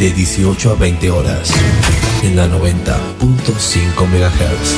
de 0.00 0.10
18 0.10 0.70
a 0.70 0.74
20 0.76 1.10
horas, 1.10 1.52
en 2.22 2.34
la 2.34 2.46
90.5 2.46 4.06
MHz. 4.08 4.76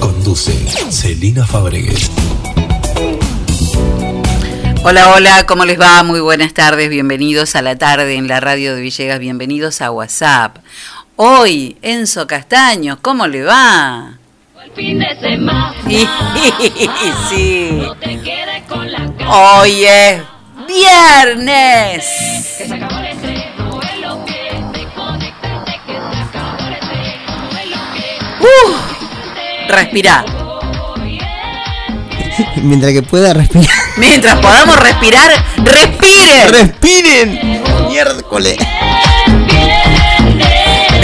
Conduce 0.00 0.52
Celina 0.90 1.46
Fabregues. 1.46 2.10
Hola, 4.82 5.12
hola, 5.14 5.46
¿cómo 5.46 5.64
les 5.64 5.80
va? 5.80 6.02
Muy 6.02 6.18
buenas 6.18 6.52
tardes, 6.52 6.90
bienvenidos 6.90 7.54
a 7.54 7.62
la 7.62 7.76
tarde 7.76 8.16
en 8.16 8.26
la 8.26 8.40
radio 8.40 8.74
de 8.74 8.80
Villegas, 8.80 9.20
bienvenidos 9.20 9.80
a 9.80 9.92
WhatsApp. 9.92 10.56
Hoy, 11.14 11.76
Enzo 11.82 12.26
Castaño, 12.26 12.98
¿cómo 13.00 13.28
le 13.28 13.44
va? 13.44 14.18
Fin 14.76 14.98
de 14.98 15.06
semana. 15.20 15.74
sí, 17.30 17.65
hoy 19.28 19.84
es 19.84 20.22
viernes. 20.66 22.04
Uh, 28.40 28.74
respirá. 29.68 30.24
Mientras 32.56 32.92
que 32.92 33.02
pueda 33.02 33.32
respirar. 33.32 33.66
Mientras 33.96 34.36
podamos 34.40 34.78
respirar, 34.78 35.30
respire. 35.56 36.46
¡Respiren! 36.48 37.62
¡Miércoles! 37.88 38.56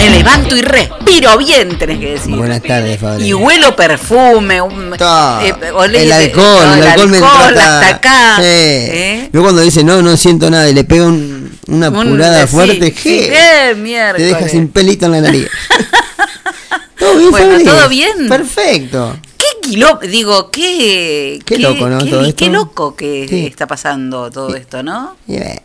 Me 0.03 0.17
levanto 0.17 0.55
y 0.55 0.61
respiro 0.61 1.37
bien, 1.37 1.77
tenés 1.77 1.99
que 1.99 2.11
decir. 2.13 2.35
Buenas 2.35 2.61
tardes, 2.61 2.99
Fabri. 2.99 3.25
Y 3.27 3.33
huelo 3.33 3.75
perfume, 3.75 4.61
un- 4.61 4.93
eh, 4.93 5.53
olé- 5.73 6.01
el 6.03 6.11
alcohol, 6.11 6.65
no, 6.65 6.75
el 6.75 6.83
alcohol 6.87 7.07
me 7.09 7.17
hasta 7.17 7.87
acá. 7.89 8.35
Sí. 8.37 8.43
¿eh? 8.45 9.29
Yo 9.31 9.41
cuando 9.41 9.61
dice 9.61 9.83
no, 9.83 10.01
no 10.01 10.17
siento 10.17 10.49
nada 10.49 10.69
y 10.69 10.73
le 10.73 10.83
pega 10.83 11.05
un- 11.05 11.57
una 11.67 11.89
Un- 11.89 12.07
apurada 12.07 12.45
sí, 12.45 12.53
fuerte, 12.53 12.87
sí, 12.87 12.93
¿qué? 13.03 13.27
eh, 13.71 14.13
Te 14.17 14.23
deja 14.23 14.49
sin 14.49 14.67
pelito 14.67 15.05
en 15.05 15.11
la 15.13 15.21
nariz. 15.21 15.47
¿Todo 16.99 17.17
bien, 17.17 17.31
Bueno? 17.31 17.63
¿todo 17.63 17.89
bien? 17.89 18.29
Perfecto. 18.29 19.17
Qué 19.37 19.45
quilo, 19.69 19.99
digo, 20.01 20.49
qué, 20.51 21.39
Qué 21.45 21.57
loco, 21.59 21.87
¿no? 21.89 21.99
Qué, 22.03 22.09
todo 22.09 22.35
qué 22.35 22.47
loco 22.49 22.95
que 22.95 23.47
está 23.47 23.67
pasando 23.67 24.29
todo 24.31 24.55
esto, 24.55 24.83
¿no? 24.83 25.15
Y 25.27 25.33
bueno. 25.37 25.61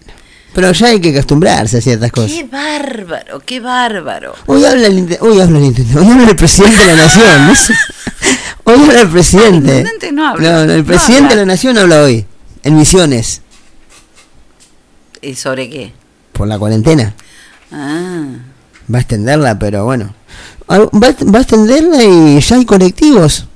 Pero 0.59 0.73
ya 0.73 0.89
hay 0.89 1.01
que 1.01 1.11
acostumbrarse 1.11 1.79
a 1.79 1.81
ciertas 1.81 2.11
cosas. 2.11 2.33
Qué 2.33 2.43
bárbaro, 2.43 3.39
qué 3.47 3.61
bárbaro. 3.61 4.35
Hoy 4.47 4.65
habla 4.65 4.89
el, 4.89 5.17
hoy 5.21 5.41
habla 5.41 5.59
el 5.61 5.65
hoy 5.97 6.11
habla 6.11 6.31
el 6.31 6.35
presidente 6.35 6.81
de 6.85 6.97
la 6.97 7.03
nación. 7.05 7.47
¿no? 7.47 7.53
Hoy 8.65 8.75
habla 8.89 9.01
el 9.03 9.09
presidente. 9.09 9.71
El 9.71 9.79
intendente 9.87 10.11
no 10.11 10.27
habla. 10.27 10.51
No, 10.53 10.67
no, 10.67 10.73
el 10.73 10.85
presidente 10.85 11.29
de 11.37 11.37
la 11.43 11.47
nación 11.47 11.79
habla 11.79 12.03
hoy, 12.03 12.27
en 12.65 12.77
Misiones, 12.77 13.43
¿Y 15.23 15.37
sobre 15.37 15.71
qué? 15.71 15.93
por 16.33 16.49
la 16.49 16.59
cuarentena. 16.59 17.15
Ah, 17.71 18.25
Va 18.93 18.99
a 18.99 19.01
extenderla, 19.03 19.61
pero 19.61 19.85
bueno. 19.85 20.13
Va, 20.69 20.75
a- 20.75 20.91
va 21.25 21.39
a 21.39 21.43
extenderla 21.43 22.03
y 22.03 22.41
ya 22.41 22.57
hay 22.57 22.65
colectivos 22.65 23.47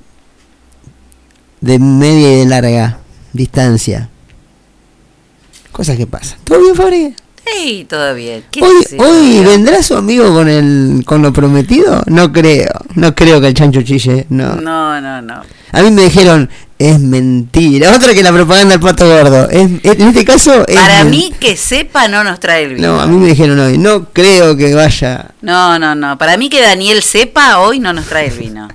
de 1.60 1.80
media 1.80 2.32
y 2.32 2.38
de 2.38 2.46
larga 2.46 2.98
distancia. 3.32 4.08
Cosas 5.72 5.96
que 5.96 6.06
pasan. 6.06 6.38
¿Todo 6.44 6.60
bien, 6.60 6.74
Fabri? 6.74 7.14
sí, 7.44 7.86
todo 7.88 8.14
bien. 8.14 8.44
¿Qué 8.52 8.62
Hoy, 8.62 8.82
sé 8.88 8.96
hoy 9.00 9.40
vendrá 9.44 9.82
su 9.82 9.96
amigo 9.96 10.32
con 10.32 10.48
el 10.48 11.02
con 11.04 11.22
lo 11.22 11.32
prometido. 11.32 12.02
No 12.06 12.32
creo, 12.32 12.70
no 12.94 13.14
creo 13.14 13.40
que 13.40 13.48
el 13.48 13.54
chancho 13.54 13.82
chille. 13.82 14.26
No. 14.28 14.54
No, 14.56 15.00
no, 15.00 15.20
no. 15.22 15.42
A 15.72 15.82
mí 15.82 15.90
me 15.90 16.02
dijeron 16.04 16.48
es 16.78 16.98
mentira. 17.00 17.94
Otra 17.96 18.12
que 18.14 18.22
la 18.22 18.32
propaganda 18.32 18.72
del 18.74 18.80
pato 18.80 19.06
gordo. 19.08 19.48
Es- 19.50 19.70
es- 19.82 19.98
en 19.98 20.08
este 20.08 20.24
caso 20.24 20.66
es 20.66 20.74
Para 20.76 21.04
mí 21.04 21.32
que 21.40 21.56
sepa 21.56 22.06
no 22.08 22.22
nos 22.24 22.38
trae 22.40 22.64
el 22.64 22.74
vino. 22.74 22.94
No, 22.94 23.00
a 23.00 23.06
mí 23.06 23.16
me 23.16 23.28
dijeron 23.28 23.58
hoy. 23.58 23.76
No 23.78 24.04
creo 24.12 24.56
que 24.56 24.74
vaya. 24.74 25.30
No, 25.42 25.78
no, 25.78 25.94
no. 25.94 26.16
Para 26.18 26.36
mí 26.36 26.48
que 26.48 26.60
Daniel 26.60 27.02
sepa 27.02 27.58
hoy 27.58 27.78
no 27.80 27.92
nos 27.92 28.06
trae 28.06 28.28
el 28.28 28.38
vino. 28.38 28.68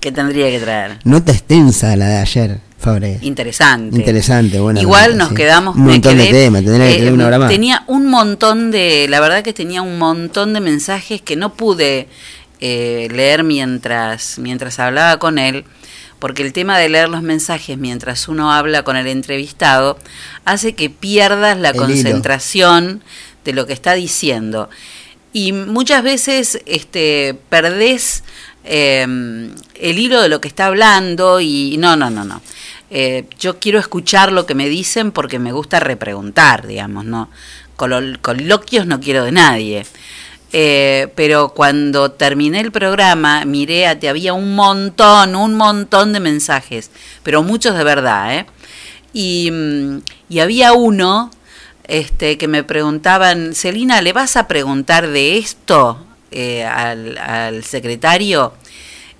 Que 0.00 0.12
tendría 0.12 0.50
que 0.50 0.60
traer. 0.60 0.98
Nota 1.04 1.32
extensa 1.32 1.96
la 1.96 2.06
de 2.08 2.16
ayer, 2.18 2.58
Fabre. 2.84 3.18
Interesante. 3.22 3.96
Interesante, 3.96 4.60
buena 4.60 4.78
Igual 4.78 5.16
nos 5.16 5.30
sí. 5.30 5.34
quedamos. 5.36 5.74
Un 5.74 5.84
montón 5.84 6.18
de 6.18 6.28
quedé, 6.28 6.44
temas, 6.44 6.62
tendría 6.64 6.86
que 6.88 6.96
tener 6.98 7.12
una 7.14 7.26
hora 7.28 7.38
más. 7.38 7.48
Tenía 7.48 7.82
un 7.86 8.06
montón 8.10 8.70
de. 8.70 9.06
La 9.08 9.20
verdad 9.20 9.42
que 9.42 9.54
tenía 9.54 9.80
un 9.80 9.98
montón 9.98 10.52
de 10.52 10.60
mensajes 10.60 11.22
que 11.22 11.34
no 11.34 11.54
pude 11.54 12.08
eh, 12.60 13.08
leer 13.10 13.42
mientras, 13.42 14.38
mientras 14.38 14.78
hablaba 14.78 15.18
con 15.18 15.38
él. 15.38 15.64
Porque 16.18 16.42
el 16.42 16.52
tema 16.52 16.78
de 16.78 16.90
leer 16.90 17.08
los 17.08 17.22
mensajes 17.22 17.78
mientras 17.78 18.28
uno 18.28 18.52
habla 18.52 18.82
con 18.82 18.96
el 18.96 19.06
entrevistado 19.06 19.98
hace 20.44 20.74
que 20.74 20.90
pierdas 20.90 21.56
la 21.58 21.70
El 21.70 21.76
hilo. 21.76 21.86
concentración 21.86 23.02
de 23.46 23.52
lo 23.54 23.66
que 23.66 23.72
está 23.72 23.94
diciendo. 23.94 24.68
Y 25.32 25.52
muchas 25.52 26.02
veces 26.02 26.60
este, 26.66 27.34
perdés 27.48 28.24
eh, 28.64 29.02
el 29.02 29.98
hilo 29.98 30.22
de 30.22 30.28
lo 30.28 30.40
que 30.40 30.48
está 30.48 30.66
hablando 30.66 31.40
y 31.40 31.76
no, 31.78 31.96
no, 31.96 32.10
no, 32.10 32.24
no. 32.24 32.40
Eh, 32.90 33.24
yo 33.38 33.58
quiero 33.58 33.78
escuchar 33.78 34.32
lo 34.32 34.46
que 34.46 34.54
me 34.54 34.68
dicen 34.68 35.12
porque 35.12 35.38
me 35.38 35.52
gusta 35.52 35.80
repreguntar, 35.80 36.66
digamos, 36.66 37.04
¿no? 37.04 37.30
Colo- 37.76 38.18
coloquios 38.20 38.86
no 38.86 39.00
quiero 39.00 39.24
de 39.24 39.32
nadie. 39.32 39.86
Eh, 40.52 41.08
pero 41.16 41.48
cuando 41.48 42.12
terminé 42.12 42.60
el 42.60 42.70
programa, 42.70 43.44
miré, 43.44 43.88
a- 43.88 43.98
te 43.98 44.08
había 44.08 44.32
un 44.34 44.54
montón, 44.54 45.34
un 45.34 45.54
montón 45.54 46.12
de 46.12 46.20
mensajes, 46.20 46.90
pero 47.24 47.42
muchos 47.42 47.76
de 47.76 47.82
verdad, 47.84 48.36
¿eh? 48.36 48.46
Y, 49.12 49.50
mm, 49.50 49.98
y 50.28 50.38
había 50.40 50.72
uno 50.72 51.30
este, 51.88 52.38
que 52.38 52.48
me 52.48 52.62
preguntaban, 52.64 53.54
Celina, 53.54 54.00
¿le 54.02 54.12
vas 54.12 54.36
a 54.36 54.46
preguntar 54.48 55.08
de 55.08 55.38
esto 55.38 55.98
eh, 56.30 56.64
al, 56.64 57.18
al 57.18 57.64
secretario? 57.64 58.54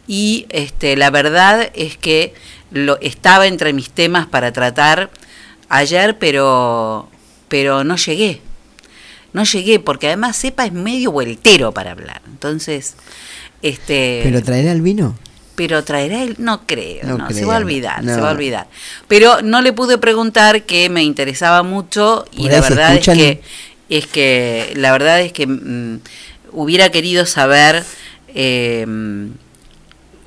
Y 0.06 0.46
este, 0.50 0.96
la 0.96 1.11
verdad 1.11 1.70
es 1.75 1.96
que 1.96 2.34
lo, 2.75 2.99
estaba 3.00 3.47
entre 3.47 3.73
mis 3.73 3.91
temas 3.91 4.26
para 4.26 4.53
tratar 4.53 5.11
ayer, 5.69 6.19
pero, 6.19 7.09
pero 7.49 7.85
no 7.85 7.97
llegué. 7.97 8.43
No 9.32 9.44
llegué, 9.44 9.81
porque 9.81 10.09
además 10.09 10.37
Sepa 10.37 10.67
es 10.67 10.73
medio 10.73 11.11
vueltero 11.11 11.73
para 11.73 11.93
hablar. 11.93 12.21
Entonces, 12.26 12.94
este 13.62 14.21
¿Pero 14.23 14.43
traerá 14.43 14.73
el 14.73 14.82
vino? 14.82 15.17
pero 15.55 15.85
traerá 15.85 16.23
él, 16.25 16.35
no 16.38 16.67
creo, 16.67 17.06
No 17.06 17.17
no, 17.17 17.31
se 17.31 17.44
va 17.44 17.55
a 17.55 17.59
olvidar, 17.59 18.05
se 18.05 18.21
va 18.21 18.31
a 18.31 18.32
olvidar. 18.32 18.67
Pero 19.06 19.41
no 19.43 19.62
le 19.62 19.73
pude 19.73 19.99
preguntar 19.99 20.65
que 20.65 20.88
me 20.91 21.05
interesaba 21.05 21.62
mucho 21.62 22.25
y 22.32 22.49
la 22.49 22.61
verdad 22.61 22.97
es 22.97 23.06
que 23.06 23.41
es 23.88 24.06
que 24.06 24.73
la 24.75 24.91
verdad 24.91 25.21
es 25.21 25.32
que 25.32 25.47
mm, 25.47 26.00
hubiera 26.53 26.91
querido 26.91 27.25
saber 27.26 27.85
eh, 28.35 28.85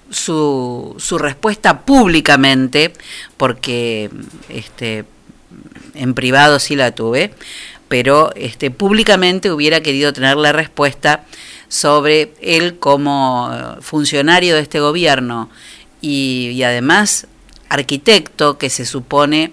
su, 0.09 0.95
su 0.99 1.17
respuesta 1.17 1.81
públicamente 1.81 2.93
porque 3.37 4.09
este 4.49 5.05
en 5.95 6.13
privado 6.13 6.59
sí 6.59 6.75
la 6.75 6.91
tuve, 6.93 7.33
pero 7.87 8.31
este 8.35 8.69
públicamente 8.71 9.51
hubiera 9.51 9.81
querido 9.81 10.13
tener 10.13 10.37
la 10.37 10.51
respuesta 10.51 11.23
sobre 11.69 12.33
él 12.41 12.77
como 12.79 13.49
funcionario 13.81 14.55
de 14.55 14.61
este 14.61 14.79
gobierno 14.79 15.49
y, 16.01 16.61
además 16.63 17.27
arquitecto 17.69 18.57
que 18.57 18.69
se 18.69 18.85
supone 18.85 19.51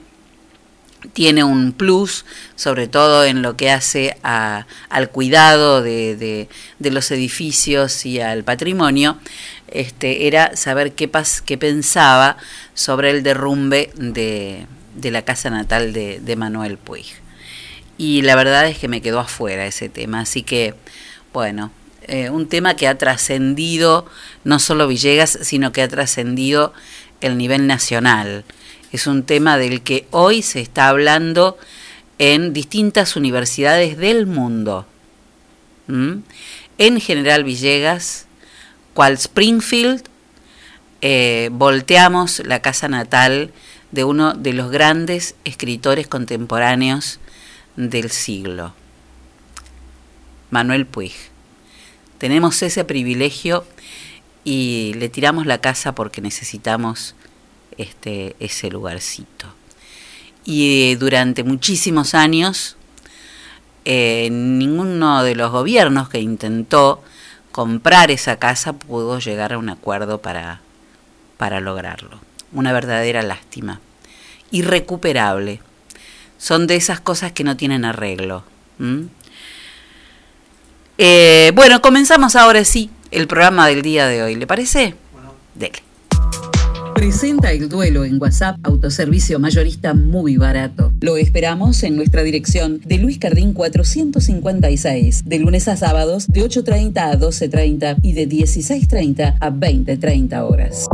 tiene 1.12 1.44
un 1.44 1.72
plus, 1.72 2.24
sobre 2.56 2.88
todo 2.88 3.24
en 3.24 3.42
lo 3.42 3.56
que 3.56 3.70
hace 3.70 4.16
a- 4.22 4.66
al 4.88 5.10
cuidado 5.10 5.82
de- 5.82 6.48
de 6.78 6.90
los 6.90 7.10
edificios 7.10 8.06
y 8.06 8.20
al 8.20 8.42
patrimonio, 8.42 9.18
este, 9.74 10.26
era 10.26 10.56
saber 10.56 10.92
qué, 10.92 11.08
pensaba 11.08 12.36
sobre 12.72 13.10
el 13.10 13.22
derrumbe 13.22 13.90
de, 13.96 14.66
la 15.02 15.22
casa 15.22 15.50
natal 15.50 15.92
de, 15.92 16.20
de 16.20 16.36
Manuel 16.36 16.78
Puig. 16.78 17.06
Y 17.98 18.22
la 18.22 18.34
verdad 18.34 18.66
es 18.66 18.78
que 18.78 18.88
me 18.88 19.02
quedó 19.02 19.20
afuera 19.20 19.66
ese 19.66 19.88
tema, 19.88 20.20
así 20.20 20.42
que, 20.42 20.74
bueno, 21.32 21.70
eh, 22.06 22.28
un 22.28 22.48
tema 22.48 22.76
que 22.76 22.86
ha 22.86 22.98
trascendido 22.98 24.06
no 24.44 24.58
solo 24.58 24.86
Villegas, 24.86 25.38
sino 25.42 25.72
que 25.72 25.82
ha 25.82 25.88
trascendido 25.88 26.72
el 27.20 27.38
nivel 27.38 27.66
nacional. 27.66 28.44
Es 28.92 29.06
un 29.06 29.22
tema 29.22 29.56
del 29.56 29.82
que 29.82 30.06
hoy 30.10 30.42
se 30.42 30.60
está 30.60 30.88
hablando 30.88 31.56
en 32.18 32.52
distintas 32.52 33.16
universidades 33.16 33.96
del 33.96 34.26
mundo. 34.26 34.86
¿Mm? 35.86 36.18
En 36.76 37.00
General 37.00 37.42
Villegas, 37.42 38.26
cual 38.94 39.14
Springfield, 39.14 40.04
eh, 41.02 41.50
volteamos 41.52 42.40
la 42.46 42.62
casa 42.62 42.88
natal 42.88 43.52
de 43.90 44.04
uno 44.04 44.32
de 44.34 44.52
los 44.52 44.70
grandes 44.70 45.34
escritores 45.44 46.06
contemporáneos 46.06 47.20
del 47.76 48.10
siglo, 48.10 48.72
Manuel 50.50 50.86
Puig. 50.86 51.12
Tenemos 52.18 52.62
ese 52.62 52.84
privilegio 52.84 53.66
y 54.44 54.94
le 54.96 55.08
tiramos 55.08 55.46
la 55.46 55.58
casa 55.58 55.94
porque 55.94 56.20
necesitamos 56.20 57.14
este, 57.76 58.36
ese 58.38 58.70
lugarcito. 58.70 59.46
Y 60.44 60.92
eh, 60.92 60.96
durante 60.96 61.42
muchísimos 61.42 62.14
años, 62.14 62.76
eh, 63.84 64.28
ninguno 64.30 65.22
de 65.22 65.34
los 65.34 65.50
gobiernos 65.50 66.08
que 66.08 66.20
intentó 66.20 67.02
comprar 67.54 68.10
esa 68.10 68.40
casa 68.40 68.72
pudo 68.72 69.20
llegar 69.20 69.52
a 69.52 69.58
un 69.58 69.68
acuerdo 69.68 70.20
para, 70.20 70.60
para 71.36 71.60
lograrlo. 71.60 72.18
Una 72.50 72.72
verdadera 72.72 73.22
lástima. 73.22 73.80
Irrecuperable. 74.50 75.60
Son 76.36 76.66
de 76.66 76.74
esas 76.74 76.98
cosas 76.98 77.30
que 77.30 77.44
no 77.44 77.56
tienen 77.56 77.84
arreglo. 77.84 78.42
Eh, 80.98 81.52
bueno, 81.54 81.80
comenzamos 81.80 82.34
ahora 82.34 82.64
sí 82.64 82.90
el 83.12 83.28
programa 83.28 83.68
del 83.68 83.82
día 83.82 84.08
de 84.08 84.24
hoy. 84.24 84.34
¿Le 84.34 84.48
parece? 84.48 84.96
Dele. 85.54 85.83
Presenta 86.94 87.50
el 87.50 87.68
duelo 87.68 88.04
en 88.04 88.22
WhatsApp, 88.22 88.56
autoservicio 88.62 89.40
mayorista 89.40 89.94
muy 89.94 90.36
barato. 90.36 90.92
Lo 91.00 91.16
esperamos 91.16 91.82
en 91.82 91.96
nuestra 91.96 92.22
dirección 92.22 92.80
de 92.84 92.98
Luis 92.98 93.18
Cardín 93.18 93.52
456, 93.52 95.24
de 95.24 95.38
lunes 95.40 95.66
a 95.66 95.76
sábados 95.76 96.28
de 96.28 96.42
8.30 96.42 96.98
a 96.98 97.18
12.30 97.18 97.96
y 98.00 98.12
de 98.12 98.28
16.30 98.28 99.36
a 99.40 99.50
20.30 99.50 100.48
horas. 100.48 100.86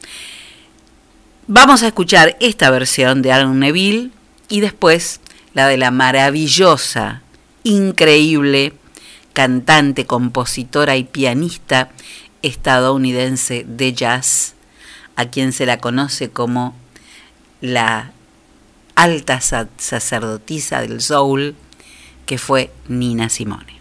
Vamos 1.47 1.83
a 1.83 1.88
escuchar 1.88 2.37
esta 2.40 2.71
versión 2.71 3.23
de 3.23 3.33
Aaron 3.33 3.59
Neville 3.59 4.11
y 4.49 4.61
después 4.61 5.21
la 5.52 5.68
de 5.68 5.76
la 5.76 5.90
maravillosa, 5.90 7.23
increíble 7.64 8.73
cantante, 9.35 10.06
compositora 10.06 10.97
y 10.97 11.04
pianista 11.04 11.90
estadounidense 12.42 13.64
de 13.66 13.92
jazz, 13.92 14.53
a 15.16 15.26
quien 15.26 15.52
se 15.52 15.66
la 15.66 15.78
conoce 15.78 16.30
como 16.30 16.75
la 17.61 18.12
alta 18.97 19.40
sa- 19.40 19.68
sacerdotisa 19.78 20.80
del 20.80 21.00
soul, 21.00 21.54
que 22.26 22.38
fue 22.38 22.71
Nina 22.88 23.28
Simone. 23.28 23.75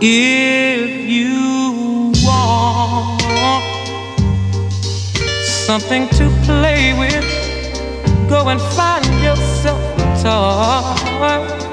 If 0.00 1.08
you 1.10 2.12
want 2.24 3.20
something 5.44 6.08
to 6.10 6.30
play 6.44 6.94
with, 6.98 7.24
go 8.28 8.48
and 8.48 8.60
find 8.76 9.04
yourself 9.22 9.80
a 9.98 10.22
toy. 10.22 11.67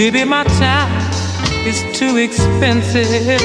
Baby, 0.00 0.24
my 0.24 0.44
time 0.44 1.12
is 1.66 1.84
too 1.92 2.16
expensive. 2.16 3.42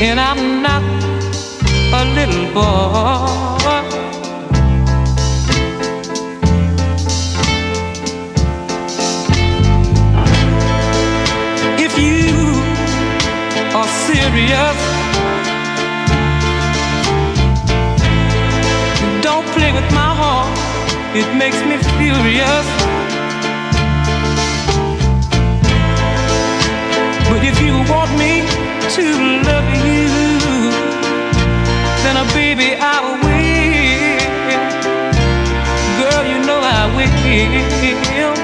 And 0.00 0.20
I'm 0.20 0.62
not 0.62 0.80
a 1.92 2.04
little 2.14 2.46
boy. 2.54 3.82
If 11.84 11.98
you 11.98 12.30
are 13.74 13.90
serious, 14.06 14.78
don't 19.20 19.46
play 19.48 19.72
with 19.72 19.92
my. 19.92 20.15
It 21.18 21.34
makes 21.34 21.60
me 21.64 21.78
furious. 21.96 22.66
But 27.28 27.40
if 27.42 27.56
you 27.58 27.72
want 27.88 28.10
me 28.20 28.44
to 28.96 29.04
love 29.48 29.68
you, 29.86 30.10
then 32.02 32.16
a 32.18 32.26
baby 32.34 32.76
I 32.78 33.00
will. 33.24 34.20
Girl, 36.00 36.22
you 36.32 36.38
know 36.44 36.60
I 36.60 36.84
will. 36.94 38.34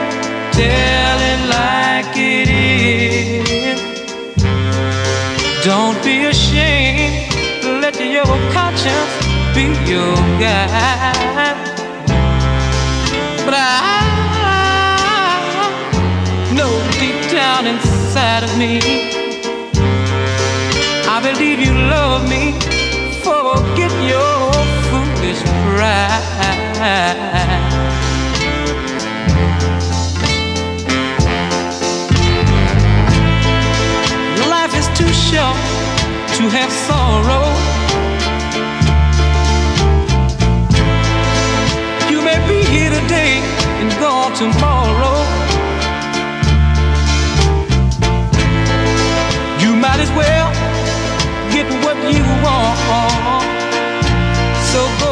Tell 0.52 1.18
it 1.32 1.40
like 1.58 2.16
it 2.16 2.48
is. 2.48 3.80
Don't 5.62 6.02
be 6.02 6.24
ashamed. 6.24 7.34
Let 7.82 8.00
your 8.00 8.24
conscience 8.56 9.12
be 9.54 9.64
your 9.90 10.16
guide. 10.40 11.81
But 13.44 13.54
I 13.54 13.60
know 16.54 16.72
deep 16.92 17.30
down 17.30 17.66
inside 17.66 18.44
of 18.44 18.56
me, 18.56 18.78
I 21.08 21.20
believe 21.20 21.58
you 21.58 21.72
love 21.72 22.28
me. 22.28 22.52
Forget 23.24 23.92
your 24.08 24.52
foolish 24.88 25.42
pride. 25.64 26.22
Life 34.48 34.74
is 34.76 34.86
too 34.96 35.12
short 35.12 35.56
to 36.36 36.48
have 36.48 36.70
sorrow. 36.70 37.71
Tomorrow. 44.36 45.18
You 49.62 49.76
might 49.76 50.00
as 50.00 50.10
well 50.20 50.48
get 51.52 51.66
what 51.84 51.96
you 52.16 52.24
want. 52.44 53.44
So 54.70 54.80
go 55.04 55.11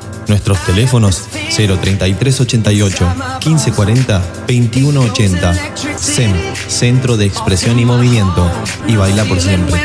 Nuestros 0.27 0.63
teléfonos 0.65 1.23
03388 1.55 3.05
1540 3.45 4.19
2180. 4.47 5.53
SEM, 5.97 6.33
Centro 6.67 7.17
de 7.17 7.25
Expresión 7.25 7.79
y 7.79 7.85
Movimiento. 7.85 8.49
Y 8.87 8.95
baila 8.95 9.25
por 9.25 9.39
siempre. 9.39 9.81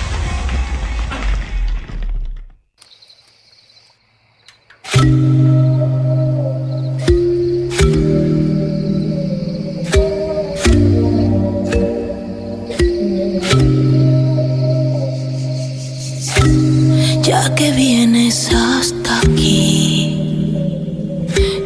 Que 17.61 17.71
vienes 17.73 18.49
hasta 18.51 19.19
aquí, 19.19 20.17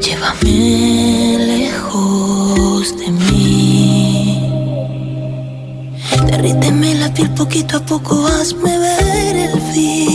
llévame 0.03 1.37
lejos 1.53 2.97
de 2.99 3.07
mí. 3.11 4.41
Derríteme 6.27 6.95
la 6.95 7.13
piel 7.13 7.29
poquito 7.29 7.77
a 7.77 7.79
poco, 7.79 8.27
hazme 8.27 8.77
ver 8.77 9.35
el 9.47 9.61
fin. 9.71 10.14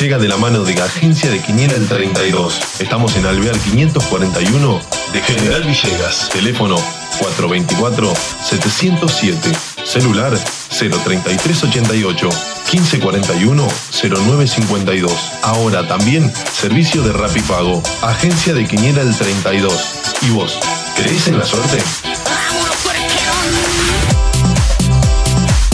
Llega 0.00 0.18
de 0.18 0.26
la 0.28 0.36
mano 0.36 0.64
de 0.64 0.80
Agencia 0.80 1.30
de 1.30 1.40
Quiniela 1.40 1.74
el 1.74 1.86
32. 1.86 2.80
Estamos 2.80 3.14
en 3.16 3.26
Alvear 3.26 3.56
541 3.58 4.80
de 5.12 5.20
General 5.20 5.62
Villegas. 5.62 6.30
Teléfono 6.30 6.76
424-707. 7.20 9.36
Celular 9.84 10.32
03388 10.70 12.28
1541 12.72 13.68
0952. 13.92 15.12
Ahora 15.42 15.86
también 15.86 16.32
servicio 16.52 17.02
de 17.02 17.12
Rapipago. 17.12 17.80
Agencia 18.02 18.52
de 18.54 18.66
Quiniela 18.66 19.02
el 19.02 19.16
32. 19.16 19.74
¿Y 20.22 20.30
vos? 20.30 20.58
¿Creéis 20.96 21.28
en 21.28 21.38
la 21.38 21.44
suerte? 21.44 21.78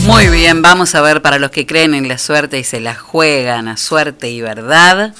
Muy 0.05 0.29
bien, 0.29 0.61
vamos 0.61 0.95
a 0.95 1.01
ver 1.01 1.21
para 1.21 1.37
los 1.39 1.51
que 1.51 1.65
creen 1.65 1.93
en 1.93 2.07
la 2.07 2.17
suerte 2.17 2.57
y 2.59 2.63
se 2.63 2.79
la 2.79 2.95
juegan 2.95 3.67
a 3.67 3.75
suerte 3.77 4.29
y 4.31 4.41
verdad. 4.41 5.13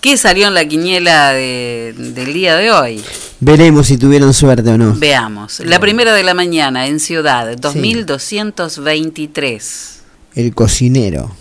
¿Qué 0.00 0.16
salió 0.16 0.46
en 0.48 0.54
la 0.54 0.64
quiniela 0.66 1.32
de- 1.32 1.92
del 1.96 2.32
día 2.32 2.54
de 2.56 2.70
hoy? 2.70 3.02
Veremos 3.40 3.88
si 3.88 3.98
tuvieron 3.98 4.32
suerte 4.32 4.68
o 4.70 4.78
no. 4.78 4.94
Veamos. 4.94 5.58
La 5.60 5.80
primera 5.80 6.14
de 6.14 6.22
la 6.22 6.32
mañana 6.34 6.86
en 6.86 7.00
Ciudad, 7.00 7.56
2223. 7.58 10.00
El 10.36 10.54
cocinero. 10.54 11.34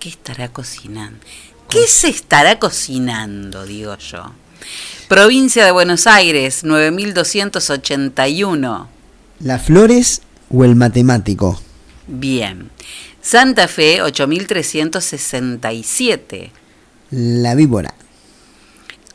¿Qué 0.00 0.08
estará 0.08 0.48
cocinando? 0.48 1.20
¿Qué 1.68 1.86
se 1.86 2.08
estará 2.08 2.58
cocinando, 2.58 3.64
digo 3.64 3.96
yo? 3.98 4.32
Provincia 5.08 5.64
de 5.64 5.70
Buenos 5.70 6.06
Aires, 6.08 6.64
9281. 6.64 8.88
¿Las 9.40 9.62
flores 9.62 10.22
o 10.50 10.64
el 10.64 10.76
matemático? 10.76 11.58
Bien. 12.06 12.70
Santa 13.22 13.68
Fe, 13.68 14.02
8367. 14.02 16.50
La 17.10 17.54
víbora. 17.54 17.94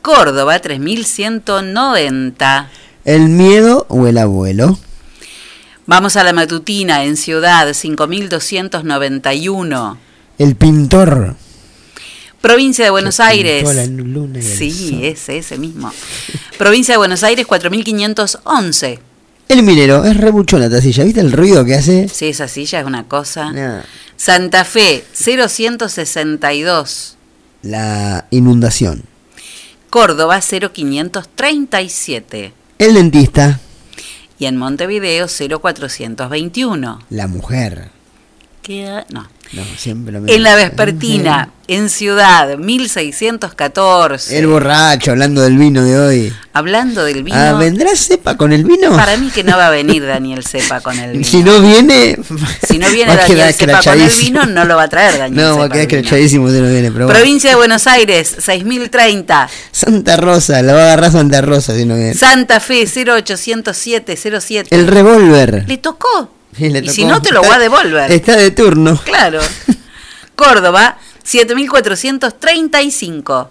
Córdoba, 0.02 0.58
3190. 0.60 2.70
¿El 3.04 3.28
miedo 3.28 3.86
o 3.88 4.06
el 4.06 4.18
abuelo? 4.18 4.78
Vamos 5.86 6.16
a 6.16 6.22
la 6.24 6.32
matutina 6.32 7.04
en 7.04 7.16
Ciudad, 7.16 7.72
5291. 7.72 9.98
El 10.38 10.56
pintor. 10.56 11.36
Provincia 12.40 12.84
de 12.84 12.90
Buenos 12.90 13.20
Aires. 13.20 13.88
luna 13.88 14.42
Sí, 14.42 15.00
ese, 15.02 15.38
ese 15.38 15.58
mismo. 15.58 15.92
Provincia 16.58 16.94
de 16.94 16.98
Buenos 16.98 17.22
Aires, 17.24 17.46
4511. 17.46 19.00
El 19.48 19.62
minero. 19.62 20.04
Es 20.04 20.16
rebuchón 20.16 20.60
la 20.60 20.68
tacilla. 20.70 21.04
¿Viste 21.04 21.20
el 21.20 21.30
ruido 21.32 21.64
que 21.64 21.74
hace? 21.74 22.08
Sí, 22.08 22.26
esa 22.26 22.48
silla 22.48 22.80
es 22.80 22.86
una 22.86 23.04
cosa. 23.04 23.52
No. 23.52 23.82
Santa 24.16 24.64
Fe, 24.64 25.04
0162. 25.12 27.16
La 27.62 28.26
inundación. 28.30 29.04
Córdoba, 29.90 30.40
0537. 30.40 32.52
El 32.78 32.94
dentista. 32.94 33.60
Y 34.38 34.46
en 34.46 34.56
Montevideo, 34.56 35.26
0421. 35.28 37.00
La 37.10 37.26
mujer. 37.26 37.90
No. 39.10 39.28
No, 39.52 39.62
siempre 39.76 40.12
lo 40.12 40.20
mismo. 40.20 40.34
En 40.34 40.42
la 40.42 40.56
vespertina, 40.56 41.50
en 41.68 41.88
Ciudad, 41.88 42.58
1614. 42.58 44.36
El 44.36 44.48
borracho, 44.48 45.12
hablando 45.12 45.42
del 45.42 45.56
vino 45.56 45.84
de 45.84 45.98
hoy. 45.98 46.32
Hablando 46.52 47.04
del 47.04 47.22
vino. 47.22 47.36
Ah, 47.38 47.52
¿vendrá 47.52 47.94
cepa 47.94 48.36
con 48.36 48.52
el 48.52 48.64
vino? 48.64 48.96
Para 48.96 49.16
mí 49.16 49.30
que 49.30 49.44
no 49.44 49.56
va 49.56 49.68
a 49.68 49.70
venir 49.70 50.04
Daniel 50.04 50.42
Cepa 50.44 50.80
con 50.80 50.98
el 50.98 51.12
vino. 51.12 51.24
Si 51.24 51.44
no 51.44 51.60
viene. 51.60 52.18
Si 52.66 52.78
no 52.78 52.90
viene 52.90 53.14
Daniel 53.14 53.54
Cepa 53.54 53.80
con 53.82 54.00
el 54.00 54.10
vino, 54.10 54.46
no 54.46 54.64
lo 54.64 54.74
va 54.76 54.84
a 54.84 54.88
traer 54.88 55.18
Daniel 55.18 55.44
No, 55.44 55.58
va 55.58 55.66
a 55.66 55.68
quedar 55.68 55.86
crachadísimo 55.86 56.48
si 56.50 56.60
no 56.60 56.68
viene. 56.68 56.90
Pero. 56.90 57.06
Provincia 57.06 57.50
de 57.50 57.56
Buenos 57.56 57.86
Aires, 57.86 58.34
6030. 58.40 59.48
Santa 59.70 60.16
Rosa, 60.16 60.60
la 60.62 60.72
va 60.72 60.80
a 60.80 60.84
agarrar 60.86 61.12
Santa 61.12 61.40
Rosa 61.40 61.72
si 61.74 61.84
no 61.84 61.94
viene. 61.94 62.14
Santa 62.14 62.58
Fe, 62.58 62.84
0807 62.84 64.16
07. 64.40 64.74
El 64.74 64.88
revólver. 64.88 65.64
Le 65.68 65.76
tocó. 65.78 66.35
Le 66.58 66.80
y 66.80 66.88
si 66.88 67.04
no, 67.04 67.20
te 67.22 67.32
lo 67.32 67.40
voy 67.42 67.50
a 67.54 67.58
devolver. 67.58 68.10
Está 68.12 68.36
de 68.36 68.50
turno. 68.50 68.98
Claro. 69.04 69.40
Córdoba, 70.36 70.98
7435. 71.24 73.50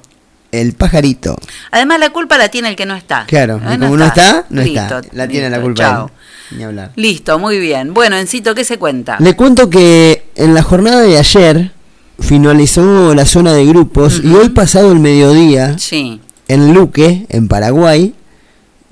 El 0.51 0.73
pajarito. 0.73 1.35
Además, 1.71 1.99
la 1.99 2.09
culpa 2.11 2.37
la 2.37 2.49
tiene 2.49 2.69
el 2.69 2.75
que 2.75 2.85
no 2.85 2.95
está. 2.95 3.25
Claro, 3.27 3.57
y 3.57 3.77
como 3.77 3.97
no 3.97 4.05
está, 4.05 4.45
no 4.49 4.61
está. 4.61 5.01
Listo, 5.01 5.15
La 5.15 5.27
tiene 5.27 5.49
la 5.49 5.59
culpa 5.61 5.83
chao. 5.83 6.11
él. 6.51 6.57
Ni 6.57 6.63
hablar. 6.63 6.91
Listo, 6.95 7.37
muy 7.39 7.59
bien. 7.59 7.93
Bueno, 7.93 8.15
Encito, 8.15 8.55
¿qué 8.55 8.63
se 8.63 8.77
cuenta? 8.77 9.17
Le 9.19 9.35
cuento 9.35 9.69
que 9.69 10.27
en 10.35 10.53
la 10.53 10.63
jornada 10.63 11.01
de 11.01 11.17
ayer 11.17 11.71
finalizó 12.19 13.13
la 13.15 13.25
zona 13.25 13.51
de 13.53 13.65
grupos 13.65 14.21
y 14.23 14.33
hoy 14.33 14.47
pasado 14.49 14.91
el 14.93 14.99
mediodía 14.99 15.77
Sí. 15.77 16.21
en 16.47 16.73
Luque, 16.73 17.25
en 17.29 17.47
Paraguay, 17.49 18.13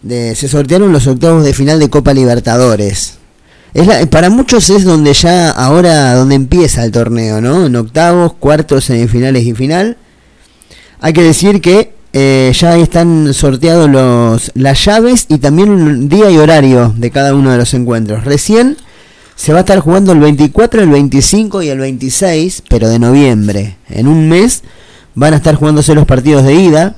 de- 0.01 0.35
se 0.35 0.49
sortearon 0.49 0.91
los 0.91 1.07
octavos 1.07 1.45
de 1.45 1.53
final 1.53 1.79
de 1.79 1.89
Copa 1.89 2.13
Libertadores. 2.13 3.19
Para 4.11 4.29
muchos 4.29 4.69
es 4.69 4.83
donde 4.83 5.13
ya 5.13 5.49
ahora 5.49 6.13
donde 6.13 6.35
empieza 6.35 6.83
el 6.83 6.91
torneo, 6.91 7.41
¿no? 7.41 7.65
En 7.65 7.75
octavos, 7.75 8.33
cuartos, 8.33 8.85
semifinales 8.85 9.43
y 9.45 9.53
final. 9.53 9.97
Hay 11.01 11.13
que 11.13 11.23
decir 11.23 11.59
que 11.59 11.93
eh, 12.13 12.51
ya 12.55 12.77
están 12.77 13.33
sorteados 13.33 13.89
los 13.89 14.51
las 14.53 14.85
llaves 14.85 15.25
y 15.27 15.39
también 15.39 15.87
el 15.87 16.09
día 16.09 16.29
y 16.29 16.37
horario 16.37 16.93
de 16.95 17.09
cada 17.09 17.33
uno 17.33 17.51
de 17.51 17.57
los 17.57 17.73
encuentros. 17.73 18.23
Recién 18.25 18.77
se 19.35 19.51
va 19.51 19.59
a 19.59 19.61
estar 19.61 19.79
jugando 19.79 20.11
el 20.11 20.19
24, 20.19 20.83
el 20.83 20.89
25 20.89 21.63
y 21.63 21.69
el 21.69 21.79
26, 21.79 22.63
pero 22.69 22.87
de 22.87 22.99
noviembre. 22.99 23.77
En 23.89 24.07
un 24.07 24.29
mes 24.29 24.61
van 25.15 25.33
a 25.33 25.37
estar 25.37 25.55
jugándose 25.55 25.95
los 25.95 26.05
partidos 26.05 26.43
de 26.43 26.53
ida 26.53 26.95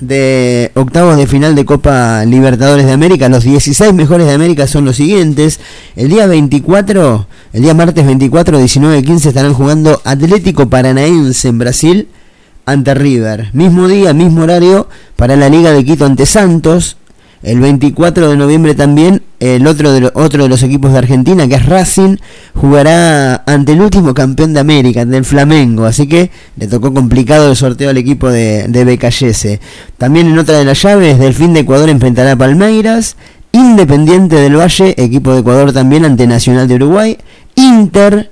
de 0.00 0.72
octavos 0.74 1.16
de 1.16 1.26
final 1.26 1.54
de 1.54 1.64
Copa 1.64 2.24
Libertadores 2.24 2.86
de 2.86 2.92
América. 2.92 3.28
Los 3.28 3.44
16 3.44 3.92
mejores 3.94 4.26
de 4.26 4.32
América 4.32 4.66
son 4.66 4.84
los 4.84 4.96
siguientes. 4.96 5.60
El 5.96 6.08
día 6.08 6.26
24, 6.26 7.26
el 7.52 7.62
día 7.62 7.74
martes 7.74 8.04
24, 8.04 8.58
19 8.58 9.02
15 9.02 9.28
estarán 9.28 9.54
jugando 9.54 10.00
Atlético 10.04 10.68
Paranaense 10.68 11.48
en 11.48 11.58
Brasil 11.58 12.08
ante 12.66 12.94
River. 12.94 13.50
Mismo 13.52 13.88
día, 13.88 14.12
mismo 14.12 14.42
horario 14.42 14.88
para 15.16 15.36
la 15.36 15.48
Liga 15.48 15.72
de 15.72 15.84
Quito 15.84 16.04
ante 16.06 16.26
Santos. 16.26 16.96
El 17.44 17.60
24 17.60 18.30
de 18.30 18.36
noviembre 18.38 18.74
también 18.74 19.20
el 19.38 19.66
otro 19.66 19.92
de, 19.92 20.10
otro 20.14 20.44
de 20.44 20.48
los 20.48 20.62
equipos 20.62 20.92
de 20.92 20.98
Argentina, 20.98 21.46
que 21.46 21.56
es 21.56 21.66
Racing, 21.66 22.16
jugará 22.54 23.42
ante 23.44 23.72
el 23.72 23.82
último 23.82 24.14
campeón 24.14 24.54
de 24.54 24.60
América, 24.60 25.02
ante 25.02 25.18
el 25.18 25.26
Flamengo. 25.26 25.84
Así 25.84 26.08
que 26.08 26.30
le 26.56 26.66
tocó 26.68 26.94
complicado 26.94 27.50
el 27.50 27.56
sorteo 27.56 27.90
al 27.90 27.98
equipo 27.98 28.30
de, 28.30 28.66
de 28.68 28.84
Becallese. 28.86 29.60
También 29.98 30.28
en 30.28 30.38
otra 30.38 30.56
de 30.56 30.64
las 30.64 30.80
llaves, 30.80 31.18
Delfín 31.18 31.52
de 31.52 31.60
Ecuador 31.60 31.90
enfrentará 31.90 32.32
a 32.32 32.36
Palmeiras. 32.36 33.16
Independiente 33.52 34.36
del 34.36 34.56
Valle, 34.56 34.94
equipo 34.96 35.34
de 35.34 35.40
Ecuador 35.40 35.72
también 35.74 36.06
ante 36.06 36.26
Nacional 36.26 36.66
de 36.66 36.76
Uruguay. 36.76 37.18
Inter 37.56 38.30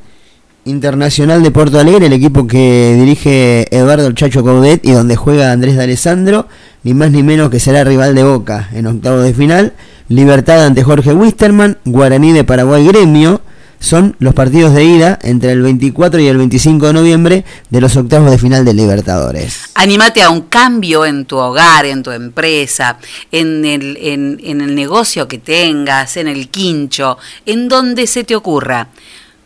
Internacional 0.65 1.43
de 1.43 1.51
Porto 1.51 1.81
Alegre, 1.81 2.07
el 2.07 2.13
equipo 2.13 2.47
que 2.47 2.95
dirige 2.97 3.67
Eduardo 3.77 4.13
Chacho 4.13 4.45
Caudet 4.45 4.85
y 4.85 4.93
donde 4.93 5.17
juega 5.17 5.51
Andrés 5.51 5.77
de 5.77 5.83
Alessandro, 5.83 6.47
ni 6.83 6.95
más 6.95 7.11
ni 7.11 7.23
menos 7.23 7.51
que 7.51 7.61
será 7.61 7.85
rival 7.85 8.15
de 8.15 8.25
Boca 8.25 8.69
en 8.73 8.87
octavos 8.87 9.25
de 9.25 9.35
final. 9.35 9.73
Libertad 10.09 10.65
ante 10.65 10.83
Jorge 10.83 11.13
Wisterman, 11.13 11.79
Guaraní 11.85 12.33
de 12.33 12.45
Paraguay 12.45 12.87
Gremio. 12.87 13.41
Son 13.79 14.15
los 14.21 14.33
partidos 14.33 14.75
de 14.75 14.85
ida 14.85 15.19
entre 15.23 15.51
el 15.51 15.61
24 15.63 16.21
y 16.21 16.29
el 16.29 16.37
25 16.37 16.87
de 16.87 16.93
noviembre 16.93 17.45
de 17.69 17.81
los 17.81 17.97
octavos 17.97 18.31
de 18.31 18.39
final 18.39 18.65
de 18.65 18.75
Libertadores. 18.75 19.71
Anímate 19.75 20.23
a 20.23 20.31
un 20.31 20.43
cambio 20.43 21.05
en 21.05 21.25
tu 21.25 21.37
hogar, 21.37 21.87
en 21.87 22.05
tu 22.05 22.13
empresa, 22.13 22.99
en 23.33 23.65
el, 23.65 23.99
en 24.01 24.61
el 24.61 24.77
negocio 24.77 25.27
que 25.27 25.39
tengas, 25.39 26.17
en 26.17 26.29
el 26.29 26.49
quincho, 26.49 27.19
en 27.45 27.69
donde 27.69 28.07
se 28.07 28.23
te 28.23 28.37
ocurra. 28.37 28.89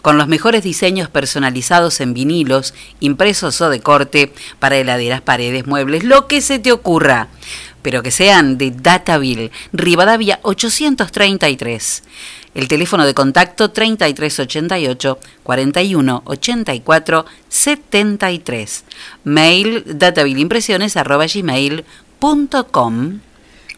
Con 0.07 0.19
los 0.19 0.29
mejores 0.29 0.63
diseños 0.63 1.09
personalizados 1.09 2.01
en 2.01 2.15
vinilos, 2.15 2.75
impresos 3.01 3.61
o 3.61 3.71
de 3.71 3.81
corte, 3.81 4.33
para 4.61 4.77
heladeras, 4.77 5.21
paredes, 5.21 5.67
muebles, 5.67 6.05
lo 6.05 6.29
que 6.29 6.41
se 6.41 6.61
te 6.61 6.71
ocurra. 6.71 7.27
Pero 7.83 8.05
que 8.05 8.13
sean 8.13 8.57
de 8.57 8.71
Dataville, 8.71 9.51
Rivadavia 9.73 10.39
833. 10.43 12.05
El 12.55 12.69
teléfono 12.69 13.05
de 13.05 13.15
contacto 13.15 13.73
3388 13.73 15.19
41 15.43 16.23
84 16.25 17.27
73. 17.49 18.85
Mail. 19.25 19.85
Comen- 22.21 23.21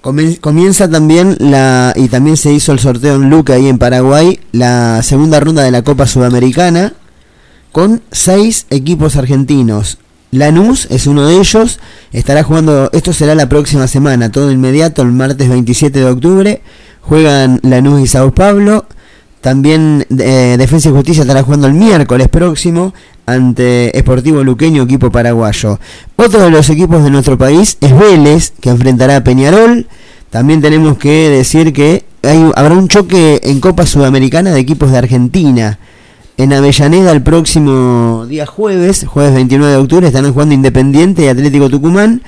Comienza 0.01 0.89
también 0.89 1.37
la 1.41 1.93
y 1.97 2.09
también 2.09 2.37
se 2.37 2.53
hizo 2.53 2.73
el 2.73 2.79
sorteo 2.79 3.17
en 3.17 3.31
Luca 3.31 3.55
ahí 3.55 3.69
en 3.69 3.79
Paraguay, 3.79 4.39
la 4.53 5.03
segunda 5.03 5.41
ronda 5.41 5.65
de 5.65 5.73
la 5.73 5.83
Copa 5.83 6.07
Sudamericana 6.07 6.95
con 7.73 8.03
seis 8.13 8.67
equipos 8.71 9.17
argentinos. 9.17 9.99
Lanús 10.31 10.87
es 10.91 11.07
uno 11.07 11.27
de 11.27 11.39
ellos, 11.39 11.81
estará 12.13 12.45
jugando, 12.45 12.91
esto 12.93 13.13
será 13.13 13.35
la 13.35 13.49
próxima 13.49 13.87
semana, 13.87 14.31
todo 14.31 14.53
inmediato, 14.53 15.03
el 15.03 15.13
martes 15.13 15.49
27 15.49 15.99
de 15.99 16.05
octubre, 16.05 16.63
juegan 17.01 17.61
Lanús 17.63 18.01
y 18.01 18.07
Sao 18.07 18.33
Paulo, 18.33 18.87
también 19.41 20.07
eh, 20.19 20.57
Defensa 20.59 20.91
y 20.91 20.93
Justicia 20.93 21.23
estará 21.23 21.43
jugando 21.43 21.67
el 21.67 21.75
miércoles 21.75 22.29
próximo 22.29 22.93
ante 23.29 23.97
Esportivo 23.97 24.43
Luqueño, 24.43 24.85
equipo 24.85 25.13
paraguayo. 25.13 25.79
Otro 26.17 26.41
de 26.41 26.51
los 26.51 26.71
equipos 26.71 27.05
de 27.05 27.11
nuestro 27.11 27.37
país 27.37 27.77
es 27.83 27.97
Vélez, 27.97 28.53
que 28.59 28.71
enfrentará 28.71 29.17
a 29.17 29.25
Peñarol. 29.25 29.87
También 30.31 30.63
tenemos 30.63 30.97
que 30.97 31.29
decir 31.29 31.75
que 31.75 32.05
hay, 32.23 32.51
habrá 32.57 32.75
un 32.75 32.89
choque 32.89 33.41
en 33.45 33.61
Copa 33.61 33.85
Sudamericana 33.85 34.51
de 34.51 34.61
equipos 34.61 34.91
de 34.91 34.99
Argentina. 34.99 35.79
En 36.39 36.55
Avellaneda 36.55 37.13
el 37.13 37.23
próximo 37.23 38.25
día 38.27 38.47
jueves, 38.47 39.05
jueves 39.07 39.35
29 39.35 39.73
de 39.73 39.79
octubre, 39.79 40.07
estarán 40.07 40.33
jugando 40.33 40.55
Independiente 40.55 41.25
y 41.25 41.29
Atlético 41.29 41.69
Tucumán. 41.69 42.23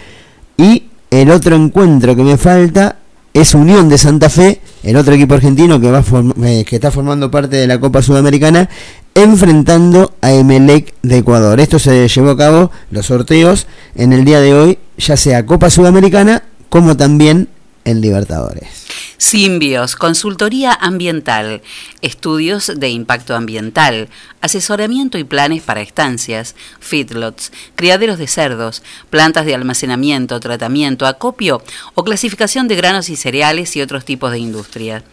Y 0.59 0.85
el 1.11 1.31
otro 1.31 1.57
encuentro 1.57 2.15
que 2.15 2.23
me 2.23 2.37
falta 2.37 2.97
es 3.33 3.55
Unión 3.55 3.89
de 3.89 3.97
Santa 3.97 4.29
Fe, 4.29 4.61
el 4.83 4.97
otro 4.97 5.15
equipo 5.15 5.35
argentino 5.35 5.81
que, 5.81 5.91
va 5.91 6.03
eh, 6.45 6.65
que 6.65 6.77
está 6.77 6.91
formando 6.91 7.31
parte 7.31 7.57
de 7.57 7.67
la 7.67 7.79
Copa 7.79 8.03
Sudamericana, 8.03 8.69
enfrentando 9.15 10.13
a 10.21 10.33
Emelec 10.33 10.95
de 11.03 11.19
Ecuador. 11.19 11.61
Esto 11.61 11.79
se 11.79 12.09
llevó 12.09 12.31
a 12.31 12.37
cabo, 12.37 12.71
los 12.91 13.07
sorteos, 13.07 13.67
en 13.95 14.13
el 14.13 14.25
día 14.25 14.41
de 14.41 14.55
hoy, 14.55 14.79
ya 14.99 15.17
sea 15.17 15.47
Copa 15.47 15.71
Sudamericana 15.71 16.45
como 16.69 16.97
también 16.97 17.49
en 17.85 18.01
Libertadores. 18.01 18.90
Simbios, 19.21 19.97
consultoría 19.97 20.73
ambiental, 20.73 21.61
estudios 22.01 22.73
de 22.75 22.89
impacto 22.89 23.37
ambiental, 23.37 24.09
asesoramiento 24.41 25.19
y 25.19 25.25
planes 25.25 25.63
para 25.63 25.83
estancias, 25.83 26.57
feedlots, 26.81 27.53
criaderos 27.75 28.19
de 28.19 28.27
cerdos, 28.27 28.83
plantas 29.11 29.45
de 29.45 29.55
almacenamiento, 29.55 30.41
tratamiento, 30.41 31.07
acopio 31.07 31.63
o 31.95 32.03
clasificación 32.03 32.67
de 32.67 32.77
granos 32.77 33.11
y 33.11 33.17
cereales 33.17 33.77
y 33.77 33.83
otros 33.83 34.07
tipos 34.07 34.33
de 34.33 34.39
industria. 34.39 35.05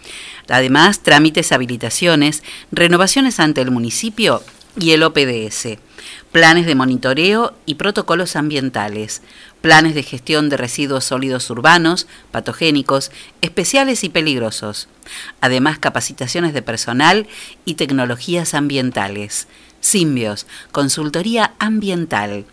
Además, 0.47 1.01
trámites, 1.01 1.51
habilitaciones, 1.51 2.43
renovaciones 2.71 3.41
ante 3.41 3.59
el 3.59 3.71
municipio 3.71 4.41
y 4.79 4.91
el 4.91 5.03
OPDS, 5.03 5.79
planes 6.37 6.67
de 6.67 6.75
monitoreo 6.75 7.55
y 7.65 7.73
protocolos 7.73 8.35
ambientales, 8.35 9.23
planes 9.61 9.95
de 9.95 10.03
gestión 10.03 10.49
de 10.49 10.57
residuos 10.57 11.03
sólidos 11.03 11.49
urbanos, 11.49 12.05
patogénicos, 12.29 13.09
especiales 13.41 14.03
y 14.03 14.09
peligrosos. 14.09 14.87
Además, 15.41 15.79
capacitaciones 15.79 16.53
de 16.53 16.61
personal 16.61 17.25
y 17.65 17.73
tecnologías 17.73 18.53
ambientales. 18.53 19.47
Simbios, 19.81 20.45
consultoría 20.71 21.55
ambiental. 21.57 22.45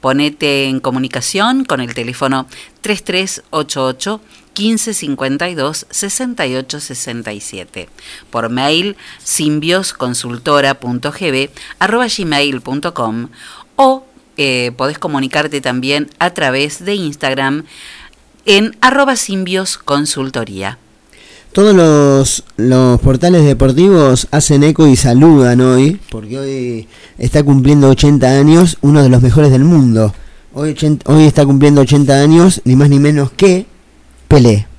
Ponete 0.00 0.64
en 0.64 0.80
comunicación 0.80 1.64
con 1.64 1.80
el 1.80 1.94
teléfono 1.94 2.48
3388 2.80 4.20
1552 4.56 5.86
6867. 5.90 7.88
Por 8.30 8.48
mail 8.48 8.96
simbiosconsultora.gb 9.22 11.50
arroba 11.78 12.06
gmail.com 12.06 13.28
o 13.76 14.06
eh, 14.36 14.72
podés 14.76 14.98
comunicarte 14.98 15.60
también 15.60 16.10
a 16.18 16.30
través 16.30 16.84
de 16.84 16.94
Instagram 16.94 17.66
en 18.46 18.76
arroba 18.80 19.16
simbiosconsultoría. 19.16 20.78
Todos 21.52 21.74
los, 21.74 22.44
los 22.56 23.00
portales 23.00 23.44
deportivos 23.44 24.28
hacen 24.30 24.62
eco 24.62 24.86
y 24.86 24.94
saludan 24.94 25.60
hoy, 25.60 26.00
porque 26.08 26.38
hoy 26.38 26.88
está 27.18 27.42
cumpliendo 27.42 27.88
80 27.88 28.26
años 28.38 28.78
uno 28.82 29.02
de 29.02 29.08
los 29.08 29.20
mejores 29.20 29.50
del 29.50 29.64
mundo. 29.64 30.14
Hoy, 30.54 30.70
80 30.70 31.12
hoy 31.12 31.24
está 31.24 31.44
cumpliendo 31.44 31.80
80 31.80 32.20
años, 32.20 32.62
ni 32.64 32.76
más 32.76 32.88
ni 32.88 33.00
menos 33.00 33.32
que 33.32 33.66
Pelé. 34.28 34.69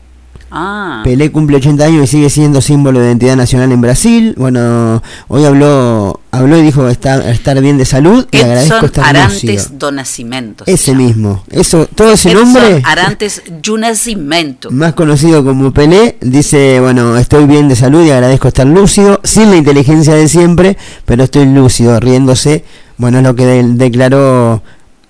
Ah, 0.51 1.01
Pelé 1.03 1.31
cumple 1.31 1.57
80 1.57 1.85
años 1.85 2.03
y 2.03 2.07
sigue 2.07 2.29
siendo 2.29 2.61
símbolo 2.61 2.99
de 2.99 3.07
identidad 3.07 3.35
nacional 3.37 3.71
en 3.71 3.81
Brasil. 3.81 4.33
Bueno, 4.37 5.01
hoy 5.27 5.45
habló 5.45 6.19
habló 6.33 6.57
y 6.57 6.61
dijo 6.61 6.87
estar, 6.87 7.21
estar 7.27 7.59
bien 7.61 7.77
de 7.77 7.85
salud 7.85 8.25
y 8.31 8.37
agradezco 8.37 8.85
estar 8.85 9.03
Arantes 9.05 9.43
lúcido. 9.43 9.77
do 9.77 9.91
Nascimento. 9.91 10.63
se 10.65 10.71
Ese 10.73 10.91
llama. 10.91 11.03
mismo. 11.03 11.43
Eso, 11.51 11.87
todo 11.93 12.11
ese 12.13 12.31
Edson 12.31 12.43
nombre, 12.53 12.81
Arantes 12.85 13.41
do 13.61 13.77
Nascimento. 13.77 14.71
más 14.71 14.93
conocido 14.93 15.43
como 15.43 15.71
Pelé, 15.71 16.17
dice, 16.21 16.79
bueno, 16.79 17.17
estoy 17.17 17.45
bien 17.45 17.67
de 17.67 17.75
salud 17.75 18.05
y 18.05 18.11
agradezco 18.11 18.47
estar 18.47 18.65
lúcido, 18.67 19.19
sin 19.23 19.49
la 19.51 19.57
inteligencia 19.57 20.13
de 20.15 20.27
siempre, 20.29 20.77
pero 21.05 21.23
estoy 21.25 21.45
lúcido, 21.45 21.99
riéndose. 21.99 22.63
Bueno, 22.97 23.17
es 23.17 23.23
lo 23.23 23.35
que 23.35 23.45
de- 23.45 23.63
declaró 23.73 24.61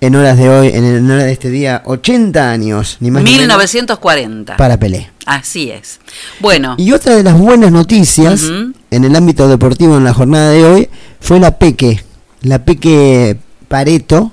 en 0.02 0.14
horas 0.16 0.36
de 0.36 0.48
hoy, 0.50 0.68
en, 0.68 0.84
en 0.84 1.10
horas 1.10 1.24
de 1.24 1.32
este 1.32 1.48
día, 1.48 1.80
80 1.86 2.50
años, 2.50 2.96
ni 3.00 3.10
más 3.10 3.22
ni 3.22 3.30
menos, 3.30 3.42
1940. 3.42 4.56
para 4.56 4.76
Pelé. 4.78 5.10
Así 5.24 5.70
es. 5.70 6.00
Bueno, 6.40 6.74
Y 6.76 6.92
otra 6.92 7.14
de 7.16 7.22
las 7.22 7.38
buenas 7.38 7.70
noticias 7.72 8.42
en 8.90 9.04
el 9.04 9.14
ámbito 9.16 9.48
deportivo 9.48 9.96
en 9.96 10.04
la 10.04 10.12
jornada 10.12 10.50
de 10.50 10.64
hoy 10.64 10.88
fue 11.20 11.38
la 11.40 11.56
Peque. 11.58 12.02
La 12.42 12.64
Peque 12.64 13.36
Pareto 13.68 14.32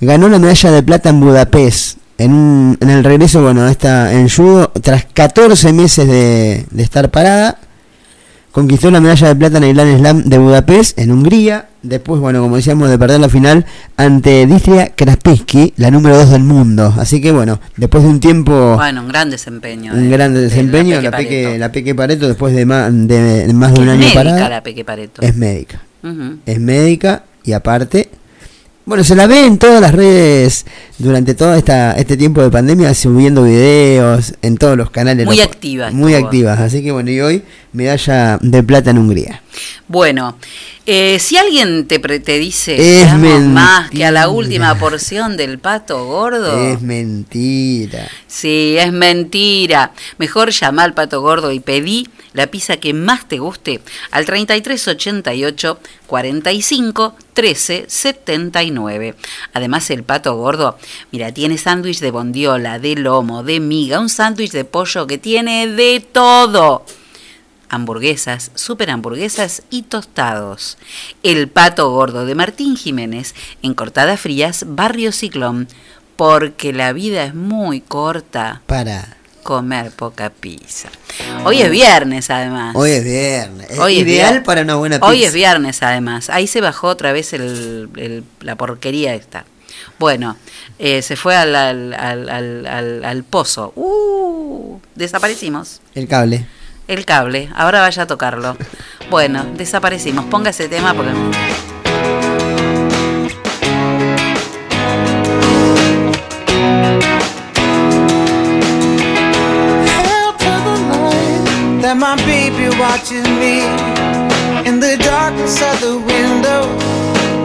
ganó 0.00 0.28
la 0.28 0.38
medalla 0.38 0.70
de 0.72 0.82
plata 0.82 1.10
en 1.10 1.20
Budapest. 1.20 1.98
En, 2.18 2.32
un- 2.32 2.78
en 2.80 2.90
el 2.90 3.04
regreso, 3.04 3.42
bueno, 3.42 3.66
esta, 3.68 4.12
en 4.12 4.28
judo, 4.28 4.72
tras 4.82 5.04
14 5.06 5.72
meses 5.72 6.06
de, 6.06 6.66
de 6.70 6.82
estar 6.82 7.10
parada, 7.10 7.58
conquistó 8.52 8.90
la 8.90 9.00
medalla 9.00 9.28
de 9.28 9.36
plata 9.36 9.58
en 9.58 9.64
el 9.64 9.74
Grand 9.74 9.98
Slam 9.98 10.22
de 10.24 10.38
Budapest, 10.38 10.98
en 10.98 11.12
Hungría. 11.12 11.66
Después, 11.82 12.20
bueno, 12.20 12.42
como 12.42 12.56
decíamos, 12.56 12.90
de 12.90 12.98
perder 12.98 13.20
la 13.20 13.28
final 13.30 13.64
ante 13.96 14.46
Distria 14.46 14.92
Kraspiski, 14.94 15.72
la 15.78 15.90
número 15.90 16.16
2 16.18 16.30
del 16.30 16.42
mundo. 16.42 16.92
Así 16.98 17.20
que, 17.22 17.32
bueno, 17.32 17.58
después 17.76 18.02
de 18.04 18.10
un 18.10 18.20
tiempo 18.20 18.76
bueno, 18.76 19.00
un 19.02 19.08
gran 19.08 19.30
desempeño. 19.30 19.94
un 19.94 20.02
de- 20.04 20.10
gran 20.10 20.34
de 20.34 20.40
desempeño, 20.42 21.00
la 21.00 21.10
Peque 21.10 21.42
Pareto. 21.44 21.58
la 21.58 21.72
Peque 21.72 21.94
Pareto 21.94 22.28
después 22.28 22.54
de 22.54 22.66
más 22.66 22.90
de, 22.92 23.46
de 23.46 23.52
más 23.54 23.72
un 23.78 23.88
año 23.88 23.98
médica 24.00 24.14
parada. 24.14 24.48
la 24.48 24.62
Peque 24.62 24.84
Pareto. 24.84 25.22
Es 25.22 25.34
médica. 25.36 25.80
Es 26.46 26.60
médica 26.60 27.24
y 27.44 27.52
aparte, 27.52 28.10
bueno, 28.86 29.04
se 29.04 29.14
la 29.14 29.26
ve 29.26 29.46
en 29.46 29.56
todas 29.58 29.80
las 29.80 29.92
redes 29.94 30.66
durante 30.98 31.34
todo 31.34 31.54
esta, 31.54 31.92
este 31.92 32.16
tiempo 32.16 32.42
de 32.42 32.50
pandemia 32.50 32.92
subiendo 32.94 33.44
videos 33.44 34.34
en 34.42 34.56
todos 34.56 34.76
los 34.76 34.90
canales. 34.90 35.24
Muy 35.26 35.36
los- 35.36 35.46
activa 35.46 35.90
Muy 35.92 36.14
activas. 36.14 36.58
Así 36.60 36.82
que 36.82 36.90
bueno, 36.92 37.10
y 37.10 37.20
hoy 37.20 37.42
medalla 37.72 38.38
de 38.40 38.62
plata 38.62 38.90
en 38.90 38.98
Hungría. 38.98 39.42
Bueno, 39.88 40.36
eh, 40.86 41.18
si 41.18 41.36
alguien 41.36 41.86
te, 41.88 41.98
pre- 42.00 42.20
te 42.20 42.38
dice 42.38 42.74
Es 42.76 43.04
"Te 43.04 43.08
amo 43.10 43.22
mentira. 43.22 43.48
más 43.48 43.90
que 43.90 44.04
a 44.04 44.10
la 44.12 44.28
última 44.28 44.76
porción 44.78 45.36
del 45.36 45.58
pato 45.58 46.04
gordo, 46.06 46.56
Es 46.58 46.80
mentira. 46.80 48.08
sí, 48.26 48.76
es 48.78 48.92
mentira. 48.92 49.92
Mejor 50.18 50.50
llama 50.50 50.84
al 50.84 50.94
pato 50.94 51.20
gordo 51.20 51.50
y 51.52 51.60
pedí 51.60 52.08
la 52.32 52.46
pizza 52.46 52.76
que 52.76 52.94
más 52.94 53.26
te 53.28 53.38
guste 53.40 53.80
al 54.12 54.24
3388 54.24 55.78
45 56.06 57.14
13 57.34 57.84
79. 57.88 59.14
Además, 59.52 59.90
el 59.90 60.04
pato 60.04 60.36
gordo, 60.36 60.78
mira, 61.10 61.32
tiene 61.32 61.58
sándwich 61.58 62.00
de 62.00 62.10
bondiola, 62.10 62.78
de 62.78 62.94
lomo, 62.96 63.42
de 63.42 63.58
miga, 63.60 63.98
un 64.00 64.08
sándwich 64.08 64.52
de 64.52 64.64
pollo 64.64 65.06
que 65.06 65.18
tiene 65.18 65.66
de 65.66 66.00
todo 66.12 66.84
hamburguesas, 67.70 68.50
super 68.54 68.90
hamburguesas 68.90 69.62
y 69.70 69.82
tostados. 69.82 70.76
El 71.22 71.48
pato 71.48 71.90
gordo 71.90 72.26
de 72.26 72.34
Martín 72.34 72.76
Jiménez 72.76 73.34
en 73.62 73.74
Cortadas 73.74 74.20
Frías, 74.20 74.64
Barrio 74.68 75.12
Ciclón, 75.12 75.68
porque 76.16 76.72
la 76.72 76.92
vida 76.92 77.24
es 77.24 77.34
muy 77.34 77.80
corta, 77.80 78.60
Para. 78.66 79.16
comer 79.42 79.90
poca 79.92 80.28
pizza. 80.30 80.90
Hoy 81.44 81.62
es 81.62 81.70
viernes 81.70 82.28
además. 82.28 82.76
Hoy 82.76 82.90
es 82.90 83.04
viernes. 83.04 83.70
Es 83.70 83.78
Hoy 83.78 83.96
es 84.00 84.06
ideal 84.06 84.42
para 84.42 84.60
una 84.62 84.74
buena 84.74 84.96
pizza. 84.96 85.06
Hoy 85.08 85.24
es 85.24 85.32
viernes 85.32 85.82
además. 85.82 86.28
Ahí 86.28 86.46
se 86.46 86.60
bajó 86.60 86.88
otra 86.88 87.12
vez 87.12 87.32
el- 87.32 87.88
el- 87.96 88.24
la 88.40 88.56
porquería 88.56 89.14
esta. 89.14 89.46
Bueno, 89.98 90.36
eh, 90.78 91.00
se 91.00 91.16
fue 91.16 91.36
al, 91.36 91.54
al, 91.56 91.94
al, 91.94 92.28
al- 92.28 92.66
al- 92.66 93.04
al 93.04 93.24
pozo. 93.24 93.72
Uh, 93.76 94.78
desaparecimos. 94.94 95.80
El 95.94 96.06
cable. 96.06 96.46
El 96.90 97.04
cable, 97.04 97.48
ahora 97.54 97.82
vaya 97.82 98.02
a 98.02 98.06
tocarlo. 98.08 98.56
Bueno, 99.10 99.44
desaparecimos. 99.54 100.24
Ponga 100.24 100.50
ese 100.50 100.68
tema 100.68 100.92
porque. 100.92 101.12
In 114.66 114.80
the 114.80 114.96
of 115.84 116.04
window. 116.04 116.76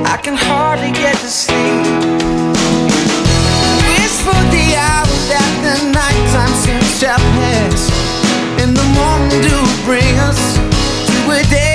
I 0.06 0.18
can 0.24 0.36
hardly 0.36 0.92
get 0.92 1.16
to 1.18 1.30
and 9.16 9.32
the 9.32 9.36
morning 9.36 9.42
dew 9.42 9.86
bring 9.86 10.20
us 10.20 10.58
to 11.08 11.32
a 11.32 11.44
day 11.50 11.75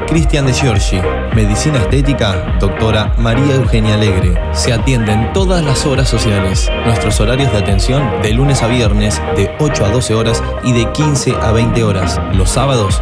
Cristian 0.11 0.45
de 0.45 0.51
Giorgi. 0.51 0.99
Medicina 1.33 1.77
estética, 1.77 2.57
doctora 2.59 3.15
María 3.17 3.55
Eugenia 3.55 3.93
Alegre. 3.93 4.37
Se 4.51 4.73
atienden 4.73 5.31
todas 5.31 5.63
las 5.63 5.85
horas 5.85 6.09
sociales. 6.09 6.69
Nuestros 6.85 7.21
horarios 7.21 7.49
de 7.53 7.59
atención 7.59 8.21
de 8.21 8.33
lunes 8.33 8.61
a 8.61 8.67
viernes 8.67 9.21
de 9.37 9.55
8 9.59 9.85
a 9.85 9.89
12 9.89 10.13
horas 10.13 10.43
y 10.65 10.73
de 10.73 10.91
15 10.91 11.33
a 11.41 11.53
20 11.53 11.85
horas. 11.85 12.19
Los 12.33 12.49
sábados 12.49 13.01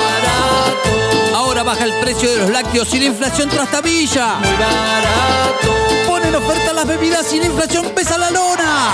Ahora 1.61 1.73
baja 1.73 1.85
el 1.85 1.93
precio 2.01 2.31
de 2.31 2.37
los 2.39 2.49
lácteos 2.49 2.91
y 2.95 2.99
la 3.01 3.05
inflación 3.05 3.47
trastabilla. 3.47 4.39
Muy 4.39 4.49
barato. 4.49 6.07
Ponen 6.07 6.33
oferta 6.33 6.73
las 6.73 6.87
bebidas 6.87 7.31
y 7.33 7.39
la 7.39 7.45
inflación 7.45 7.85
pesa 7.93 8.17
la 8.17 8.31
lona. 8.31 8.89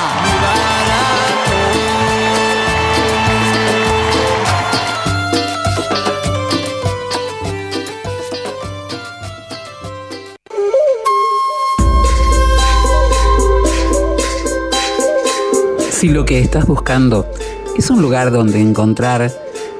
Si 15.89 16.09
lo 16.09 16.25
que 16.25 16.41
estás 16.41 16.65
buscando 16.65 17.31
es 17.77 17.89
un 17.89 18.01
lugar 18.01 18.31
donde 18.31 18.59
encontrar 18.59 19.46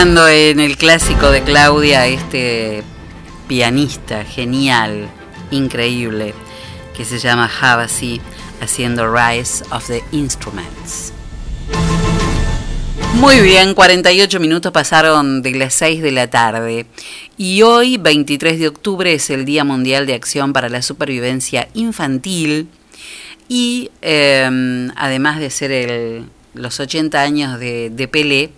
En 0.00 0.60
el 0.60 0.76
clásico 0.76 1.32
de 1.32 1.42
Claudia 1.42 2.06
este 2.06 2.84
pianista 3.48 4.24
genial, 4.24 5.08
increíble, 5.50 6.34
que 6.96 7.04
se 7.04 7.18
llama 7.18 7.50
Havasi, 7.60 8.20
haciendo 8.60 9.12
Rise 9.12 9.64
of 9.72 9.88
the 9.88 10.04
Instruments. 10.12 11.12
Muy 13.14 13.40
bien, 13.40 13.74
48 13.74 14.38
minutos 14.38 14.70
pasaron 14.70 15.42
de 15.42 15.50
las 15.56 15.74
6 15.74 16.00
de 16.00 16.12
la 16.12 16.30
tarde 16.30 16.86
y 17.36 17.62
hoy, 17.62 17.96
23 17.96 18.60
de 18.60 18.68
octubre, 18.68 19.12
es 19.12 19.30
el 19.30 19.44
Día 19.44 19.64
Mundial 19.64 20.06
de 20.06 20.14
Acción 20.14 20.52
para 20.52 20.68
la 20.68 20.80
Supervivencia 20.80 21.66
Infantil 21.74 22.68
y 23.48 23.90
eh, 24.02 24.88
además 24.94 25.40
de 25.40 25.50
ser 25.50 26.22
los 26.54 26.78
80 26.78 27.20
años 27.20 27.58
de, 27.58 27.90
de 27.90 28.06
Pelé, 28.06 28.52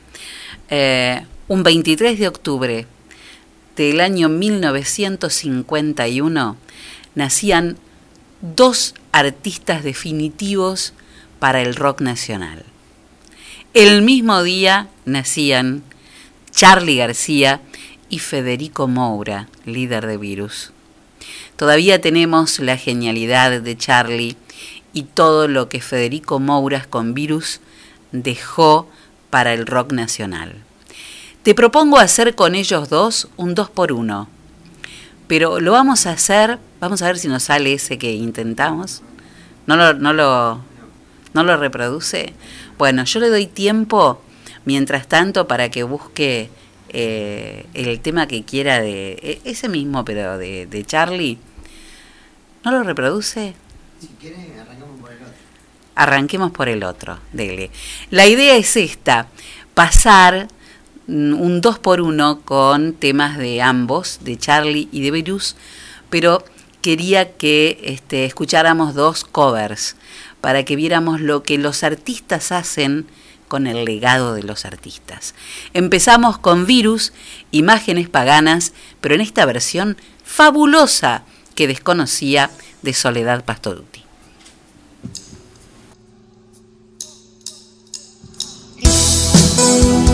eh, 0.70 1.24
un 1.48 1.62
23 1.62 2.18
de 2.18 2.28
octubre 2.28 2.86
del 3.76 4.00
año 4.00 4.28
1951 4.28 6.56
nacían 7.14 7.78
dos 8.40 8.94
artistas 9.12 9.82
definitivos 9.82 10.92
para 11.38 11.62
el 11.62 11.74
rock 11.74 12.00
nacional. 12.00 12.64
El 13.74 14.02
mismo 14.02 14.42
día 14.42 14.88
nacían 15.04 15.82
Charlie 16.50 16.96
García 16.96 17.60
y 18.08 18.18
Federico 18.18 18.88
Moura, 18.88 19.48
líder 19.64 20.06
de 20.06 20.16
Virus. 20.16 20.72
Todavía 21.56 22.00
tenemos 22.00 22.58
la 22.58 22.76
genialidad 22.76 23.60
de 23.60 23.76
Charlie 23.76 24.36
y 24.92 25.02
todo 25.02 25.48
lo 25.48 25.68
que 25.68 25.80
Federico 25.80 26.40
Mouras 26.40 26.86
con 26.86 27.14
Virus 27.14 27.60
dejó 28.12 28.88
para 29.30 29.54
el 29.54 29.66
rock 29.66 29.92
nacional. 29.92 30.56
Te 31.42 31.54
propongo 31.54 31.98
hacer 31.98 32.34
con 32.34 32.54
ellos 32.54 32.88
dos 32.90 33.28
un 33.36 33.54
dos 33.54 33.70
por 33.70 33.92
uno, 33.92 34.28
pero 35.26 35.60
lo 35.60 35.72
vamos 35.72 36.06
a 36.06 36.10
hacer, 36.10 36.58
vamos 36.80 37.00
a 37.02 37.06
ver 37.06 37.18
si 37.18 37.28
nos 37.28 37.44
sale 37.44 37.72
ese 37.72 37.96
que 37.98 38.12
intentamos. 38.12 39.02
¿No 39.66 39.76
lo, 39.76 39.94
no 39.94 40.12
lo, 40.12 40.60
no 41.32 41.44
lo 41.44 41.56
reproduce? 41.56 42.34
Bueno, 42.76 43.04
yo 43.04 43.20
le 43.20 43.28
doy 43.28 43.46
tiempo, 43.46 44.20
mientras 44.64 45.06
tanto, 45.06 45.46
para 45.46 45.70
que 45.70 45.82
busque 45.84 46.50
eh, 46.88 47.66
el 47.74 48.00
tema 48.00 48.26
que 48.26 48.42
quiera 48.42 48.80
de 48.80 49.12
e- 49.22 49.40
ese 49.44 49.68
mismo, 49.68 50.04
pero 50.04 50.36
de, 50.38 50.66
de 50.66 50.84
Charlie. 50.84 51.38
¿No 52.64 52.72
lo 52.72 52.82
reproduce? 52.82 53.54
Si 54.00 54.08
quieres, 54.20 54.40
arrancamos 54.60 55.00
por 55.00 55.12
el 55.12 55.18
otro. 55.18 55.34
Arranquemos 55.94 56.50
por 56.50 56.68
el 56.68 56.84
otro, 56.84 57.18
dele. 57.32 57.70
La 58.10 58.26
idea 58.26 58.56
es 58.56 58.76
esta, 58.76 59.28
pasar 59.74 60.48
mm, 61.06 61.34
un 61.34 61.60
2 61.60 61.78
por 61.78 62.00
1 62.00 62.42
con 62.42 62.94
temas 62.94 63.38
de 63.38 63.62
ambos, 63.62 64.20
de 64.22 64.36
Charlie 64.36 64.88
y 64.92 65.02
de 65.02 65.10
Virus, 65.10 65.56
pero 66.08 66.44
quería 66.80 67.32
que 67.32 67.80
este, 67.82 68.24
escucháramos 68.24 68.94
dos 68.94 69.24
covers 69.24 69.96
para 70.40 70.64
que 70.64 70.76
viéramos 70.76 71.20
lo 71.20 71.42
que 71.42 71.58
los 71.58 71.82
artistas 71.82 72.52
hacen 72.52 73.06
con 73.48 73.66
el 73.66 73.84
legado 73.84 74.34
de 74.34 74.44
los 74.44 74.64
artistas. 74.64 75.34
Empezamos 75.74 76.38
con 76.38 76.66
Virus, 76.66 77.12
Imágenes 77.50 78.08
Paganas, 78.08 78.72
pero 79.00 79.16
en 79.16 79.20
esta 79.20 79.44
versión 79.44 79.96
fabulosa 80.24 81.24
que 81.56 81.66
desconocía 81.66 82.50
de 82.82 82.94
Soledad 82.94 83.44
Thank. 89.70 90.09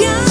canción. 0.00 0.29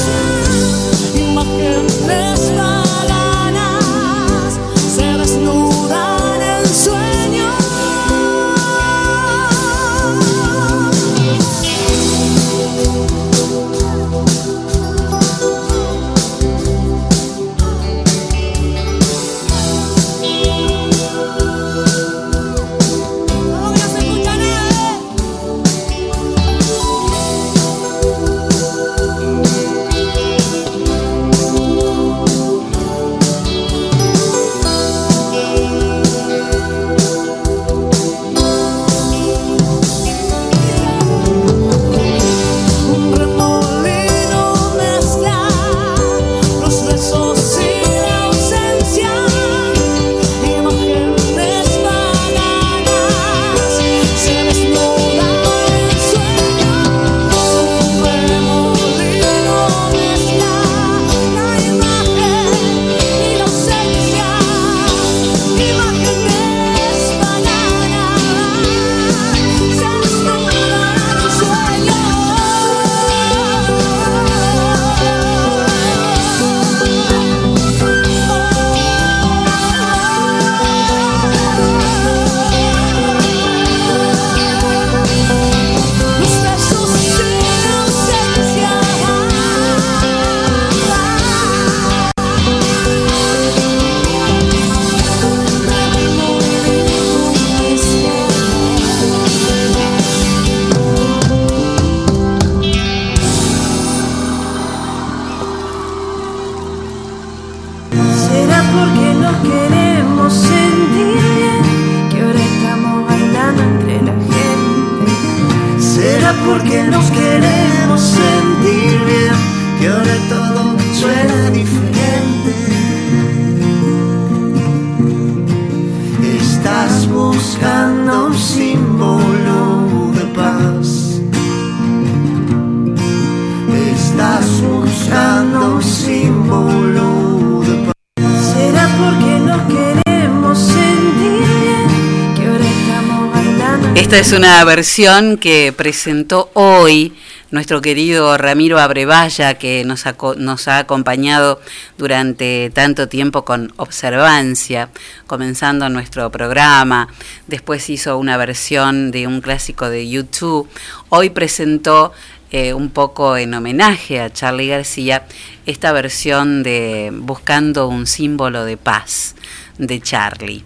Es 144.29 144.37
una 144.37 144.63
versión 144.63 145.37
que 145.37 145.73
presentó 145.75 146.51
hoy 146.53 147.13
nuestro 147.49 147.81
querido 147.81 148.37
Ramiro 148.37 148.77
Abrevaya, 148.77 149.55
que 149.55 149.83
nos 149.85 150.05
ha, 150.05 150.15
nos 150.37 150.67
ha 150.67 150.77
acompañado 150.77 151.59
durante 151.97 152.69
tanto 152.71 153.07
tiempo 153.07 153.43
con 153.43 153.73
Observancia, 153.77 154.89
comenzando 155.25 155.89
nuestro 155.89 156.29
programa. 156.29 157.07
Después 157.47 157.89
hizo 157.89 158.19
una 158.19 158.37
versión 158.37 159.09
de 159.09 159.25
un 159.25 159.41
clásico 159.41 159.89
de 159.89 160.07
YouTube. 160.07 160.69
Hoy 161.09 161.31
presentó 161.31 162.13
eh, 162.51 162.73
un 162.75 162.91
poco 162.91 163.35
en 163.35 163.55
homenaje 163.55 164.21
a 164.21 164.31
Charlie 164.31 164.67
García 164.67 165.25
esta 165.65 165.91
versión 165.91 166.61
de 166.61 167.09
Buscando 167.11 167.87
un 167.87 168.05
símbolo 168.05 168.63
de 168.63 168.77
paz 168.77 169.33
de 169.79 169.99
Charlie. 169.99 170.63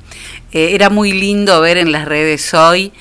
Eh, 0.51 0.75
era 0.75 0.89
muy 0.89 1.13
lindo 1.13 1.61
ver 1.61 1.77
en 1.77 1.93
las 1.93 2.03
redes 2.03 2.53
hoy 2.53 2.91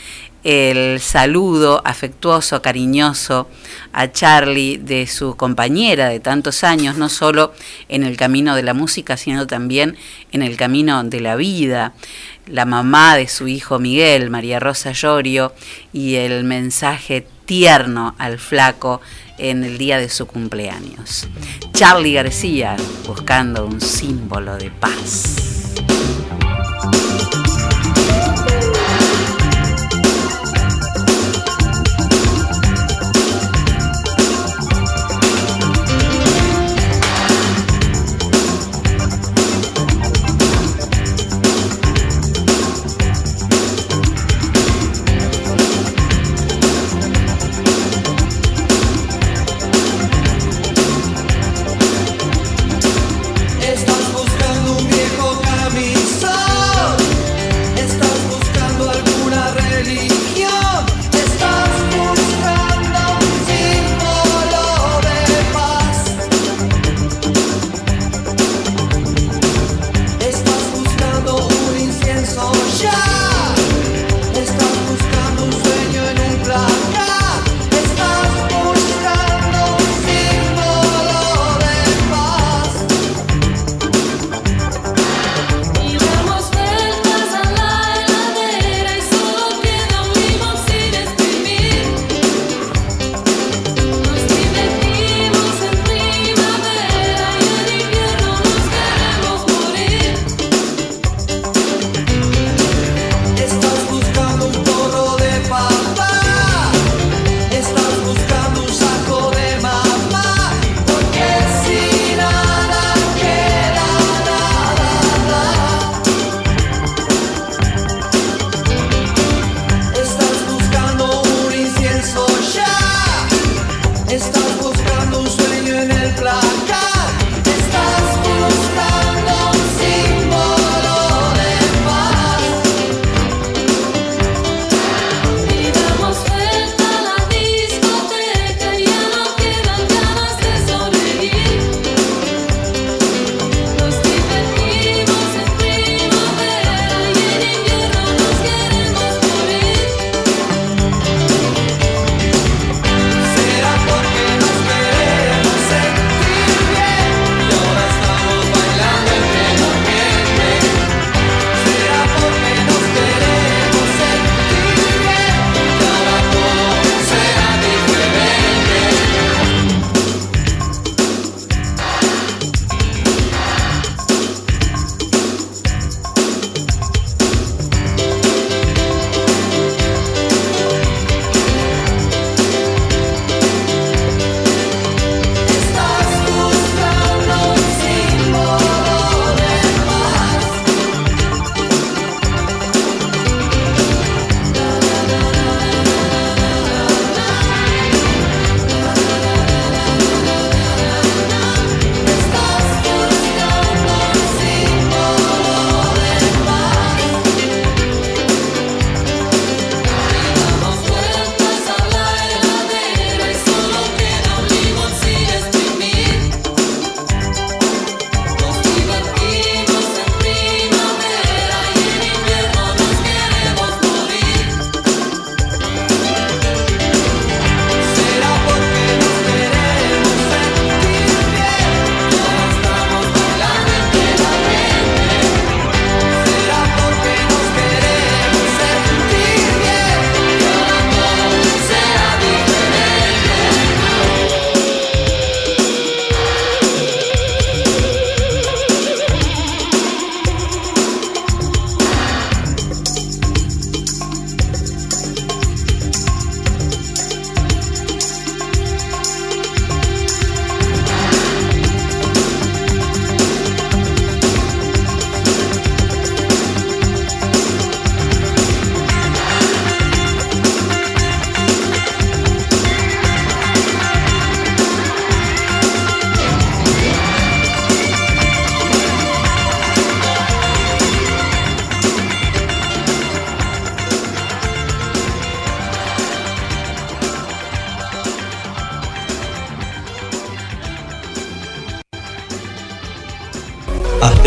el 0.45 1.01
saludo 1.01 1.83
afectuoso, 1.85 2.63
cariñoso 2.63 3.49
a 3.93 4.11
Charlie 4.11 4.79
de 4.79 5.07
su 5.07 5.37
compañera 5.37 6.09
de 6.09 6.21
tantos 6.21 6.65
años, 6.65 6.97
no 6.97 7.09
solo 7.09 7.53
en 7.89 8.03
el 8.03 8.17
camino 8.17 8.57
de 8.57 8.63
la 8.63 8.75
música, 8.75 9.17
sino 9.17 9.47
también 9.47 9.97
en 10.33 10.43
el 10.43 10.57
camino 10.57 11.03
de 11.05 11.21
la 11.21 11.37
vida. 11.37 11.95
La 12.47 12.65
mamá 12.65 13.17
de 13.17 13.29
su 13.29 13.47
hijo 13.47 13.79
Miguel, 13.79 14.31
María 14.31 14.59
Rosa 14.59 14.93
Llorio, 14.93 15.55
y 15.93 16.17
el 16.17 16.43
mensaje 16.43 17.25
tierno 17.47 18.15
al 18.19 18.39
flaco 18.39 19.01
en 19.39 19.63
el 19.65 19.79
día 19.79 19.99
de 19.99 20.09
su 20.09 20.27
cumpleaños. 20.27 21.29
Charlie 21.73 22.15
García 22.15 22.77
buscando 23.07 23.67
un 23.67 23.81
símbolo 23.81 24.57
de 24.57 24.71
paz. 24.71 25.52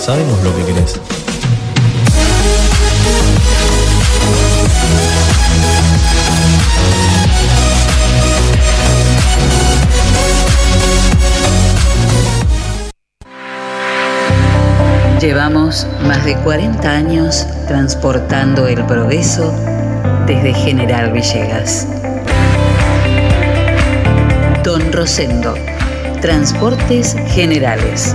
Sabemos 0.00 0.42
lo 0.42 0.56
que 0.56 0.64
querés. 0.64 0.98
Llevamos 15.20 15.86
más 16.06 16.24
de 16.24 16.34
40 16.36 16.90
años 16.90 17.46
transportando 17.68 18.66
el 18.68 18.82
progreso 18.86 19.52
desde 20.26 20.54
General 20.54 21.12
Villegas. 21.12 21.86
Don 24.64 24.90
Rosendo, 24.92 25.54
Transportes 26.22 27.14
Generales. 27.34 28.14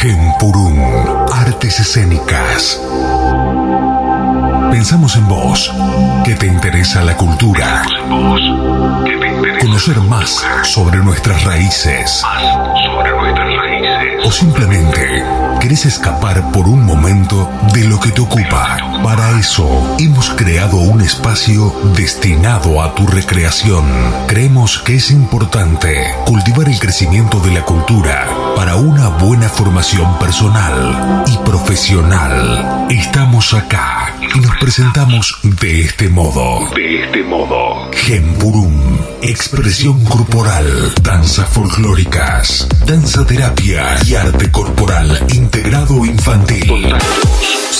Genpurún, 0.00 0.80
Artes 1.32 1.80
Escénicas. 1.80 2.80
Pensamos 4.70 5.16
en 5.16 5.26
vos, 5.26 5.72
que 6.24 6.34
te 6.34 6.46
interesa 6.46 7.02
la 7.02 7.16
cultura. 7.16 7.82
Conocer 9.60 9.98
más 10.02 10.46
sobre 10.62 10.98
nuestras 10.98 11.42
raíces. 11.44 12.22
O 14.24 14.30
simplemente 14.30 15.24
querés 15.60 15.86
escapar 15.86 16.52
por 16.52 16.68
un 16.68 16.84
momento 16.84 17.48
de 17.72 17.84
lo 17.84 17.98
que 18.00 18.10
te 18.10 18.20
ocupa. 18.20 18.76
Para 19.02 19.38
eso 19.38 19.96
hemos 19.98 20.30
creado 20.30 20.76
un 20.76 21.00
espacio 21.00 21.74
destinado 21.96 22.82
a 22.82 22.94
tu 22.94 23.06
recreación. 23.06 23.84
Creemos 24.26 24.78
que 24.78 24.96
es 24.96 25.10
importante 25.10 26.14
cultivar 26.24 26.68
el 26.68 26.78
crecimiento 26.78 27.38
de 27.40 27.52
la 27.52 27.62
cultura 27.64 28.26
para 28.56 28.76
una 28.76 29.08
buena 29.08 29.48
formación 29.48 30.18
personal 30.18 31.24
y 31.26 31.36
profesional. 31.38 32.86
Estamos 32.90 33.54
acá 33.54 34.14
y 34.34 34.40
nos 34.40 34.56
presentamos 34.58 35.38
de 35.42 35.82
este 35.82 36.08
modo. 36.08 36.68
De 36.74 37.04
este 37.04 37.22
modo. 37.22 37.90
Gempurum, 37.92 38.98
expresión 39.22 40.04
corporal, 40.04 40.92
danzas 41.02 41.48
folclóricas, 41.48 42.66
danza 42.86 43.26
terapia 43.26 43.96
y 44.06 44.14
arte 44.14 44.50
corporal 44.50 45.24
integrado 45.56 46.04
infantil. 46.04 46.94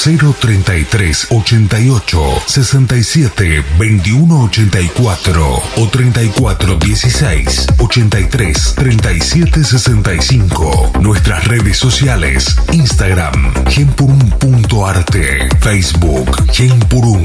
033 0.03 1.27
88 1.31 2.43
67 2.47 3.65
21 3.79 4.45
84 4.45 5.63
o 5.77 5.87
34 5.87 6.79
16 6.79 7.67
83 7.79 8.75
37 8.75 9.65
65. 9.65 10.93
Nuestras 11.01 11.45
redes 11.45 11.77
sociales: 11.77 12.57
Instagram, 12.73 13.53
genpurum.arte, 13.69 15.49
Facebook, 15.61 16.51
genpurum, 16.53 17.23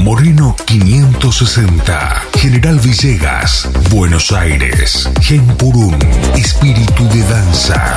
Moreno 0.00 0.56
560, 0.66 2.22
General 2.40 2.78
Villegas, 2.80 3.68
Buenos 3.90 4.32
Aires, 4.32 5.08
genpurum, 5.20 5.96
espíritu 6.36 7.06
de 7.08 7.22
danza. 7.22 7.96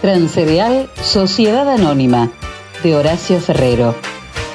Transcereal 0.00 0.88
Sociedad 1.02 1.68
Anónima 1.68 2.30
de 2.82 2.96
Horacio 2.96 3.38
Ferrero. 3.38 3.94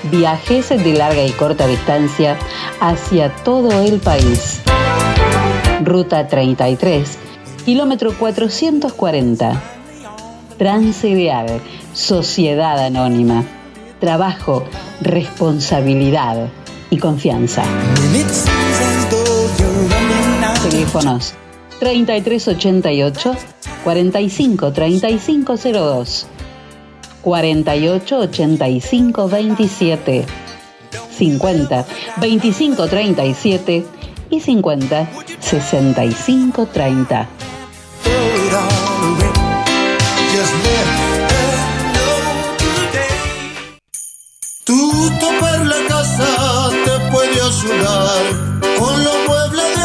Viajes 0.10 0.70
de 0.70 0.94
larga 0.94 1.24
y 1.24 1.30
corta 1.32 1.68
distancia 1.68 2.36
hacia 2.80 3.30
todo 3.44 3.84
el 3.84 4.00
país. 4.00 4.62
Ruta 5.84 6.28
33, 6.28 7.20
kilómetro 7.64 8.18
440. 8.18 9.62
Transcereal 10.58 11.62
Sociedad 11.94 12.80
Anónima. 12.84 13.44
Trabajo, 14.00 14.64
responsabilidad 15.00 16.50
y 16.90 16.98
confianza. 16.98 17.64
Teléfonos 20.64 21.36
3388 21.86 23.38
45 23.84 24.74
3502 24.74 26.26
48 27.22 28.18
85 28.18 29.28
27 29.30 30.26
50 31.12 31.86
25 32.18 32.88
37 32.88 33.86
y 34.32 34.40
50 34.40 35.10
65 35.40 36.66
30 36.66 37.30
Tu 44.64 45.12
topar 45.20 45.66
la 45.68 45.88
casa 45.88 46.70
te 46.84 47.12
puede 47.12 47.40
ayudar 47.40 48.24
con 48.80 49.04
los 49.04 49.16
muebles 49.28 49.78
de 49.78 49.85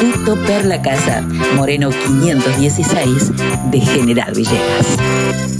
Instituto 0.00 0.34
Perla 0.46 0.80
Casa, 0.80 1.20
Moreno 1.54 1.90
516 1.90 3.32
de 3.70 3.80
General 3.80 4.32
Villegas. 4.34 5.59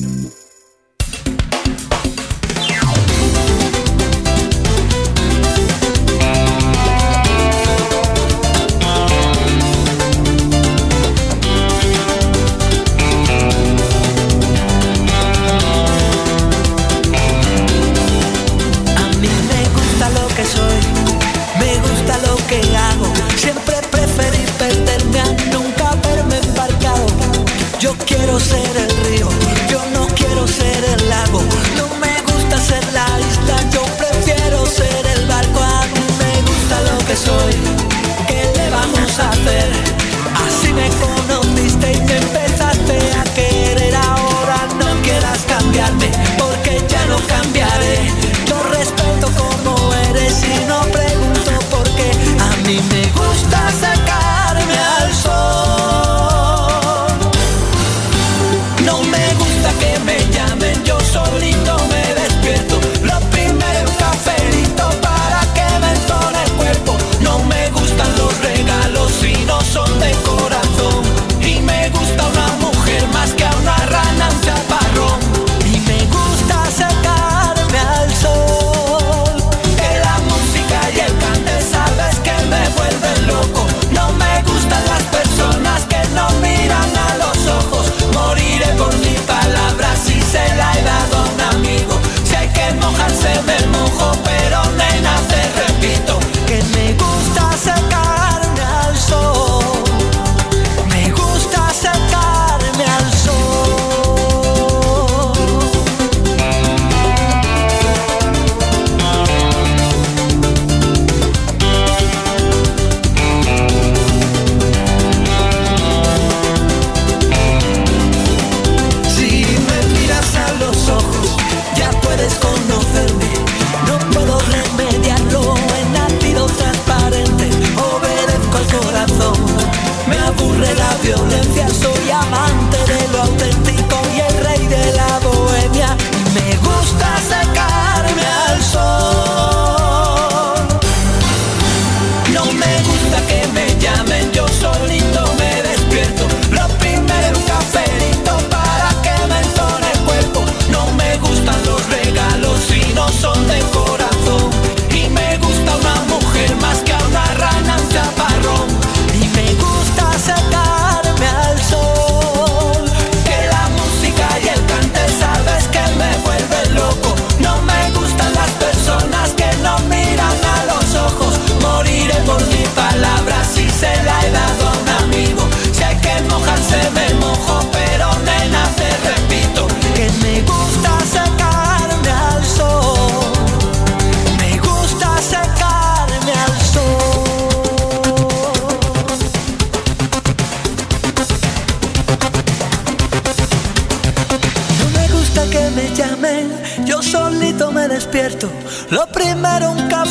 Me 130.11 130.19
aburre 130.19 130.75
la 130.75 130.97
violencia, 131.03 131.69
soy 131.69 132.11
amante 132.11 132.50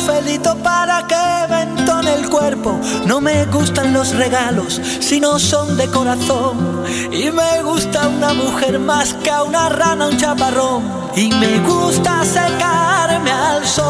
cafelito 0.00 0.56
para 0.56 1.06
que 1.06 1.46
me 1.52 1.62
entone 1.62 2.14
el 2.14 2.28
cuerpo. 2.30 2.78
No 3.06 3.20
me 3.20 3.44
gustan 3.46 3.92
los 3.92 4.14
regalos 4.14 4.80
si 5.00 5.20
no 5.20 5.38
son 5.38 5.76
de 5.76 5.86
corazón. 5.88 6.84
Y 7.12 7.30
me 7.30 7.62
gusta 7.62 8.08
una 8.08 8.32
mujer 8.32 8.78
más 8.78 9.12
que 9.14 9.30
a 9.30 9.42
una 9.42 9.68
rana, 9.68 10.06
un 10.06 10.16
chaparrón. 10.16 10.82
Y 11.16 11.28
me 11.28 11.58
gusta 11.60 12.24
secarme 12.24 13.30
al 13.30 13.66
sol. 13.66 13.82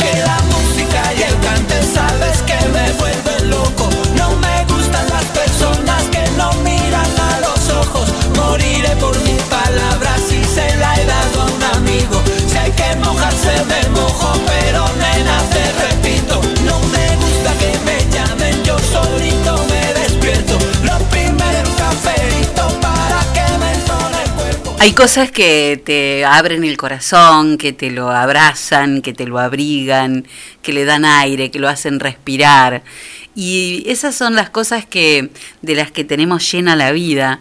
Que 0.00 0.20
la 0.20 0.40
música 0.52 1.14
y 1.16 1.22
el 1.22 1.38
cante 1.40 1.82
sabes 1.94 2.42
que 2.42 2.58
me 2.74 2.92
vuelven 2.92 3.50
loco. 3.50 3.88
No 4.16 4.30
me 4.36 4.64
gustan 4.72 5.08
las 5.10 5.24
personas 5.26 6.02
que 6.10 6.24
no 6.36 6.52
miran 6.64 7.12
a 7.30 7.40
los 7.40 7.70
ojos. 7.70 8.08
Moriré 8.36 8.96
por 8.96 9.16
mi 9.20 9.27
Hay 24.80 24.92
cosas 24.92 25.32
que 25.32 25.82
te 25.84 26.24
abren 26.24 26.62
el 26.62 26.76
corazón, 26.76 27.58
que 27.58 27.72
te 27.72 27.90
lo 27.90 28.10
abrazan, 28.10 29.02
que 29.02 29.12
te 29.12 29.26
lo 29.26 29.40
abrigan, 29.40 30.24
que 30.62 30.72
le 30.72 30.84
dan 30.84 31.04
aire, 31.04 31.50
que 31.50 31.58
lo 31.58 31.68
hacen 31.68 31.98
respirar. 31.98 32.84
Y 33.34 33.82
esas 33.88 34.14
son 34.14 34.36
las 34.36 34.50
cosas 34.50 34.86
que 34.86 35.30
de 35.62 35.74
las 35.74 35.90
que 35.90 36.04
tenemos 36.04 36.50
llena 36.50 36.76
la 36.76 36.92
vida. 36.92 37.40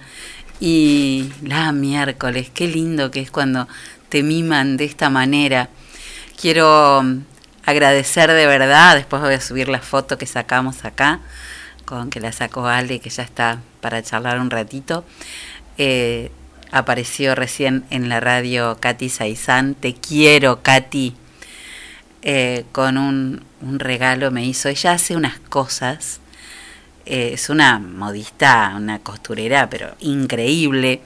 Y 0.59 1.29
la 1.43 1.71
miércoles, 1.71 2.49
qué 2.51 2.67
lindo 2.67 3.11
que 3.11 3.21
es 3.21 3.29
cuando 3.29 3.67
te 4.09 4.23
miman 4.23 4.75
de 4.75 4.85
esta 4.85 5.11
manera. 5.11 5.69
Quiero 6.41 7.03
agradecer 7.65 8.31
de 8.31 8.47
verdad, 8.47 8.95
después 8.95 9.21
voy 9.21 9.35
a 9.35 9.41
subir 9.41 9.69
la 9.69 9.79
foto 9.81 10.17
que 10.17 10.25
sacamos 10.25 10.85
acá, 10.85 11.19
con 11.85 12.09
que 12.09 12.19
la 12.19 12.31
sacó 12.31 12.65
Ale, 12.65 12.99
que 12.99 13.11
ya 13.11 13.21
está 13.21 13.61
para 13.79 14.01
charlar 14.01 14.39
un 14.39 14.49
ratito. 14.49 15.05
Eh, 15.77 16.31
apareció 16.71 17.35
recién 17.35 17.85
en 17.89 18.09
la 18.09 18.19
radio 18.19 18.77
Katy 18.79 19.09
Saizán. 19.09 19.75
Te 19.75 19.93
quiero, 19.95 20.61
Katy. 20.63 21.15
Eh, 22.23 22.65
con 22.71 22.97
un, 22.97 23.43
un 23.61 23.79
regalo 23.79 24.31
me 24.31 24.45
hizo. 24.45 24.69
Ella 24.69 24.93
hace 24.93 25.15
unas 25.15 25.39
cosas. 25.39 26.19
eh, 27.05 27.31
es 27.33 27.49
una 27.49 27.79
modista, 27.79 28.73
una 28.75 28.99
costurera, 28.99 29.69
pero 29.69 29.95
increíble. 30.01 31.01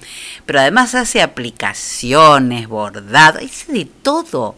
Pero 0.45 0.59
además 0.59 0.95
hace 0.95 1.21
aplicaciones, 1.21 2.67
bordado, 2.67 3.39
hace 3.39 3.71
de 3.71 3.85
todo. 3.85 4.55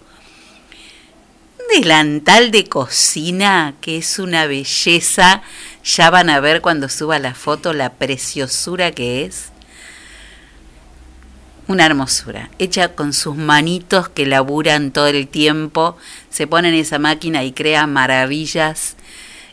Un 1.59 1.81
delantal 1.81 2.51
de 2.51 2.65
cocina 2.65 3.73
que 3.81 3.97
es 3.97 4.19
una 4.19 4.45
belleza. 4.47 5.41
Ya 5.83 6.09
van 6.09 6.29
a 6.29 6.39
ver 6.39 6.61
cuando 6.61 6.87
suba 6.89 7.19
la 7.19 7.33
foto 7.33 7.73
la 7.73 7.91
preciosura 7.93 8.91
que 8.91 9.25
es. 9.25 9.52
Una 11.65 11.85
hermosura, 11.85 12.49
hecha 12.59 12.89
con 12.89 13.13
sus 13.13 13.37
manitos 13.37 14.09
que 14.09 14.25
laburan 14.25 14.91
todo 14.91 15.07
el 15.07 15.29
tiempo, 15.29 15.95
se 16.29 16.45
pone 16.45 16.67
en 16.69 16.75
esa 16.75 16.99
máquina 16.99 17.45
y 17.45 17.53
crea 17.53 17.87
maravillas 17.87 18.97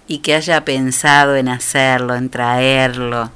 y 0.08 0.18
que 0.18 0.34
haya 0.34 0.64
pensado 0.64 1.36
en 1.36 1.48
hacerlo, 1.48 2.16
en 2.16 2.28
traerlo. 2.28 3.30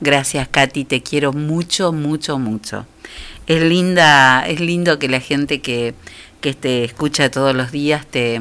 Gracias 0.00 0.48
Katy, 0.48 0.86
te 0.86 1.02
quiero 1.02 1.34
mucho, 1.34 1.92
mucho, 1.92 2.38
mucho. 2.38 2.86
Es 3.46 3.62
linda, 3.62 4.42
es 4.46 4.60
lindo 4.60 4.98
que 4.98 5.08
la 5.08 5.20
gente 5.20 5.60
que, 5.60 5.94
que 6.40 6.54
te 6.54 6.84
escucha 6.84 7.30
todos 7.30 7.54
los 7.54 7.72
días 7.72 8.06
te, 8.06 8.40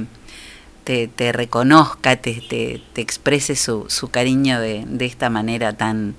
te, 0.85 1.31
reconozca, 1.33 2.15
te, 2.15 2.35
te, 2.35 2.81
te 2.93 3.01
exprese 3.01 3.57
su, 3.57 3.85
su 3.89 4.09
cariño 4.11 4.61
de, 4.61 4.85
de 4.87 5.05
esta 5.05 5.29
manera 5.29 5.73
tan, 5.73 6.15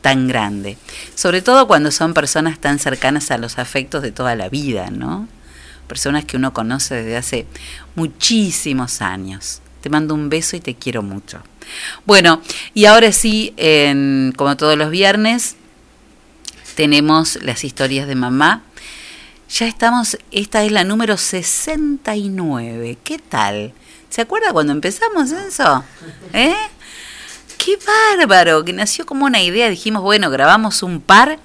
tan 0.00 0.28
grande. 0.28 0.78
Sobre 1.14 1.42
todo 1.42 1.66
cuando 1.66 1.90
son 1.90 2.14
personas 2.14 2.58
tan 2.58 2.78
cercanas 2.78 3.30
a 3.30 3.38
los 3.38 3.58
afectos 3.58 4.02
de 4.02 4.12
toda 4.12 4.34
la 4.36 4.48
vida, 4.48 4.90
¿no? 4.90 5.28
Personas 5.86 6.24
que 6.24 6.36
uno 6.36 6.52
conoce 6.52 6.94
desde 6.96 7.16
hace 7.16 7.46
muchísimos 7.94 9.00
años. 9.02 9.60
Te 9.80 9.90
mando 9.90 10.14
un 10.14 10.28
beso 10.28 10.56
y 10.56 10.60
te 10.60 10.74
quiero 10.74 11.02
mucho. 11.02 11.40
Bueno, 12.06 12.42
y 12.74 12.86
ahora 12.86 13.12
sí, 13.12 13.54
en- 13.56 14.32
como 14.36 14.56
todos 14.56 14.76
los 14.76 14.90
viernes, 14.90 15.56
tenemos 16.74 17.38
las 17.42 17.64
historias 17.64 18.06
de 18.06 18.14
mamá. 18.14 18.62
Ya 19.50 19.66
estamos, 19.66 20.18
esta 20.30 20.62
es 20.64 20.72
la 20.72 20.84
número 20.84 21.16
69. 21.16 22.98
¿Qué 23.02 23.18
tal? 23.18 23.72
¿Se 24.10 24.20
acuerda 24.22 24.52
cuando 24.52 24.72
empezamos 24.72 25.30
eso? 25.30 25.84
¿Eh? 26.32 26.54
¡Qué 27.58 27.78
bárbaro! 28.16 28.64
Que 28.64 28.72
nació 28.72 29.04
como 29.04 29.26
una 29.26 29.42
idea. 29.42 29.68
Dijimos, 29.68 30.02
bueno, 30.02 30.30
grabamos 30.30 30.82
un 30.82 31.00
par. 31.00 31.38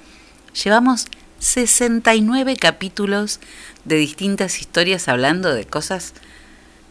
Llevamos 0.62 1.06
69 1.40 2.56
capítulos 2.56 3.40
de 3.84 3.96
distintas 3.96 4.60
historias 4.60 5.08
hablando 5.08 5.52
de 5.52 5.66
cosas 5.66 6.14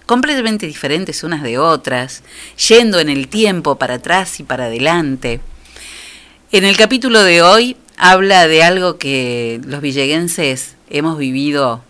completamente 0.05 0.67
diferentes 0.67 1.23
unas 1.23 1.41
de 1.41 1.57
otras, 1.57 2.23
yendo 2.69 2.99
en 2.99 3.09
el 3.09 3.29
tiempo 3.29 3.79
para 3.79 3.95
atrás 3.95 4.39
y 4.39 4.43
para 4.43 4.65
adelante. 4.65 5.41
En 6.51 6.65
el 6.65 6.77
capítulo 6.77 7.23
de 7.23 7.41
hoy 7.41 7.77
habla 7.97 8.47
de 8.47 8.63
algo 8.63 8.97
que 8.97 9.59
los 9.65 9.81
villeguenses 9.81 10.75
hemos 10.89 11.17
vivido 11.17 11.83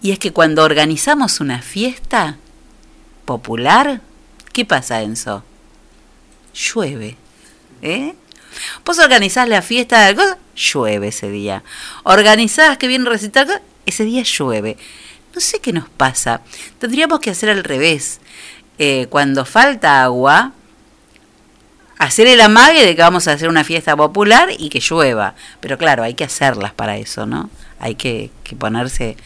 y 0.00 0.12
es 0.12 0.18
que 0.18 0.32
cuando 0.32 0.64
organizamos 0.64 1.40
una 1.40 1.62
fiesta 1.62 2.38
popular, 3.24 4.00
¿qué 4.52 4.64
pasa, 4.64 5.02
Enzo? 5.02 5.44
Llueve. 6.54 7.16
¿Eh? 7.82 8.14
Vos 8.84 8.98
organizás 8.98 9.48
la 9.48 9.62
fiesta 9.62 10.00
de 10.00 10.06
algo, 10.06 10.22
llueve 10.54 11.08
ese 11.08 11.30
día. 11.30 11.62
Organizás 12.04 12.78
que 12.78 12.88
viene 12.88 13.06
a 13.06 13.12
recitar, 13.12 13.62
ese 13.86 14.04
día 14.04 14.22
llueve. 14.22 14.76
No 15.34 15.40
sé 15.40 15.60
qué 15.60 15.72
nos 15.72 15.88
pasa. 15.88 16.42
Tendríamos 16.78 17.20
que 17.20 17.30
hacer 17.30 17.48
al 17.50 17.64
revés. 17.64 18.20
Eh, 18.78 19.06
cuando 19.08 19.44
falta 19.44 20.02
agua, 20.02 20.52
hacer 21.98 22.26
el 22.26 22.40
amague 22.40 22.84
de 22.84 22.94
que 22.96 23.02
vamos 23.02 23.28
a 23.28 23.32
hacer 23.32 23.48
una 23.48 23.64
fiesta 23.64 23.96
popular 23.96 24.50
y 24.56 24.68
que 24.68 24.80
llueva. 24.80 25.34
Pero 25.60 25.78
claro, 25.78 26.02
hay 26.02 26.14
que 26.14 26.24
hacerlas 26.24 26.72
para 26.72 26.96
eso, 26.96 27.26
¿no? 27.26 27.48
Hay 27.78 27.94
que, 27.94 28.30
que 28.44 28.54
ponerse, 28.56 29.16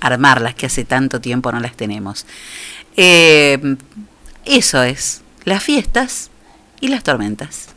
armarlas, 0.00 0.54
que 0.54 0.66
hace 0.66 0.84
tanto 0.84 1.20
tiempo 1.20 1.50
no 1.50 1.60
las 1.60 1.76
tenemos. 1.76 2.26
Eh, 2.96 3.76
eso 4.44 4.82
es, 4.82 5.22
las 5.44 5.62
fiestas 5.62 6.30
y 6.86 6.88
las 6.88 7.02
tormentas. 7.02 7.74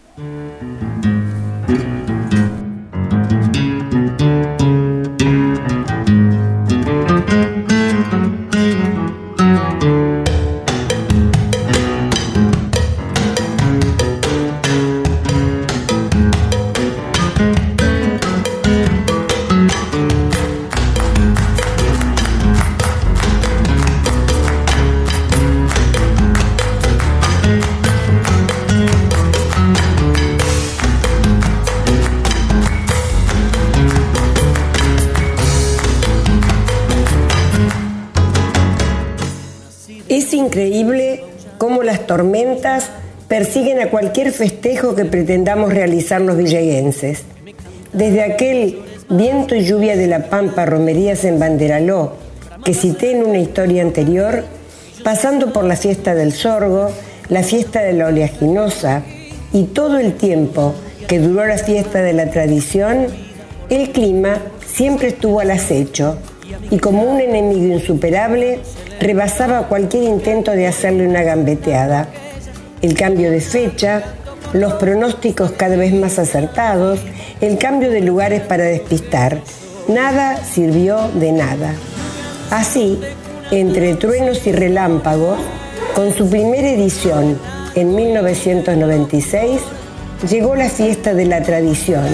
Increíble 40.60 41.24
cómo 41.58 41.84
las 41.84 42.06
tormentas 42.06 42.90
persiguen 43.30 43.80
a 43.80 43.90
cualquier 43.90 44.34
festejo 44.34 44.94
que 44.94 45.06
pretendamos 45.06 45.74
realizar 45.74 46.20
los 46.20 46.36
villeguenses. 46.36 47.24
Desde 47.94 48.24
aquel 48.24 48.80
viento 49.10 49.56
y 49.56 49.64
lluvia 49.64 49.96
de 49.96 50.08
la 50.08 50.26
Pampa, 50.26 50.66
romerías 50.66 51.24
en 51.24 51.40
Banderaló, 51.40 52.14
que 52.66 52.74
cité 52.74 53.12
en 53.12 53.24
una 53.24 53.38
historia 53.38 53.82
anterior, 53.84 54.44
pasando 55.04 55.54
por 55.54 55.64
la 55.64 55.78
fiesta 55.78 56.14
del 56.14 56.34
sorgo, 56.34 56.92
la 57.30 57.44
fiesta 57.44 57.82
de 57.82 57.94
la 57.94 58.08
oleaginosa 58.08 59.04
y 59.54 59.64
todo 59.64 59.98
el 59.98 60.16
tiempo 60.16 60.76
que 61.08 61.20
duró 61.20 61.46
la 61.46 61.58
fiesta 61.58 62.02
de 62.02 62.14
la 62.14 62.30
tradición, 62.32 63.08
el 63.70 63.92
clima 63.92 64.40
siempre 64.68 65.08
estuvo 65.08 65.40
al 65.40 65.52
acecho 65.52 66.18
y 66.70 66.78
como 66.80 67.04
un 67.04 67.20
enemigo 67.20 67.74
insuperable 67.74 68.60
rebasaba 69.00 69.68
cualquier 69.68 70.04
intento 70.04 70.52
de 70.52 70.68
hacerle 70.68 71.08
una 71.08 71.24
gambeteada. 71.24 72.10
El 72.82 72.94
cambio 72.94 73.32
de 73.32 73.42
fecha, 73.42 74.04
los 74.54 74.74
pronósticos 74.74 75.52
cada 75.52 75.76
vez 75.76 75.94
más 75.94 76.20
acertados, 76.20 77.00
el 77.42 77.58
cambio 77.58 77.92
de 77.92 78.02
lugares 78.02 78.42
para 78.42 78.64
despistar, 78.66 79.42
nada 79.88 80.44
sirvió 80.44 81.10
de 81.16 81.32
nada. 81.32 81.74
Así, 82.50 83.00
entre 83.52 83.96
truenos 83.96 84.46
y 84.48 84.52
relámpagos, 84.52 85.40
con 85.96 86.14
su 86.14 86.30
primera 86.30 86.70
edición 86.70 87.40
en 87.76 87.96
1996, 87.96 89.62
llegó 90.30 90.56
la 90.56 90.70
fiesta 90.70 91.14
de 91.14 91.26
la 91.26 91.42
tradición, 91.44 92.08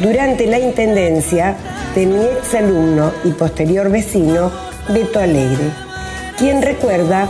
durante 0.00 0.46
la 0.46 0.58
intendencia 0.58 1.56
de 1.94 2.06
mi 2.06 2.24
ex 2.24 2.54
alumno 2.54 3.12
y 3.24 3.30
posterior 3.30 3.90
vecino, 3.90 4.50
Beto 4.88 5.20
Alegre, 5.20 5.70
quien 6.38 6.62
recuerda 6.62 7.28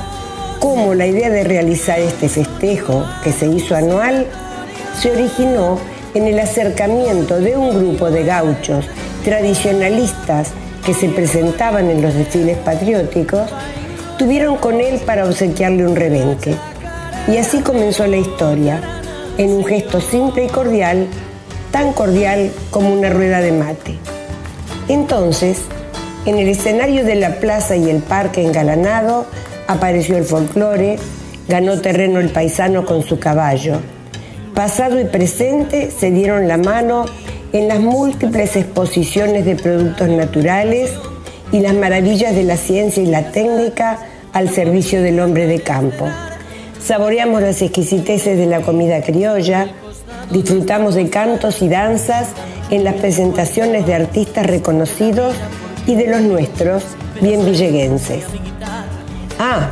cómo 0.61 0.95
la 0.95 1.07
idea 1.07 1.31
de 1.31 1.43
realizar 1.43 1.99
este 1.99 2.29
festejo, 2.29 3.05
que 3.25 3.33
se 3.33 3.47
hizo 3.47 3.75
anual, 3.75 4.27
se 5.01 5.11
originó 5.11 5.79
en 6.15 6.27
el 6.27 6.39
acercamiento 6.39 7.41
de 7.41 7.57
un 7.57 7.77
grupo 7.77 8.11
de 8.11 8.25
gauchos 8.25 8.87
tradicionalistas 9.25 10.51
que 10.85 10.95
se 10.95 11.09
presentaban 11.09 11.91
en 11.91 12.03
los 12.03 12.15
desfiles 12.15 12.57
patrióticos, 12.59 13.51
tuvieron 14.19 14.57
con 14.57 14.81
él 14.81 15.01
para 15.05 15.25
obsequiarle 15.25 15.87
un 15.87 15.97
rebenque. 15.97 16.55
Y 17.29 17.37
así 17.37 17.61
comenzó 17.61 18.07
la 18.07 18.17
historia, 18.17 18.81
en 19.39 19.51
un 19.51 19.65
gesto 19.65 20.01
simple 20.01 20.45
y 20.45 20.49
cordial, 20.49 21.07
tan 21.71 21.93
cordial 21.93 22.51
como 22.71 22.93
una 22.93 23.11
rueda 23.11 23.41
de 23.41 23.53
mate. 23.53 23.99
Entonces, 24.89 25.59
en 26.27 26.39
el 26.39 26.49
escenario 26.49 27.05
de 27.05 27.15
la 27.15 27.37
plaza 27.37 27.77
y 27.77 27.89
el 27.89 28.03
parque 28.03 28.45
engalanado, 28.45 29.27
apareció 29.67 30.17
el 30.17 30.25
folclore, 30.25 30.99
ganó 31.49 31.81
terreno 31.81 32.21
el 32.21 32.31
paisano 32.31 32.85
con 32.85 33.03
su 33.03 33.19
caballo. 33.19 33.79
Pasado 34.55 35.01
y 35.01 35.05
presente 35.05 35.91
se 35.91 36.11
dieron 36.11 36.49
la 36.49 36.57
mano 36.57 37.07
en 37.53 37.69
las 37.69 37.81
múltiples 37.81 38.57
exposiciones 38.57 39.45
de 39.45 39.57
productos 39.57 40.09
naturales 40.09 40.91
y 41.53 41.61
las 41.61 41.75
maravillas 41.75 42.35
de 42.35 42.45
la 42.45 42.57
ciencia 42.57 43.03
y 43.03 43.07
la 43.07 43.31
técnica 43.31 43.99
al 44.33 44.51
servicio 44.51 45.03
del 45.03 45.21
hombre 45.21 45.47
de 45.47 45.61
campo. 45.61 46.07
saboreamos 46.83 47.43
las 47.43 47.61
exquisiteces 47.63 48.39
de 48.39 48.47
la 48.47 48.61
comida 48.63 49.03
criolla, 49.03 49.69
disfrutamos 50.31 50.95
de 50.95 51.09
cantos 51.11 51.63
y 51.63 51.69
danzas 51.69 52.29
en 52.71 52.85
las 52.85 52.95
presentaciones 52.95 53.87
de 53.87 53.95
artistas 53.95 54.47
reconocidos 54.47 55.35
y 55.87 55.95
de 55.97 56.07
los 56.07 56.21
nuestros, 56.21 56.85
bien 57.21 57.45
villeguenses. 57.45 58.25
Ah, 59.39 59.71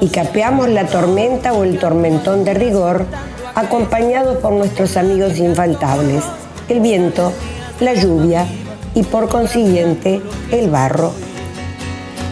y 0.00 0.08
capeamos 0.08 0.68
la 0.68 0.86
tormenta 0.86 1.52
o 1.52 1.64
el 1.64 1.78
tormentón 1.78 2.44
de 2.44 2.54
rigor, 2.54 3.06
acompañados 3.54 4.38
por 4.38 4.52
nuestros 4.52 4.96
amigos 4.96 5.38
infaltables, 5.38 6.22
el 6.68 6.80
viento, 6.80 7.32
la 7.80 7.94
lluvia 7.94 8.46
y 8.94 9.02
por 9.02 9.28
consiguiente 9.28 10.20
el 10.52 10.70
barro. 10.70 11.12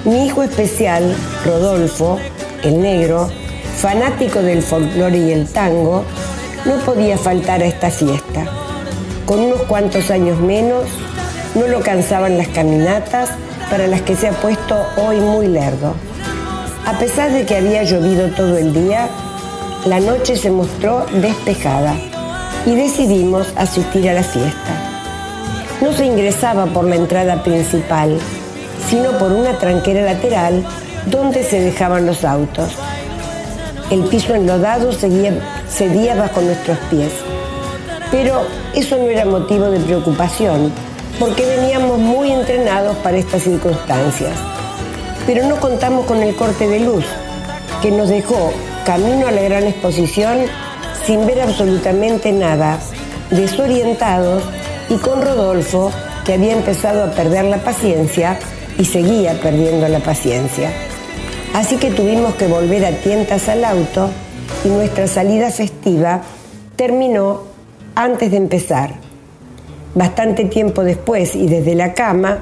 Mi 0.05 0.26
hijo 0.26 0.43
especial, 0.43 1.16
Rodolfo, 1.44 2.18
el 2.62 2.80
negro, 2.80 3.28
fanático 3.76 4.40
del 4.40 4.62
folclore 4.62 5.18
y 5.18 5.32
el 5.32 5.48
tango, 5.48 6.05
no 6.66 6.76
podía 6.84 7.16
faltar 7.16 7.62
a 7.62 7.66
esta 7.66 7.90
fiesta. 7.90 8.44
Con 9.24 9.40
unos 9.40 9.62
cuantos 9.62 10.10
años 10.10 10.40
menos, 10.40 10.84
no 11.55 11.66
lo 11.68 11.80
cansaban 11.80 12.36
las 12.36 12.48
caminatas 12.48 13.30
para 13.70 13.86
las 13.86 14.02
que 14.02 14.16
se 14.16 14.28
ha 14.28 14.32
puesto 14.32 14.76
hoy 14.97 15.20
muy 15.20 15.47
lerdo. 15.47 15.94
A 16.84 16.98
pesar 16.98 17.32
de 17.32 17.47
que 17.47 17.56
había 17.56 17.82
llovido 17.82 18.28
todo 18.28 18.56
el 18.59 18.72
día, 18.72 19.09
la 19.86 20.01
noche 20.01 20.36
se 20.36 20.51
mostró 20.51 21.06
despejada 21.12 21.94
y 22.66 22.74
decidimos 22.74 23.52
asistir 23.56 24.09
a 24.10 24.14
la 24.14 24.22
fiesta. 24.22 24.93
No 25.80 25.93
se 25.93 26.05
ingresaba 26.05 26.66
por 26.66 26.84
la 26.84 26.97
entrada 26.97 27.43
principal, 27.43 28.18
sino 28.88 29.12
por 29.18 29.32
una 29.32 29.59
tranquera 29.59 30.02
lateral 30.02 30.64
donde 31.06 31.44
se 31.44 31.60
dejaban 31.60 32.06
los 32.06 32.24
autos. 32.24 32.76
El 33.88 34.02
piso 34.04 34.34
enlodado 34.34 34.92
seguía, 34.92 35.32
cedía 35.68 36.16
bajo 36.16 36.40
nuestros 36.40 36.76
pies. 36.90 37.12
Pero 38.10 38.42
eso 38.74 38.96
no 38.96 39.04
era 39.04 39.24
motivo 39.24 39.66
de 39.66 39.78
preocupación, 39.78 40.72
porque 41.20 41.46
veníamos 41.46 41.98
muy 41.98 42.32
entrenados 42.32 42.96
para 42.96 43.16
estas 43.16 43.42
circunstancias. 43.42 44.32
Pero 45.24 45.46
no 45.46 45.60
contamos 45.60 46.04
con 46.06 46.20
el 46.20 46.34
corte 46.34 46.66
de 46.66 46.80
luz, 46.80 47.04
que 47.80 47.92
nos 47.92 48.08
dejó 48.08 48.52
camino 48.84 49.28
a 49.28 49.30
la 49.30 49.42
gran 49.42 49.64
exposición 49.64 50.38
sin 51.04 51.24
ver 51.24 51.40
absolutamente 51.40 52.32
nada, 52.32 52.80
desorientados 53.30 54.42
y 54.88 54.96
con 54.96 55.22
Rodolfo, 55.22 55.92
que 56.24 56.34
había 56.34 56.54
empezado 56.54 57.04
a 57.04 57.12
perder 57.12 57.44
la 57.44 57.58
paciencia 57.58 58.36
y 58.78 58.84
seguía 58.84 59.40
perdiendo 59.40 59.86
la 59.86 60.00
paciencia. 60.00 60.72
Así 61.56 61.76
que 61.78 61.90
tuvimos 61.90 62.34
que 62.34 62.48
volver 62.48 62.84
a 62.84 62.90
tientas 62.90 63.48
al 63.48 63.64
auto 63.64 64.10
y 64.62 64.68
nuestra 64.68 65.06
salida 65.06 65.50
festiva 65.50 66.20
terminó 66.76 67.44
antes 67.94 68.30
de 68.30 68.36
empezar. 68.36 68.90
Bastante 69.94 70.44
tiempo 70.44 70.84
después 70.84 71.34
y 71.34 71.46
desde 71.46 71.74
la 71.74 71.94
cama, 71.94 72.40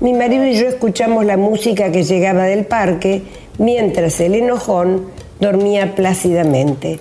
mi 0.00 0.12
marido 0.12 0.44
y 0.44 0.54
yo 0.54 0.68
escuchamos 0.68 1.24
la 1.24 1.38
música 1.38 1.90
que 1.90 2.04
llegaba 2.04 2.44
del 2.44 2.66
parque 2.66 3.22
mientras 3.56 4.20
el 4.20 4.34
enojón 4.34 5.06
dormía 5.40 5.94
plácidamente. 5.94 7.00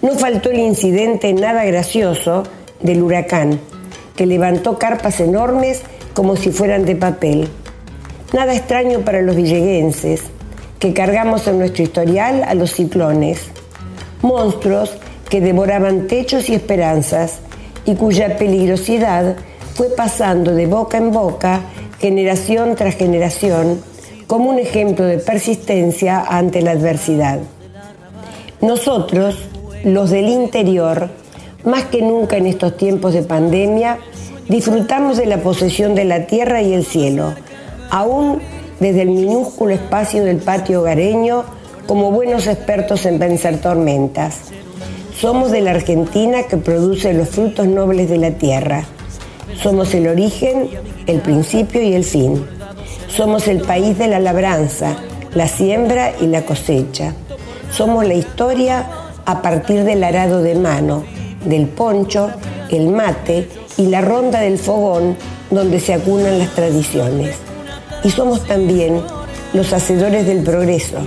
No 0.00 0.12
faltó 0.12 0.50
el 0.50 0.60
incidente 0.60 1.32
nada 1.32 1.64
gracioso 1.64 2.44
del 2.80 3.02
huracán, 3.02 3.58
que 4.14 4.26
levantó 4.26 4.78
carpas 4.78 5.18
enormes 5.18 5.82
como 6.14 6.36
si 6.36 6.52
fueran 6.52 6.84
de 6.84 6.94
papel. 6.94 7.48
Nada 8.32 8.54
extraño 8.54 9.00
para 9.00 9.22
los 9.22 9.34
villeguenses, 9.34 10.22
que 10.78 10.92
cargamos 10.92 11.48
en 11.48 11.58
nuestro 11.58 11.82
historial 11.82 12.44
a 12.44 12.54
los 12.54 12.72
ciclones, 12.72 13.40
monstruos 14.22 14.92
que 15.28 15.40
devoraban 15.40 16.06
techos 16.06 16.48
y 16.48 16.54
esperanzas 16.54 17.40
y 17.84 17.96
cuya 17.96 18.36
peligrosidad 18.36 19.34
fue 19.74 19.88
pasando 19.88 20.54
de 20.54 20.66
boca 20.66 20.98
en 20.98 21.10
boca, 21.10 21.62
generación 21.98 22.76
tras 22.76 22.94
generación, 22.94 23.82
como 24.28 24.50
un 24.50 24.60
ejemplo 24.60 25.06
de 25.06 25.18
persistencia 25.18 26.20
ante 26.20 26.62
la 26.62 26.70
adversidad. 26.70 27.40
Nosotros, 28.60 29.38
los 29.82 30.10
del 30.10 30.28
interior, 30.28 31.10
más 31.64 31.84
que 31.86 32.00
nunca 32.00 32.36
en 32.36 32.46
estos 32.46 32.76
tiempos 32.76 33.12
de 33.12 33.22
pandemia, 33.22 33.98
disfrutamos 34.48 35.16
de 35.16 35.26
la 35.26 35.38
posesión 35.38 35.96
de 35.96 36.04
la 36.04 36.26
tierra 36.26 36.62
y 36.62 36.74
el 36.74 36.84
cielo, 36.84 37.34
aún 37.90 38.40
desde 38.78 39.02
el 39.02 39.10
minúsculo 39.10 39.74
espacio 39.74 40.24
del 40.24 40.38
patio 40.38 40.80
hogareño, 40.80 41.44
como 41.86 42.10
buenos 42.10 42.46
expertos 42.46 43.04
en 43.04 43.18
vencer 43.18 43.60
tormentas. 43.60 44.52
Somos 45.18 45.50
de 45.50 45.60
la 45.60 45.72
Argentina 45.72 46.44
que 46.44 46.56
produce 46.56 47.12
los 47.12 47.28
frutos 47.28 47.66
nobles 47.66 48.08
de 48.08 48.16
la 48.16 48.30
tierra. 48.30 48.84
Somos 49.60 49.92
el 49.92 50.06
origen, 50.06 50.70
el 51.06 51.20
principio 51.20 51.82
y 51.82 51.92
el 51.92 52.04
fin. 52.04 52.46
Somos 53.08 53.48
el 53.48 53.60
país 53.60 53.98
de 53.98 54.08
la 54.08 54.18
labranza, 54.18 54.96
la 55.34 55.46
siembra 55.48 56.12
y 56.20 56.26
la 56.26 56.42
cosecha. 56.42 57.12
Somos 57.70 58.06
la 58.06 58.14
historia 58.14 58.86
a 59.26 59.42
partir 59.42 59.84
del 59.84 60.02
arado 60.04 60.42
de 60.42 60.54
mano, 60.54 61.04
del 61.44 61.66
poncho, 61.66 62.30
el 62.70 62.88
mate 62.88 63.48
y 63.76 63.86
la 63.86 64.00
ronda 64.00 64.40
del 64.40 64.58
fogón 64.58 65.16
donde 65.50 65.80
se 65.80 65.94
acunan 65.94 66.38
las 66.38 66.54
tradiciones. 66.54 67.49
Y 68.02 68.10
somos 68.10 68.44
también 68.46 69.00
los 69.52 69.72
hacedores 69.72 70.26
del 70.26 70.42
progreso, 70.42 70.98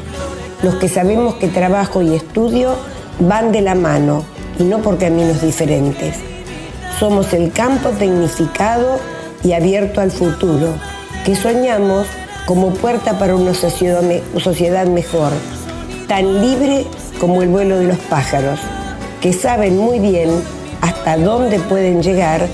los 0.61 0.75
que 0.75 0.87
sabemos 0.89 1.35
que 1.35 1.47
trabajo 1.47 2.01
y 2.01 2.15
estudio 2.15 2.75
van 3.19 3.51
de 3.51 3.61
la 3.61 3.75
mano 3.75 4.23
y 4.59 4.63
no 4.63 4.79
por 4.79 4.97
caminos 4.97 5.41
diferentes. 5.41 6.15
Somos 6.99 7.33
el 7.33 7.51
campo 7.51 7.89
tecnificado 7.89 8.99
y 9.43 9.53
abierto 9.53 10.01
al 10.01 10.11
futuro, 10.11 10.67
que 11.25 11.35
soñamos 11.35 12.05
como 12.45 12.69
puerta 12.73 13.17
para 13.17 13.35
una 13.35 13.53
sociedad, 13.53 14.01
me- 14.01 14.21
sociedad 14.39 14.85
mejor, 14.85 15.31
tan 16.07 16.41
libre 16.41 16.85
como 17.19 17.41
el 17.41 17.49
vuelo 17.49 17.77
de 17.79 17.85
los 17.87 17.97
pájaros, 17.97 18.59
que 19.21 19.33
saben 19.33 19.77
muy 19.77 19.99
bien 19.99 20.29
hasta 20.81 21.17
dónde 21.17 21.59
pueden 21.59 22.03
llegar 22.03 22.45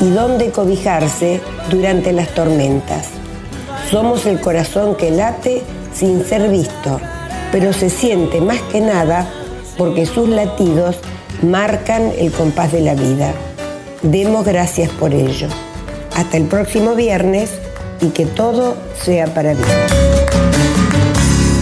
y 0.00 0.10
dónde 0.10 0.50
cobijarse 0.50 1.40
durante 1.70 2.12
las 2.12 2.28
tormentas. 2.34 3.08
Somos 3.90 4.26
el 4.26 4.40
corazón 4.40 4.96
que 4.96 5.10
late 5.12 5.62
sin 5.94 6.24
ser 6.24 6.50
visto, 6.50 7.00
pero 7.52 7.72
se 7.72 7.88
siente 7.88 8.40
más 8.40 8.60
que 8.72 8.80
nada 8.80 9.30
porque 9.78 10.06
sus 10.06 10.28
latidos 10.28 10.96
marcan 11.42 12.10
el 12.18 12.32
compás 12.32 12.72
de 12.72 12.80
la 12.80 12.94
vida. 12.94 13.32
Demos 14.02 14.44
gracias 14.44 14.90
por 14.90 15.14
ello. 15.14 15.48
Hasta 16.16 16.36
el 16.36 16.44
próximo 16.44 16.94
viernes 16.94 17.50
y 18.00 18.08
que 18.08 18.26
todo 18.26 18.76
sea 19.00 19.26
para 19.32 19.54
bien. 19.54 19.68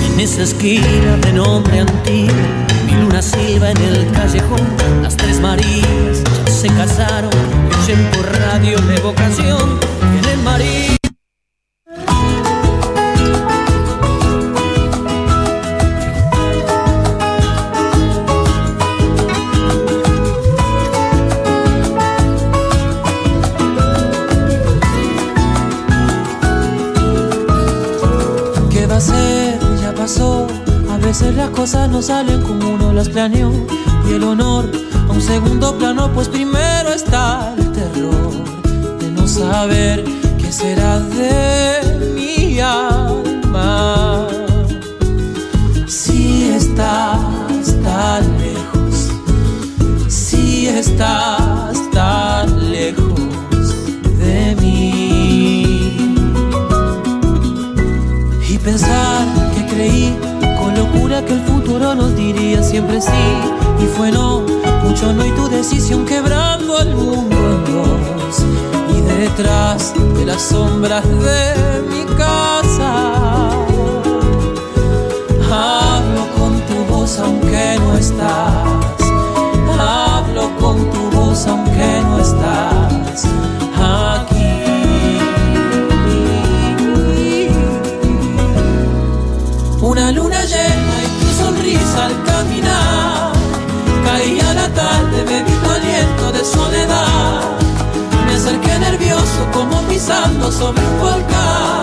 En 0.07 0.21
esa 0.21 0.43
esquina 0.43 1.17
de 1.21 1.33
nombre 1.33 1.81
antiguo, 1.81 2.35
mi 2.87 2.93
luna 2.93 3.21
silba 3.21 3.71
en 3.71 3.79
el 3.79 4.11
callejón. 4.13 4.67
Las 5.03 5.17
tres 5.17 5.41
Marías 5.41 6.23
ya 6.47 6.53
se 6.53 6.69
casaron, 6.69 7.33
oyen 7.83 8.11
por 8.13 8.41
radio 8.41 8.79
la 8.81 8.95
evocación. 8.95 9.81
Tienen 10.23 10.45
María. 10.45 10.87
¿Qué 10.89 10.94
no 31.65 32.03
salen 32.03 32.43
como 32.43 32.74
uno 32.74 32.93
las 32.93 33.09
planeó. 33.09 33.51
Y 34.07 34.12
el 34.12 34.24
honor 34.24 34.70
a 35.09 35.12
un 35.12 35.20
segundo 35.23 35.74
plano, 35.78 36.11
pues 36.12 36.28
primero 36.28 36.91
está 36.91 37.55
el 37.57 37.73
terror 37.73 38.32
de 38.99 39.11
no 39.11 39.27
saber 39.27 40.05
qué 40.39 40.53
será 40.53 41.01
de 41.01 42.12
mi 42.15 42.61
alma. 42.61 42.94
Siempre 62.75 63.01
sí. 63.01 63.25
Y 63.79 63.87
fue 63.97 64.11
no, 64.11 64.41
mucho 64.83 65.13
no 65.13 65.25
y 65.25 65.31
tu 65.31 65.49
decisión 65.49 66.05
quebrando 66.05 66.77
al 66.77 66.93
mundo 66.97 67.37
en 67.37 67.65
dos. 67.73 68.37
Y 68.97 69.01
detrás 69.01 69.95
de 70.17 70.25
las 70.27 70.43
sombras 70.43 71.05
de 71.05 71.83
mi 71.89 72.05
casa, 72.17 72.91
hablo 75.53 76.23
con 76.37 76.53
tu 76.69 76.93
voz 76.93 77.17
aunque 77.21 77.79
no 77.79 77.97
estás. 77.97 79.03
Hablo 79.79 80.51
con 80.59 80.77
tu 80.91 81.03
voz 81.17 81.47
aunque 81.47 81.91
no 82.09 82.14
como 100.05 100.24
pisando 100.24 100.52
sobre 100.52 100.82
un 100.86 101.01
volcán. 101.01 101.82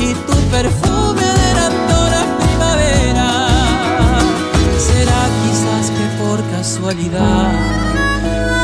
Y 0.00 0.14
tu 0.26 0.34
perfume 0.50 1.22
adelantó 1.22 2.08
la 2.10 2.24
primavera. 2.38 3.48
Será 4.78 5.28
quizás 5.42 5.90
que 5.90 6.06
por 6.22 6.40
casualidad, 6.50 7.52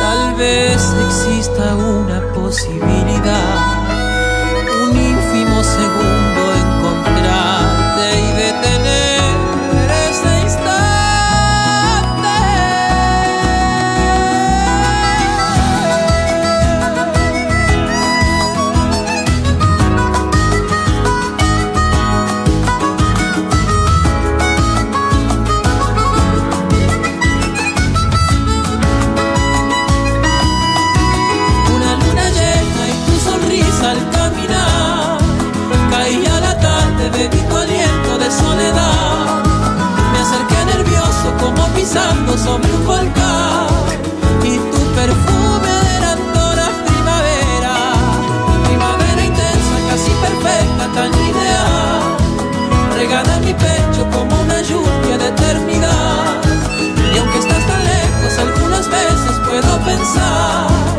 tal 0.00 0.34
vez 0.34 0.80
exista 1.06 1.76
una 1.76 2.20
posibilidad. 2.32 3.01
Puedo 59.62 59.78
pensar 59.84 60.91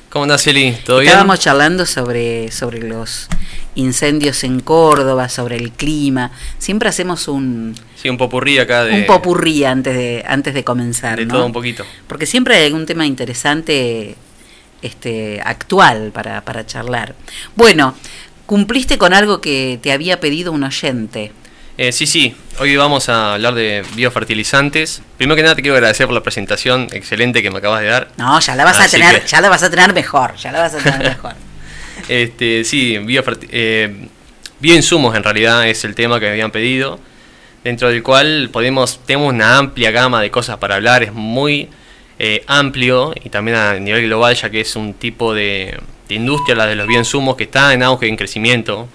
¿Cómo 0.09 0.23
andás, 0.23 0.47
Eli? 0.47 0.75
¿Todo 0.85 0.99
bien? 0.99 1.09
Estábamos 1.09 1.39
charlando 1.39 1.85
sobre, 1.85 2.51
sobre 2.51 2.81
los 2.81 3.27
incendios 3.75 4.43
en 4.43 4.59
Córdoba, 4.59 5.29
sobre 5.29 5.55
el 5.55 5.71
clima. 5.71 6.31
Siempre 6.57 6.89
hacemos 6.89 7.27
un, 7.27 7.75
Sí, 7.95 8.09
un 8.09 8.17
popurrí 8.17 8.57
acá 8.57 8.85
de... 8.85 8.95
un 8.95 9.05
popurrí 9.05 9.65
antes 9.65 9.95
de, 9.95 10.25
antes 10.27 10.55
de 10.55 10.63
comenzar. 10.63 11.19
De 11.19 11.27
¿no? 11.27 11.35
todo 11.35 11.45
un 11.45 11.53
poquito. 11.53 11.85
Porque 12.07 12.25
siempre 12.25 12.55
hay 12.55 12.65
algún 12.65 12.87
tema 12.87 13.05
interesante 13.05 14.15
este, 14.81 15.41
actual 15.45 16.09
para, 16.11 16.43
para 16.43 16.65
charlar. 16.65 17.13
Bueno, 17.55 17.93
cumpliste 18.47 18.97
con 18.97 19.13
algo 19.13 19.41
que 19.41 19.77
te 19.79 19.91
había 19.91 20.19
pedido 20.19 20.51
un 20.51 20.63
oyente. 20.63 21.31
Eh, 21.81 21.93
sí, 21.93 22.05
sí, 22.05 22.35
hoy 22.59 22.75
vamos 22.75 23.07
a 23.07 23.35
hablar 23.35 23.53
de 23.53 23.85
biofertilizantes. 23.95 25.01
Primero 25.17 25.37
que 25.37 25.43
nada 25.43 25.55
te 25.55 25.61
quiero 25.61 25.75
agradecer 25.77 26.07
por 26.07 26.13
la 26.13 26.21
presentación 26.21 26.87
excelente 26.91 27.41
que 27.41 27.49
me 27.49 27.59
acabas 27.59 27.79
de 27.79 27.87
dar. 27.87 28.09
No, 28.17 28.37
ya 28.41 28.53
la 28.53 28.65
vas 28.65 28.81
a 28.81 28.89
tener, 28.89 29.21
que- 29.21 29.27
ya 29.27 29.39
la 29.39 29.47
vas 29.47 29.63
a 29.63 29.69
tener 29.69 29.93
mejor, 29.93 30.35
ya 30.35 30.51
la 30.51 30.59
vas 30.59 30.73
a 30.73 30.77
tener 30.79 30.99
mejor. 30.99 31.35
Este, 32.09 32.65
sí, 32.65 32.97
eh, 33.51 34.07
bioinsumos 34.59 35.15
en 35.15 35.23
realidad 35.23 35.69
es 35.69 35.85
el 35.85 35.95
tema 35.95 36.19
que 36.19 36.25
me 36.25 36.31
habían 36.33 36.51
pedido, 36.51 36.99
dentro 37.63 37.87
del 37.87 38.03
cual 38.03 38.49
podemos 38.51 38.99
tenemos 39.05 39.33
una 39.33 39.57
amplia 39.57 39.91
gama 39.91 40.21
de 40.21 40.29
cosas 40.31 40.57
para 40.57 40.75
hablar, 40.75 41.03
es 41.03 41.13
muy 41.13 41.69
eh, 42.17 42.43
amplio 42.47 43.13
y 43.23 43.29
también 43.29 43.55
a 43.55 43.75
nivel 43.75 44.03
global 44.03 44.35
ya 44.35 44.49
que 44.49 44.59
es 44.59 44.75
un 44.75 44.95
tipo 44.95 45.33
de, 45.33 45.79
de 46.09 46.15
industria, 46.15 46.55
la 46.57 46.65
de 46.65 46.75
los 46.75 46.87
bioinsumos, 46.87 47.37
que 47.37 47.45
está 47.45 47.73
en 47.73 47.83
auge, 47.83 48.09
en 48.09 48.17
crecimiento, 48.17 48.89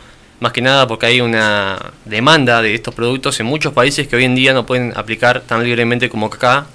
más 0.45 0.53
que 0.53 0.61
nada 0.61 0.87
porque 0.87 1.07
hay 1.07 1.23
una 1.23 1.79
demanda 2.05 2.61
de 2.61 2.75
estos 2.75 2.95
productos 2.95 3.41
en 3.41 3.47
muchos 3.47 3.73
países 3.73 4.07
que 4.07 4.15
hoy 4.15 4.25
en 4.25 4.35
día 4.35 4.53
no 4.53 4.67
pueden 4.67 4.93
aplicar 4.95 5.41
tan 5.41 5.65
libremente 5.65 6.11
como 6.11 6.27
acá 6.27 6.67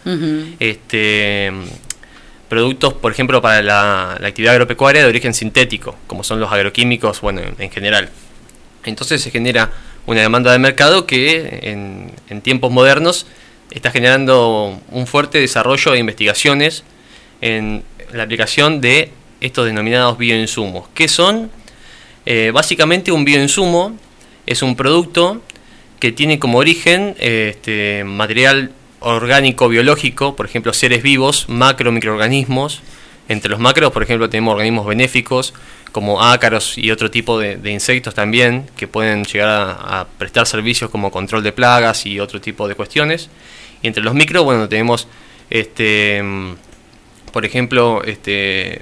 este, 0.60 1.52
productos, 2.50 2.96
por 2.96 3.12
ejemplo, 3.12 3.44
para 3.44 3.62
la, 3.62 4.18
la 4.20 4.28
actividad 4.28 4.56
agropecuaria 4.56 5.04
de 5.04 5.08
origen 5.08 5.36
sintético, 5.36 5.96
como 6.08 6.24
son 6.24 6.40
los 6.40 6.52
agroquímicos, 6.52 7.22
bueno, 7.22 7.42
en, 7.42 7.54
en 7.60 7.70
general. 7.70 8.10
Entonces 8.86 9.22
se 9.22 9.30
genera 9.30 9.72
una 10.08 10.22
demanda 10.22 10.52
de 10.52 10.58
mercado 10.58 11.06
que 11.06 11.60
en, 11.62 12.12
en 12.28 12.42
tiempos 12.42 12.72
modernos 12.72 13.28
está 13.70 13.92
generando 13.92 14.82
un 14.90 15.06
fuerte 15.06 15.38
desarrollo 15.38 15.92
de 15.92 16.00
investigaciones 16.00 16.84
en 17.42 17.84
la 18.14 18.24
aplicación 18.24 18.82
de 18.82 19.12
estos 19.42 19.68
denominados 19.68 20.18
bioinsumos. 20.18 20.90
¿Qué 20.96 21.08
son? 21.08 21.52
Eh, 22.26 22.52
básicamente 22.54 23.12
un 23.12 23.26
bioinsumo 23.26 23.98
es 24.46 24.62
un 24.62 24.76
producto 24.76 25.42
que 26.00 26.12
tiene 26.12 26.40
como 26.40 26.58
origen 26.60 27.16
eh, 27.20 27.52
este, 27.54 28.04
material 28.04 28.72
orgánico 29.00 29.70
biológico, 29.70 30.36
por 30.36 30.46
ejemplo 30.46 30.74
seres 30.74 31.04
vivos, 31.04 31.46
macro 31.48 31.92
microorganismos. 31.92 32.82
Entre 33.28 33.52
los 33.52 33.60
macros, 33.60 33.92
por 33.92 34.02
ejemplo, 34.02 34.28
tenemos 34.28 34.54
organismos 34.54 34.88
benéficos 34.88 35.54
como 35.92 36.24
ácaros 36.24 36.80
y 36.80 36.90
otro 36.90 37.12
tipo 37.12 37.38
de, 37.40 37.60
insectos 37.72 38.16
también, 38.16 38.66
que 38.76 38.88
pueden 38.88 39.24
llegar 39.24 39.50
a, 39.50 40.00
a 40.00 40.08
prestar 40.08 40.48
servicios 40.48 40.90
como 40.90 41.12
control 41.12 41.44
de 41.44 41.52
plagas 41.52 42.08
y 42.08 42.20
otro 42.20 42.42
tipo 42.42 42.68
de 42.68 42.74
cuestiones. 42.74 43.30
Y 43.84 43.88
entre 43.88 44.02
los 44.04 44.16
micro, 44.16 44.44
bueno, 44.44 44.68
tenemos, 44.68 45.08
este, 45.52 46.24
mm, 46.24 46.54
por 47.32 47.46
ejemplo, 47.46 48.04
este, 48.04 48.82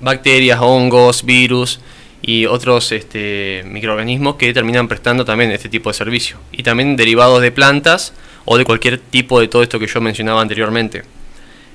bacterias, 0.00 0.60
hongos, 0.60 1.24
virus 1.24 1.80
y 2.26 2.46
otros 2.46 2.90
este, 2.92 3.62
microorganismos 3.66 4.36
que 4.36 4.54
terminan 4.54 4.88
prestando 4.88 5.26
también 5.26 5.50
este 5.50 5.68
tipo 5.68 5.90
de 5.90 5.94
servicio. 5.94 6.38
Y 6.52 6.62
también 6.62 6.96
derivados 6.96 7.42
de 7.42 7.52
plantas 7.52 8.14
o 8.46 8.56
de 8.56 8.64
cualquier 8.64 8.98
tipo 8.98 9.40
de 9.40 9.48
todo 9.48 9.62
esto 9.62 9.78
que 9.78 9.86
yo 9.86 10.00
mencionaba 10.00 10.40
anteriormente. 10.40 11.02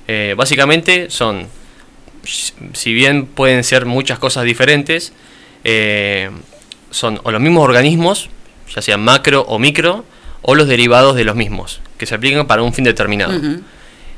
Eh, 0.08 0.34
básicamente 0.36 1.08
son, 1.08 1.46
si 2.24 2.92
bien 2.92 3.26
pueden 3.26 3.62
ser 3.62 3.86
muchas 3.86 4.18
cosas 4.18 4.42
diferentes, 4.42 5.12
eh, 5.62 6.30
son 6.90 7.20
o 7.22 7.30
los 7.30 7.40
mismos 7.40 7.62
organismos, 7.62 8.28
ya 8.74 8.82
sean 8.82 9.04
macro 9.04 9.42
o 9.42 9.60
micro, 9.60 10.04
o 10.42 10.56
los 10.56 10.66
derivados 10.66 11.14
de 11.14 11.22
los 11.22 11.36
mismos, 11.36 11.80
que 11.96 12.06
se 12.06 12.16
aplican 12.16 12.48
para 12.48 12.62
un 12.62 12.74
fin 12.74 12.82
determinado. 12.82 13.38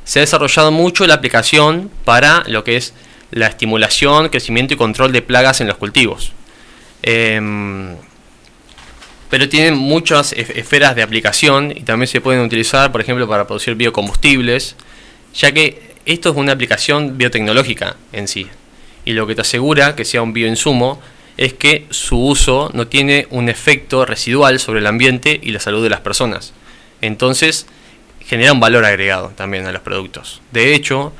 Se 0.05 0.21
ha 0.21 0.23
desarrollado 0.23 0.73
mucho 0.73 1.07
la 1.07 1.13
aplicación 1.13 1.91
para 2.07 2.43
lo 2.47 2.65
que 2.65 2.77
es 2.77 2.95
la 3.33 3.49
estimulación, 3.49 4.29
crecimiento 4.29 4.75
y 4.75 4.77
control 4.77 5.13
de 5.13 5.23
plagas 5.23 5.61
en 5.61 5.67
los 5.67 5.77
cultivos. 5.77 6.33
Em, 7.03 7.97
pero 9.29 9.49
tienen 9.49 9.75
muchas 9.77 10.33
ef- 10.35 10.57
esferas 10.57 10.95
de 10.95 11.03
aplicación 11.03 11.73
y 11.75 11.81
también 11.81 12.07
se 12.07 12.21
pueden 12.21 12.43
utilizar, 12.43 12.93
por 12.93 13.01
ejemplo, 13.01 13.27
para 13.27 13.47
producir 13.47 13.75
biocombustibles, 13.75 14.77
ya 15.35 15.53
que 15.53 15.93
esto 16.05 16.31
es 16.31 16.37
una 16.37 16.53
aplicación 16.53 17.17
biotecnológica 17.17 17.97
en 18.13 18.29
sí. 18.29 18.47
Y 19.05 19.13
lo 19.13 19.27
que 19.27 19.35
te 19.35 19.41
asegura 19.41 19.97
que 19.97 20.05
sea 20.05 20.23
un 20.23 20.33
bioinsumo 20.33 21.01
es 21.39 21.55
que 21.55 21.87
su 21.91 22.19
uso 22.19 22.71
no 22.75 22.87
tiene 22.87 23.27
un 23.31 23.49
efecto 23.49 24.05
residual 24.05 24.61
sobre 24.61 24.81
el 24.81 24.87
ambiente 24.87 25.41
y 25.43 25.51
la 25.53 25.61
salud 25.61 25.83
de 25.83 25.89
las 25.91 26.01
personas. 26.01 26.53
Entonces, 27.01 27.67
genera 28.21 28.53
un 28.53 28.61
valor 28.61 28.85
agregado 28.85 29.33
también 29.35 29.67
a 29.67 29.73
los 29.73 29.81
productos. 29.83 30.43
De 30.53 30.75
hecho, 30.75 31.13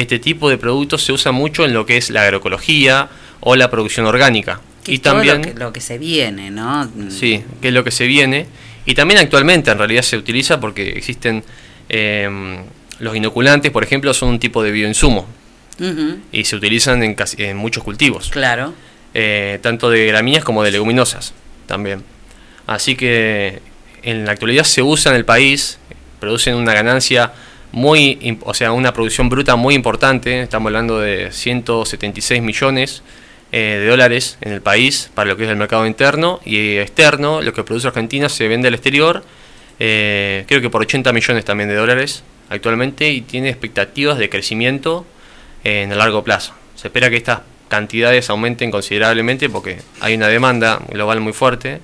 este 0.00 0.18
tipo 0.18 0.48
de 0.50 0.58
productos 0.58 1.02
se 1.04 1.12
usa 1.12 1.32
mucho 1.32 1.64
en 1.64 1.72
lo 1.72 1.86
que 1.86 1.96
es 1.96 2.10
la 2.10 2.22
agroecología 2.22 3.08
o 3.40 3.56
la 3.56 3.70
producción 3.70 4.06
orgánica. 4.06 4.60
Que 4.84 4.92
y 4.94 4.98
también 4.98 5.38
lo 5.38 5.42
que, 5.42 5.54
lo 5.54 5.72
que 5.72 5.80
se 5.80 5.98
viene, 5.98 6.50
¿no? 6.50 6.88
Sí, 7.10 7.42
que 7.60 7.68
es 7.68 7.74
lo 7.74 7.82
que 7.82 7.90
se 7.90 8.06
viene. 8.06 8.46
Y 8.84 8.94
también 8.94 9.18
actualmente 9.18 9.70
en 9.70 9.78
realidad 9.78 10.02
se 10.02 10.16
utiliza 10.16 10.60
porque 10.60 10.90
existen 10.90 11.42
em, 11.88 12.58
los 13.00 13.16
inoculantes, 13.16 13.70
por 13.72 13.82
ejemplo, 13.82 14.12
son 14.14 14.28
un 14.30 14.38
tipo 14.38 14.62
de 14.62 14.70
bioinsumo 14.70 15.26
y 16.32 16.44
se 16.44 16.56
utilizan 16.56 17.02
en, 17.02 17.14
casi- 17.14 17.42
en 17.42 17.56
muchos 17.56 17.82
cultivos. 17.84 18.30
Claro. 18.30 18.72
Eh, 19.14 19.58
tanto 19.62 19.90
de 19.90 20.06
gramíneas 20.06 20.44
como 20.44 20.62
de 20.62 20.70
leguminosas 20.70 21.32
también. 21.66 22.02
Así 22.66 22.96
que 22.96 23.60
en 24.02 24.24
la 24.24 24.32
actualidad 24.32 24.64
se 24.64 24.82
usa 24.82 25.10
en 25.12 25.16
el 25.16 25.24
país, 25.24 25.78
producen 26.20 26.54
una 26.54 26.72
ganancia 26.74 27.32
muy, 27.72 28.38
o 28.42 28.54
sea, 28.54 28.72
una 28.72 28.92
producción 28.92 29.28
bruta 29.28 29.56
muy 29.56 29.74
importante, 29.74 30.42
estamos 30.42 30.68
hablando 30.68 30.98
de 31.00 31.30
176 31.32 32.42
millones 32.42 33.02
eh, 33.52 33.78
de 33.80 33.86
dólares 33.86 34.38
en 34.40 34.52
el 34.52 34.60
país 34.60 35.10
para 35.14 35.30
lo 35.30 35.36
que 35.36 35.44
es 35.44 35.50
el 35.50 35.56
mercado 35.56 35.86
interno 35.86 36.40
y 36.44 36.78
externo, 36.78 37.42
lo 37.42 37.52
que 37.52 37.62
produce 37.64 37.88
Argentina 37.88 38.28
se 38.28 38.48
vende 38.48 38.68
al 38.68 38.74
exterior, 38.74 39.22
eh, 39.78 40.44
creo 40.48 40.60
que 40.60 40.70
por 40.70 40.82
80 40.82 41.12
millones 41.12 41.44
también 41.44 41.68
de 41.68 41.76
dólares 41.76 42.22
actualmente 42.48 43.10
y 43.10 43.20
tiene 43.20 43.48
expectativas 43.48 44.18
de 44.18 44.28
crecimiento 44.28 45.06
eh, 45.64 45.82
en 45.82 45.92
el 45.92 45.98
largo 45.98 46.24
plazo. 46.24 46.54
Se 46.74 46.88
espera 46.88 47.10
que 47.10 47.16
estas 47.16 47.40
cantidades 47.68 48.30
aumenten 48.30 48.70
considerablemente 48.70 49.48
porque 49.48 49.78
hay 50.00 50.14
una 50.14 50.28
demanda 50.28 50.80
global 50.90 51.20
muy 51.20 51.32
fuerte. 51.32 51.80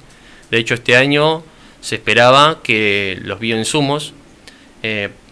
De 0.50 0.58
hecho, 0.58 0.74
este 0.74 0.96
año 0.96 1.44
se 1.80 1.96
esperaba 1.96 2.60
que 2.62 3.18
los 3.22 3.40
bioinsumos 3.40 4.14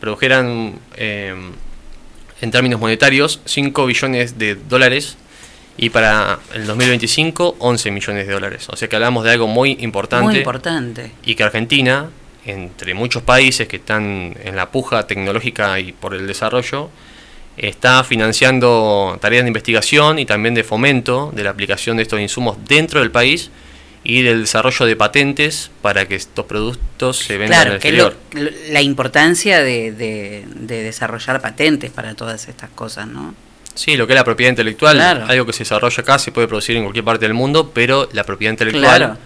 produjeran 0.01 0.78
eh, 0.97 1.35
en 2.40 2.51
términos 2.51 2.81
monetarios 2.81 3.40
5 3.44 3.86
billones 3.86 4.39
de 4.39 4.55
dólares 4.55 5.16
y 5.77 5.90
para 5.90 6.39
el 6.55 6.66
2025 6.66 7.56
11 7.59 7.90
millones 7.90 8.27
de 8.27 8.32
dólares. 8.32 8.66
O 8.70 8.77
sea 8.77 8.89
que 8.89 8.97
hablamos 8.97 9.24
de 9.24 9.31
algo 9.31 9.47
muy 9.47 9.77
importante 9.81 10.24
Muy 10.24 10.36
importante. 10.39 11.12
y 11.24 11.35
que 11.35 11.43
Argentina, 11.43 12.10
entre 12.44 12.94
muchos 12.94 13.22
países 13.22 13.68
que 13.68 13.77
están 13.77 14.36
en 14.43 14.56
la 14.56 14.70
puja 14.70 15.06
tecnológica 15.06 15.78
y 15.78 15.93
por 15.93 16.14
el 16.14 16.27
desarrollo, 16.27 16.90
está 17.56 18.05
financiando 18.05 19.18
tareas 19.20 19.44
de 19.44 19.48
investigación 19.48 20.18
y 20.18 20.24
también 20.24 20.55
de 20.55 20.64
fomento 20.64 21.31
de 21.35 21.44
la 21.44 21.51
aplicación 21.51 21.97
de 21.98 22.05
estos 22.05 22.20
insumos 22.20 22.56
dentro 22.66 23.01
del 23.01 23.10
país 23.10 23.51
y 24.02 24.22
del 24.22 24.43
desarrollo 24.43 24.86
de 24.86 24.97
patentes 24.97 25.70
para 25.82 26.06
que 26.09 26.14
estos 26.14 26.47
productos 26.47 27.18
se 27.18 27.36
vendan 27.36 27.59
Claro, 27.60 27.72
al 27.74 27.78
que 27.81 27.89
es 27.89 27.94
lo- 27.94 28.09
exterior. 28.09 28.52
lo- 28.66 28.72
la 28.72 28.81
importancia 28.82 29.62
de, 29.62 29.93
de- 29.93 30.44
de 30.55 30.82
desarrollar 30.82 31.40
patentes 31.43 31.90
para 31.90 32.14
todas 32.14 32.48
estas 32.48 32.70
cosas, 32.70 33.06
¿no? 33.06 33.35
Sí, 33.74 33.97
lo 33.97 34.06
que 34.06 34.14
es 34.14 34.16
la 34.16 34.24
propiedad 34.24 34.51
intelectual, 34.51 34.97
Claro. 34.97 35.27
algo 35.28 35.47
que 35.47 35.52
se 35.52 35.60
desarrolla 35.60 36.01
acá, 36.02 36.18
se 36.18 36.32
puede 36.32 36.48
producir 36.48 36.77
en 36.77 36.82
cualquier 36.85 37.05
parte 37.05 37.24
del 37.27 37.35
mundo, 37.35 37.70
pero 37.74 38.09
la 38.12 38.24
propiedad 38.24 38.52
intelectual 38.52 38.97
Claro. 38.97 39.18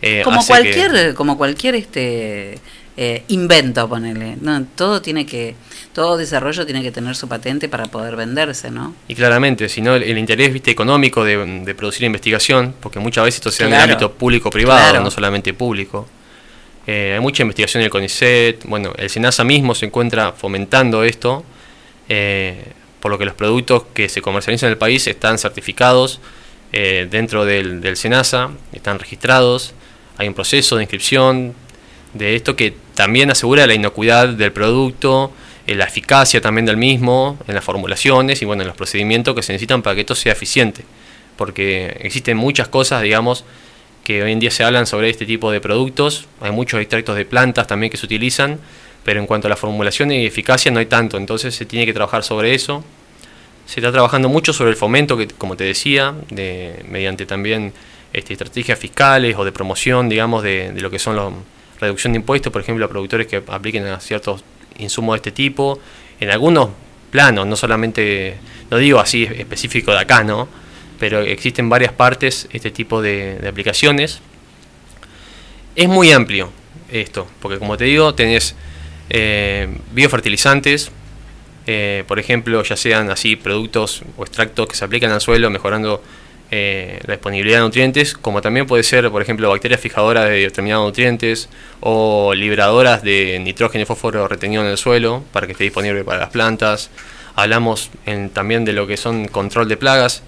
eh, 0.00 0.22
como 0.24 0.40
que- 0.40 0.46
cualquier, 0.46 1.14
como 1.14 1.36
cualquier 1.36 1.74
este 1.74 2.58
eh, 2.96 3.24
invento, 3.28 3.88
ponele. 3.88 4.36
No, 4.40 4.64
todo 4.76 5.02
tiene 5.02 5.26
que, 5.26 5.56
todo 5.92 6.16
desarrollo 6.16 6.64
tiene 6.64 6.82
que 6.82 6.92
tener 6.92 7.16
su 7.16 7.26
patente 7.28 7.68
para 7.68 7.86
poder 7.86 8.14
venderse, 8.16 8.70
¿no? 8.70 8.94
Y 9.08 9.14
claramente, 9.14 9.68
si 9.68 9.80
no, 9.80 9.94
el, 9.96 10.02
el 10.04 10.16
interés 10.18 10.52
viste 10.52 10.70
económico 10.70 11.24
de, 11.24 11.36
de 11.64 11.74
producir 11.74 12.04
investigación, 12.04 12.74
porque 12.80 13.00
muchas 13.00 13.24
veces 13.24 13.38
esto 13.40 13.50
se 13.50 13.64
da 13.64 13.68
en 13.68 13.74
el 13.74 13.80
ámbito 13.82 14.12
público-privado, 14.12 14.90
Claro. 14.90 15.04
no 15.04 15.10
solamente 15.10 15.52
público. 15.54 16.06
Eh, 16.86 17.12
hay 17.14 17.20
mucha 17.20 17.42
investigación 17.42 17.80
en 17.80 17.86
el 17.86 17.90
CONICET, 17.90 18.64
bueno, 18.66 18.92
el 18.96 19.08
SENASA 19.08 19.42
mismo 19.42 19.74
se 19.74 19.86
encuentra 19.86 20.32
fomentando 20.32 21.02
esto, 21.02 21.42
eh, 22.08 22.62
por 23.00 23.10
lo 23.10 23.18
que 23.18 23.24
los 23.24 23.34
productos 23.34 23.84
que 23.94 24.08
se 24.08 24.20
comercializan 24.20 24.68
en 24.68 24.72
el 24.72 24.78
país 24.78 25.06
están 25.06 25.38
certificados 25.38 26.20
eh, 26.72 27.08
dentro 27.10 27.44
del, 27.44 27.80
del 27.80 27.96
SENASA, 27.96 28.50
están 28.72 28.98
registrados, 28.98 29.72
hay 30.18 30.28
un 30.28 30.34
proceso 30.34 30.76
de 30.76 30.82
inscripción 30.82 31.54
de 32.14 32.36
esto 32.36 32.56
que 32.56 32.74
también 32.94 33.30
asegura 33.30 33.66
la 33.66 33.74
inocuidad 33.74 34.28
del 34.28 34.52
producto, 34.52 35.32
eh, 35.66 35.74
la 35.74 35.84
eficacia 35.84 36.40
también 36.40 36.66
del 36.66 36.76
mismo, 36.76 37.38
en 37.48 37.54
las 37.54 37.64
formulaciones 37.64 38.40
y 38.42 38.44
bueno, 38.44 38.62
en 38.62 38.68
los 38.68 38.76
procedimientos 38.76 39.34
que 39.34 39.42
se 39.42 39.52
necesitan 39.52 39.82
para 39.82 39.94
que 39.94 40.02
esto 40.02 40.14
sea 40.14 40.32
eficiente. 40.32 40.84
Porque 41.36 41.96
existen 42.00 42.36
muchas 42.36 42.68
cosas, 42.68 43.02
digamos, 43.02 43.44
que 44.04 44.22
hoy 44.22 44.32
en 44.32 44.40
día 44.40 44.50
se 44.50 44.62
hablan 44.62 44.86
sobre 44.86 45.10
este 45.10 45.26
tipo 45.26 45.50
de 45.50 45.60
productos. 45.60 46.28
Hay 46.40 46.52
muchos 46.52 46.80
extractos 46.80 47.16
de 47.16 47.24
plantas 47.24 47.66
también 47.66 47.90
que 47.90 47.96
se 47.96 48.06
utilizan, 48.06 48.60
pero 49.02 49.20
en 49.20 49.26
cuanto 49.26 49.48
a 49.48 49.50
la 49.50 49.56
formulación 49.56 50.12
y 50.12 50.26
eficacia 50.26 50.70
no 50.70 50.78
hay 50.78 50.86
tanto. 50.86 51.16
Entonces 51.16 51.54
se 51.54 51.64
tiene 51.64 51.86
que 51.86 51.92
trabajar 51.92 52.22
sobre 52.22 52.54
eso. 52.54 52.84
Se 53.66 53.80
está 53.80 53.90
trabajando 53.90 54.28
mucho 54.28 54.52
sobre 54.52 54.70
el 54.70 54.76
fomento, 54.76 55.16
que 55.16 55.26
como 55.26 55.56
te 55.56 55.64
decía, 55.64 56.14
de, 56.30 56.84
mediante 56.88 57.24
también 57.24 57.72
este, 58.12 58.34
estrategias 58.34 58.78
fiscales 58.78 59.34
o 59.36 59.44
de 59.44 59.52
promoción, 59.52 60.10
digamos, 60.10 60.42
de, 60.42 60.70
de 60.72 60.80
lo 60.82 60.90
que 60.90 60.98
son 60.98 61.16
los 61.16 61.32
reducción 61.80 62.12
de 62.12 62.18
impuestos, 62.18 62.52
por 62.52 62.62
ejemplo, 62.62 62.84
a 62.84 62.88
productores 62.88 63.26
que 63.26 63.42
apliquen 63.46 63.86
a 63.86 64.00
ciertos 64.00 64.44
insumos 64.78 65.14
de 65.14 65.16
este 65.16 65.32
tipo, 65.32 65.78
en 66.20 66.30
algunos 66.30 66.70
planos, 67.10 67.46
no 67.46 67.56
solamente, 67.56 68.36
no 68.70 68.78
digo 68.78 68.98
así 68.98 69.24
específico 69.24 69.92
de 69.92 70.00
acá, 70.00 70.24
¿no? 70.24 70.48
Pero 70.98 71.20
existen 71.20 71.68
varias 71.68 71.92
partes 71.92 72.48
este 72.52 72.70
tipo 72.70 73.02
de, 73.02 73.38
aplicaciones. 73.48 74.20
Es 75.76 75.88
muy 75.88 76.12
amplio 76.12 76.50
esto, 76.90 77.26
porque 77.40 77.58
como 77.58 77.76
te 77.76 77.84
digo, 77.84 78.14
tenés 78.14 78.54
eh, 79.10 79.68
biofertilizantes, 79.92 80.90
eh, 81.66 82.04
por 82.06 82.18
ejemplo, 82.18 82.62
ya 82.62 82.76
sean 82.76 83.10
así 83.10 83.36
productos 83.36 84.02
o 84.16 84.24
extractos 84.24 84.68
que 84.68 84.76
se 84.76 84.84
aplican 84.84 85.10
al 85.10 85.20
suelo, 85.20 85.50
mejorando 85.50 86.02
eh, 86.50 87.00
la 87.06 87.14
disponibilidad 87.14 87.58
de 87.58 87.64
nutrientes, 87.64 88.14
como 88.14 88.40
también 88.40 88.66
puede 88.66 88.82
ser, 88.82 89.10
por 89.10 89.22
ejemplo, 89.22 89.48
bacterias 89.48 89.80
fijadoras 89.80 90.28
de 90.28 90.40
determinados 90.40 90.86
nutrientes 90.86 91.48
o 91.80 92.32
liberadoras 92.34 93.02
de 93.02 93.38
nitrógeno 93.40 93.82
y 93.82 93.86
fósforo 93.86 94.28
retenido 94.28 94.62
en 94.62 94.68
el 94.68 94.76
suelo 94.78 95.24
para 95.32 95.46
que 95.46 95.52
esté 95.52 95.64
disponible 95.64 96.04
para 96.04 96.20
las 96.20 96.30
plantas. 96.30 96.90
Hablamos 97.34 97.90
en- 98.06 98.30
también 98.30 98.64
de 98.64 98.72
lo 98.72 98.86
que 98.86 98.96
son 98.96 99.26
control 99.26 99.68
de 99.68 99.76
plagas. 99.76 100.22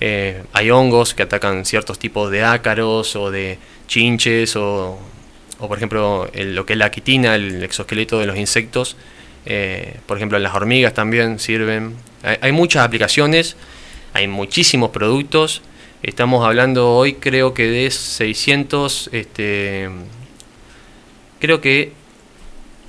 Eh, 0.00 0.42
hay 0.52 0.70
hongos 0.70 1.14
que 1.14 1.22
atacan 1.24 1.64
ciertos 1.64 1.98
tipos 1.98 2.30
de 2.30 2.44
ácaros 2.44 3.16
o 3.16 3.30
de 3.30 3.58
chinches 3.88 4.56
o, 4.56 4.98
por 5.58 5.76
ejemplo, 5.76 6.30
lo 6.34 6.64
que 6.66 6.72
es 6.74 6.78
la 6.78 6.90
quitina, 6.90 7.34
el 7.34 7.62
exoesqueleto 7.62 8.18
de 8.18 8.26
los 8.26 8.36
insectos. 8.36 8.96
Eh, 9.46 9.96
por 10.06 10.16
ejemplo, 10.16 10.36
en 10.38 10.42
las 10.42 10.54
hormigas 10.54 10.92
también 10.94 11.38
sirven. 11.38 11.94
Hay 12.40 12.52
muchas 12.52 12.84
aplicaciones, 12.84 13.56
hay 14.16 14.28
muchísimos 14.28 14.90
productos. 14.90 15.62
Estamos 16.02 16.44
hablando 16.44 16.90
hoy 16.94 17.14
creo 17.14 17.52
que 17.52 17.66
de 17.66 17.90
600, 17.90 19.10
este, 19.12 19.88
creo 21.38 21.60
que 21.60 21.92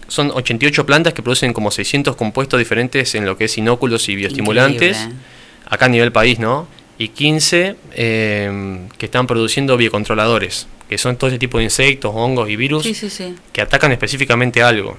son 0.07 0.31
88 0.31 0.85
plantas 0.85 1.13
que 1.13 1.21
producen 1.21 1.51
como 1.51 1.69
600 1.69 2.15
compuestos 2.15 2.59
diferentes 2.59 3.13
en 3.15 3.25
lo 3.25 3.37
que 3.37 3.45
es 3.45 3.57
inóculos 3.57 4.07
y 4.07 4.15
bioestimulantes, 4.15 4.97
Increíble. 4.97 5.21
acá 5.65 5.85
a 5.85 5.89
nivel 5.89 6.11
país, 6.11 6.39
¿no? 6.39 6.67
y 6.99 7.09
15 7.09 7.75
eh, 7.93 8.79
que 8.97 9.05
están 9.05 9.27
produciendo 9.27 9.77
biocontroladores, 9.77 10.67
que 10.89 10.97
son 10.97 11.15
todo 11.17 11.29
ese 11.29 11.37
tipo 11.37 11.59
de 11.59 11.65
insectos, 11.65 12.11
hongos 12.15 12.49
y 12.49 12.55
virus 12.55 12.83
Sí, 12.83 12.95
sí, 12.95 13.09
sí. 13.09 13.35
que 13.51 13.61
atacan 13.61 13.91
específicamente 13.91 14.63
algo. 14.63 14.97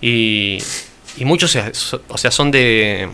Y, 0.00 0.58
y 1.18 1.24
muchos, 1.24 1.56
o 2.08 2.18
sea, 2.18 2.30
son 2.30 2.50
de 2.50 3.08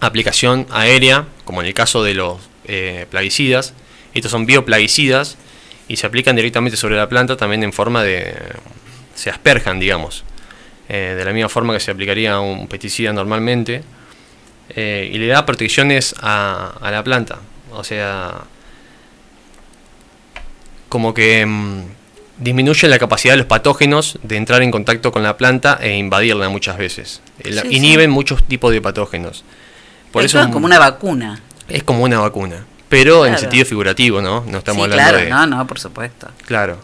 aplicación 0.00 0.66
aérea, 0.70 1.26
como 1.44 1.60
en 1.62 1.66
el 1.68 1.74
caso 1.74 2.02
de 2.02 2.14
los 2.14 2.38
eh, 2.66 3.06
plaguicidas. 3.10 3.74
Estos 4.14 4.30
son 4.30 4.46
bioplaguicidas 4.46 5.36
y 5.88 5.96
se 5.96 6.06
aplican 6.06 6.36
directamente 6.36 6.76
sobre 6.76 6.96
la 6.96 7.08
planta 7.08 7.36
también 7.36 7.62
en 7.62 7.72
forma 7.72 8.02
de... 8.02 8.34
se 9.14 9.30
asperjan, 9.30 9.78
digamos. 9.80 10.24
eh, 10.88 11.14
de 11.16 11.24
la 11.24 11.32
misma 11.32 11.48
forma 11.48 11.72
que 11.74 11.80
se 11.80 11.90
aplicaría 11.90 12.38
un 12.40 12.66
pesticida 12.68 13.12
normalmente. 13.12 13.82
eh, 14.70 15.08
y 15.12 15.18
le 15.18 15.26
da 15.28 15.44
protecciones 15.46 16.14
a, 16.20 16.74
a 16.80 16.90
la 16.90 17.02
planta. 17.04 17.38
O 17.72 17.84
sea, 17.84 18.42
como 20.88 21.14
que 21.14 21.44
mm, 21.44 21.82
disminuye 22.38 22.88
la 22.88 22.98
capacidad 22.98 23.34
de 23.34 23.38
los 23.38 23.46
patógenos 23.46 24.18
de 24.22 24.36
entrar 24.36 24.62
en 24.62 24.70
contacto 24.70 25.12
con 25.12 25.22
la 25.22 25.36
planta 25.36 25.78
e 25.80 25.96
invadirla 25.96 26.48
muchas 26.48 26.78
veces. 26.78 27.20
La- 27.42 27.62
Sí, 27.62 27.68
inhiben 27.76 28.10
muchos 28.10 28.42
tipos 28.44 28.72
de 28.72 28.80
patógenos. 28.80 29.44
Por 30.16 30.24
eso 30.24 30.40
es 30.40 30.46
como 30.48 30.66
una 30.66 30.78
vacuna. 30.78 31.40
es 31.68 31.82
como 31.82 32.02
una 32.02 32.18
vacuna, 32.18 32.64
pero 32.88 33.26
en 33.26 33.36
sentido 33.38 33.64
figurativo, 33.66 34.22
¿no? 34.22 34.44
No 34.46 34.58
estamos 34.58 34.86
sí, 34.86 34.92
hablando 34.92 35.10
claro, 35.10 35.24
de 35.24 35.30
no, 35.30 35.46
no, 35.46 35.66
por 35.66 35.78
supuesto. 35.78 36.28
Claro. 36.46 36.78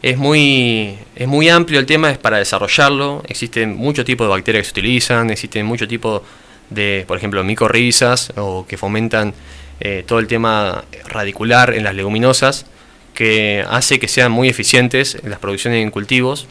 Es 0.00 0.16
muy, 0.16 0.96
es 1.16 1.26
muy 1.26 1.48
amplio 1.48 1.80
el 1.80 1.86
tema, 1.86 2.10
es 2.10 2.18
para 2.18 2.38
desarrollarlo. 2.38 3.24
Existen 3.26 3.76
muchos 3.76 4.04
tipos 4.04 4.26
de 4.26 4.30
bacterias 4.30 4.62
que 4.62 4.66
se 4.66 4.72
utilizan, 4.72 5.30
existen 5.30 5.66
muchos 5.66 5.88
tipos 5.88 6.22
de, 6.70 7.04
por 7.08 7.16
ejemplo, 7.16 7.42
micorrizas 7.42 8.32
o 8.36 8.64
que 8.66 8.76
fomentan 8.76 9.34
eh, 9.80 10.04
todo 10.06 10.20
el 10.20 10.28
tema 10.28 10.84
radicular 11.06 11.74
en 11.74 11.82
las 11.82 11.94
leguminosas, 11.94 12.66
que 13.14 13.64
hace 13.68 13.98
que 13.98 14.06
sean 14.06 14.30
muy 14.30 14.48
eficientes 14.48 15.16
en 15.22 15.30
las 15.30 15.40
producciones 15.40 15.82
en 15.82 15.90
cultivos. 15.90 16.46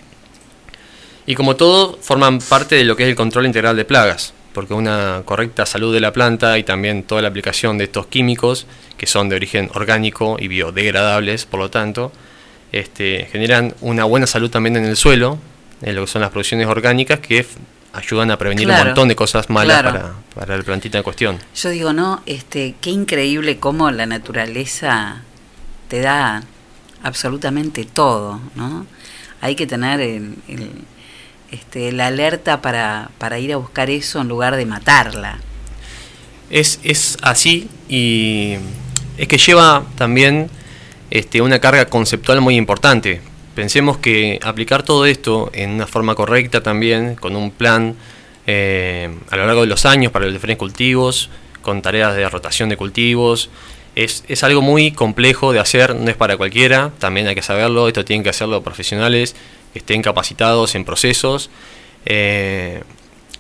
Y 1.25 1.35
como 1.35 1.55
todo, 1.55 1.97
forman 2.01 2.39
parte 2.39 2.75
de 2.75 2.83
lo 2.83 2.95
que 2.95 3.03
es 3.03 3.09
el 3.09 3.15
control 3.15 3.45
integral 3.45 3.77
de 3.77 3.85
plagas, 3.85 4.33
porque 4.57 4.73
una 4.73 5.21
correcta 5.23 5.67
salud 5.67 5.93
de 5.93 5.99
la 5.99 6.11
planta 6.11 6.57
y 6.57 6.63
también 6.63 7.03
toda 7.03 7.21
la 7.21 7.27
aplicación 7.27 7.77
de 7.77 7.83
estos 7.83 8.07
químicos, 8.07 8.65
que 8.97 9.05
son 9.05 9.29
de 9.29 9.35
origen 9.35 9.69
orgánico 9.75 10.35
y 10.39 10.47
biodegradables, 10.47 11.45
por 11.45 11.59
lo 11.59 11.69
tanto, 11.69 12.11
este, 12.71 13.27
generan 13.31 13.75
una 13.81 14.05
buena 14.05 14.25
salud 14.25 14.49
también 14.49 14.75
en 14.75 14.85
el 14.85 14.97
suelo, 14.97 15.37
en 15.83 15.93
lo 15.93 16.05
que 16.05 16.07
son 16.07 16.23
las 16.23 16.31
producciones 16.31 16.65
orgánicas, 16.65 17.19
que 17.19 17.45
ayudan 17.93 18.31
a 18.31 18.39
prevenir 18.39 18.65
Claro, 18.65 18.81
un 18.81 18.87
montón 18.87 19.09
de 19.09 19.15
cosas 19.15 19.47
malas 19.51 19.79
claro. 19.79 19.99
para, 19.99 20.13
para 20.33 20.57
la 20.57 20.63
plantita 20.63 20.97
en 20.97 21.03
cuestión. 21.03 21.37
Yo 21.55 21.69
digo, 21.69 21.93
no, 21.93 22.23
este, 22.25 22.73
qué 22.81 22.89
increíble 22.89 23.59
cómo 23.59 23.91
la 23.91 24.07
naturaleza 24.07 25.21
te 25.87 25.99
da 25.99 26.41
absolutamente 27.03 27.85
todo, 27.85 28.41
¿no? 28.55 28.87
Hay 29.39 29.53
que 29.53 29.67
tener 29.67 29.99
el, 30.01 30.33
el, 30.47 30.71
este, 31.51 31.91
la 31.91 32.07
alerta 32.07 32.61
para, 32.61 33.09
para 33.17 33.39
ir 33.39 33.53
a 33.53 33.57
buscar 33.57 33.89
eso 33.89 34.21
en 34.21 34.27
lugar 34.27 34.55
de 34.55 34.65
matarla. 34.65 35.39
Es, 36.49 36.79
es 36.83 37.17
así 37.21 37.69
y 37.89 38.55
es 39.17 39.27
que 39.27 39.37
lleva 39.37 39.85
también 39.97 40.49
este, 41.09 41.41
una 41.41 41.59
carga 41.59 41.85
conceptual 41.85 42.41
muy 42.41 42.55
importante. 42.55 43.21
Pensemos 43.55 43.97
que 43.97 44.39
aplicar 44.43 44.83
todo 44.83 45.05
esto 45.05 45.49
en 45.53 45.71
una 45.71 45.87
forma 45.87 46.15
correcta 46.15 46.61
también, 46.61 47.15
con 47.15 47.35
un 47.35 47.51
plan 47.51 47.95
eh, 48.45 49.09
a 49.29 49.35
lo 49.35 49.45
largo 49.45 49.61
de 49.61 49.67
los 49.67 49.85
años 49.85 50.11
para 50.11 50.25
los 50.25 50.33
diferentes 50.33 50.59
cultivos, 50.59 51.29
con 51.61 51.81
tareas 51.81 52.15
de 52.15 52.29
rotación 52.29 52.69
de 52.69 52.77
cultivos, 52.77 53.49
es, 53.95 54.23
es 54.27 54.43
algo 54.43 54.61
muy 54.61 54.91
complejo 54.91 55.53
de 55.53 55.59
hacer, 55.59 55.95
no 55.95 56.09
es 56.09 56.15
para 56.15 56.37
cualquiera, 56.37 56.91
también 56.99 57.27
hay 57.27 57.33
que 57.33 57.41
saberlo, 57.41 57.87
esto 57.87 58.05
tienen 58.05 58.23
que 58.23 58.29
hacerlo 58.29 58.61
profesionales 58.61 59.35
estén 59.75 60.01
capacitados 60.01 60.75
en 60.75 60.83
procesos 60.85 61.49
eh, 62.05 62.81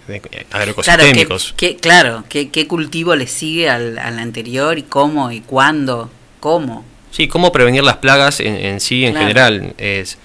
de- 0.07 0.19
Claro, 0.21 0.45
¿qué, 0.49 0.57
agroecosistémicos. 0.57 1.53
qué- 1.57 1.75
claro, 1.77 2.23
¿qué, 2.29 2.49
qué 2.49 2.67
cultivo 2.67 3.15
le 3.15 3.27
sigue 3.27 3.69
al, 3.69 3.97
al 3.97 4.19
anterior 4.19 4.77
y 4.77 4.83
cómo 4.83 5.31
y 5.31 5.41
cuándo? 5.41 6.09
¿Cómo? 6.39 6.85
Sí, 7.11 7.27
cómo 7.27 7.51
prevenir 7.51 7.83
las 7.83 7.97
plagas 7.97 8.39
en, 8.39 8.55
en 8.55 8.79
sí, 8.79 9.05
en 9.05 9.11
Claro. 9.13 9.27
general. 9.27 9.73
Es, 9.77 10.17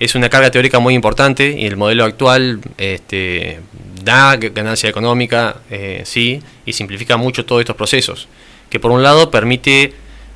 es 0.00 0.14
una 0.14 0.28
carga 0.28 0.50
teórica 0.50 0.78
muy 0.78 0.94
importante 0.94 1.54
y 1.58 1.66
el 1.66 1.76
modelo 1.76 2.04
actual 2.04 2.60
este, 2.78 3.60
da 4.02 4.36
ganancia 4.36 4.88
económica, 4.90 5.56
eh, 5.70 6.02
sí, 6.04 6.42
y 6.66 6.72
simplifica 6.72 7.16
mucho 7.16 7.44
todos 7.44 7.60
estos 7.60 7.76
procesos. 7.76 8.28
Que 8.70 8.78
por 8.80 8.90
un 8.90 9.02
lado 9.02 9.30
permite 9.30 9.94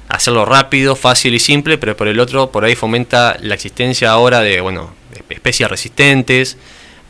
hacerlo 0.08 0.44
rápido, 0.44 0.96
fácil 0.96 1.34
y 1.34 1.38
simple, 1.40 1.76
pero 1.76 1.96
por 1.96 2.08
el 2.08 2.18
otro 2.20 2.50
por 2.50 2.64
ahí 2.64 2.74
fomenta 2.76 3.36
la 3.42 3.54
existencia 3.54 4.10
ahora 4.10 4.40
de 4.40 4.60
bueno 4.60 4.94
especies 5.28 5.68
resistentes 5.68 6.56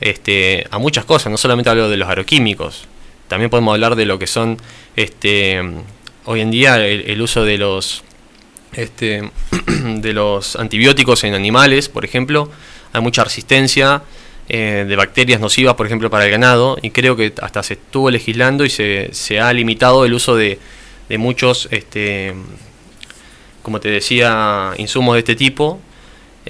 este, 0.01 0.67
a 0.71 0.79
muchas 0.79 1.05
cosas, 1.05 1.31
no 1.31 1.37
solamente 1.37 1.71
hablo 1.71 1.89
de 1.89 1.97
los 1.97 2.09
agroquímicos, 2.09 2.87
también 3.29 3.51
podemos 3.51 3.73
hablar 3.73 3.97
de 3.97 4.07
lo 4.07 4.19
que 4.19 4.27
son 4.27 4.59
este, 4.97 5.61
hoy 6.25 6.41
en 6.41 6.51
día 6.51 6.77
el, 6.87 7.21
uso 7.21 7.45
de 7.45 7.59
los 7.59 8.05
este, 8.73 9.31
de 9.77 10.13
los 10.13 10.57
antibióticos 10.57 11.25
en 11.25 11.35
animales, 11.35 11.89
por 11.89 12.05
ejemplo, 12.05 12.51
hay 12.93 13.01
mucha 13.01 13.25
resistencia 13.25 14.03
eh, 14.49 14.87
de 14.89 14.97
bacterias 14.97 15.41
nocivas, 15.41 15.75
por 15.75 15.87
ejemplo, 15.87 16.11
para 16.11 16.25
el 16.25 16.31
ganado, 16.31 16.79
y 16.81 16.91
creo 16.91 17.17
que 17.17 17.35
hasta 17.43 17.63
se 17.63 17.75
estuvo 17.75 18.11
legislando 18.11 18.65
y 18.65 18.71
se, 18.71 19.11
se 19.13 19.41
ha 19.41 19.53
limitado 19.53 20.05
el 20.07 20.15
uso 20.15 20.37
de, 20.37 20.59
de 21.09 21.19
muchos, 21.19 21.69
este, 21.71 22.35
como 23.63 23.81
te 23.81 23.91
decía, 23.91 24.73
insumos 24.79 25.15
de 25.15 25.19
este 25.19 25.35
tipo 25.37 25.81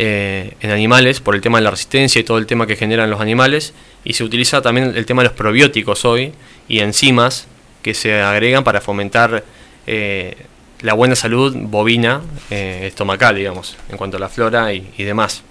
eh, 0.01 0.55
en 0.61 0.71
animales 0.71 1.19
por 1.21 1.35
el 1.35 1.41
tema 1.41 1.59
de 1.59 1.65
la 1.65 1.71
resistencia 1.73 2.21
y 2.21 2.25
todo 2.25 2.39
el 2.39 2.47
tema 2.47 2.67
que 2.69 2.77
generan 2.77 3.11
los 3.11 3.21
animales, 3.21 3.75
y 4.05 4.13
se 4.15 4.23
utiliza 4.23 4.63
también 4.63 4.95
el 4.97 5.05
tema 5.07 5.23
de 5.23 5.29
los 5.29 5.37
probióticos 5.37 6.05
hoy 6.05 6.33
y 6.69 6.79
enzimas 6.79 7.49
que 7.83 7.95
se 7.95 8.21
agregan 8.23 8.63
para 8.63 8.81
fomentar 8.81 9.43
eh, 9.89 10.37
la 10.83 10.93
buena 10.95 11.17
salud 11.17 11.57
bovina 11.57 12.21
eh, 12.51 12.85
estomacal, 12.87 13.35
digamos, 13.35 13.77
en 13.89 13.97
cuanto 13.97 14.17
a 14.17 14.21
la 14.21 14.29
flora 14.29 14.73
y, 14.73 14.89
y 14.97 15.03
demás. 15.03 15.43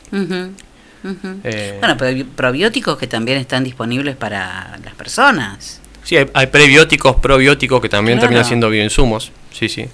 Eh, 1.44 1.78
Bueno, 1.80 1.96
pero 1.98 2.26
probióticos 2.36 2.98
que 2.98 3.08
también 3.08 3.38
están 3.38 3.64
disponibles 3.64 4.16
para 4.16 4.78
las 4.84 4.94
personas. 4.96 5.82
Sí, 6.04 6.16
hay, 6.18 6.30
hay 6.34 6.48
prebióticos, 6.48 7.18
probióticos 7.18 7.82
que 7.82 7.90
también 7.90 8.18
Claro. 8.18 8.28
terminan 8.30 8.46
siendo 8.46 8.70
bioinsumos. 8.70 9.32
Sí, 9.52 9.68
sí. 9.70 9.86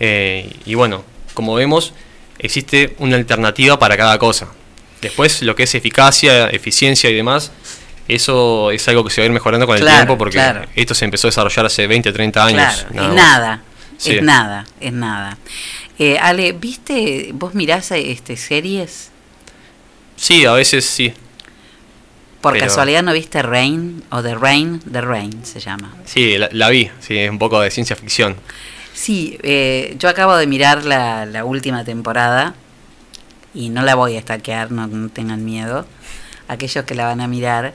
Eh, 0.00 0.50
y 0.66 0.74
bueno, 0.74 1.02
como 1.34 1.54
vemos, 1.54 1.92
existe 2.38 2.94
una 2.98 3.16
alternativa 3.16 3.78
para 3.78 3.96
cada 3.96 4.18
cosa. 4.18 4.48
Después, 5.00 5.42
lo 5.42 5.54
que 5.54 5.62
es 5.64 5.74
eficacia, 5.74 6.48
eficiencia 6.50 7.08
y 7.10 7.14
demás, 7.14 7.52
eso 8.08 8.70
es 8.70 8.86
algo 8.88 9.04
que 9.04 9.10
se 9.10 9.20
va 9.20 9.24
a 9.24 9.26
ir 9.26 9.32
mejorando 9.32 9.66
con 9.66 9.76
el 9.76 9.84
tiempo 9.84 10.16
porque 10.18 10.38
claro. 10.38 10.62
esto 10.74 10.94
se 10.94 11.04
empezó 11.04 11.28
a 11.28 11.30
desarrollar 11.30 11.66
hace 11.66 11.86
20, 11.86 12.10
30 12.12 12.44
años. 12.44 12.86
Claro, 12.90 12.94
nada 12.94 13.08
es 13.08 13.14
nada, 13.14 13.62
Sí. 13.98 14.16
es 14.16 14.22
nada, 14.22 14.66
es 14.80 14.92
nada. 14.92 15.38
Eh, 15.98 16.18
Ale, 16.18 16.52
¿viste, 16.52 17.30
vos 17.34 17.54
mirás 17.54 17.90
este, 17.90 18.36
series? 18.36 19.10
Sí, 20.16 20.44
a 20.46 20.52
veces 20.52 20.84
sí. 20.84 21.12
¿Por 22.40 22.52
Pero- 22.54 22.66
casualidad 22.66 23.02
no 23.02 23.12
viste 23.12 23.42
Rain 23.42 24.04
o 24.10 24.22
The 24.22 24.36
Rain? 24.36 24.80
The 24.90 25.00
Rain 25.00 25.44
se 25.44 25.58
llama. 25.60 25.92
Sí, 26.04 26.38
la, 26.38 26.48
la 26.52 26.68
vi, 26.70 26.88
sí, 27.00 27.18
es 27.18 27.30
un 27.30 27.38
poco 27.38 27.60
de 27.60 27.70
ciencia 27.70 27.96
ficción. 27.96 28.36
Sí, 28.98 29.38
eh, 29.44 29.94
yo 30.00 30.08
acabo 30.08 30.36
de 30.36 30.48
mirar 30.48 30.84
la, 30.84 31.44
última 31.44 31.84
temporada 31.84 32.56
y 33.54 33.68
no 33.70 33.82
la 33.82 33.94
voy 33.94 34.16
a 34.16 34.18
estaquear, 34.18 34.72
no, 34.72 34.88
no 34.88 35.08
tengan 35.08 35.44
miedo, 35.44 35.86
aquellos 36.48 36.84
que 36.84 36.96
la 36.96 37.06
van 37.06 37.20
a 37.20 37.28
mirar, 37.28 37.74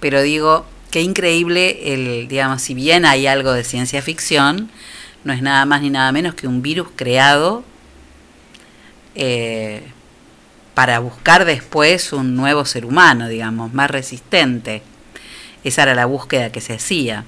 pero 0.00 0.20
digo, 0.22 0.66
qué 0.90 1.02
increíble 1.02 1.94
el, 1.94 2.26
digamos, 2.26 2.62
si 2.62 2.74
bien 2.74 3.06
hay 3.06 3.28
algo 3.28 3.52
de 3.52 3.62
ciencia 3.62 4.02
ficción, 4.02 4.72
no 5.22 5.32
es 5.32 5.40
nada 5.40 5.64
más 5.66 5.82
ni 5.82 5.90
nada 5.90 6.10
menos 6.10 6.34
que 6.34 6.48
un 6.48 6.62
virus 6.62 6.88
creado 6.96 7.62
eh, 9.14 9.84
para 10.74 10.98
buscar 10.98 11.44
después 11.44 12.12
un 12.12 12.34
nuevo 12.34 12.64
ser 12.64 12.86
humano, 12.86 13.28
digamos, 13.28 13.72
más 13.72 13.88
resistente. 13.88 14.82
Esa 15.62 15.84
era 15.84 15.94
la 15.94 16.06
búsqueda 16.06 16.50
que 16.50 16.60
se 16.60 16.74
hacía. 16.74 17.24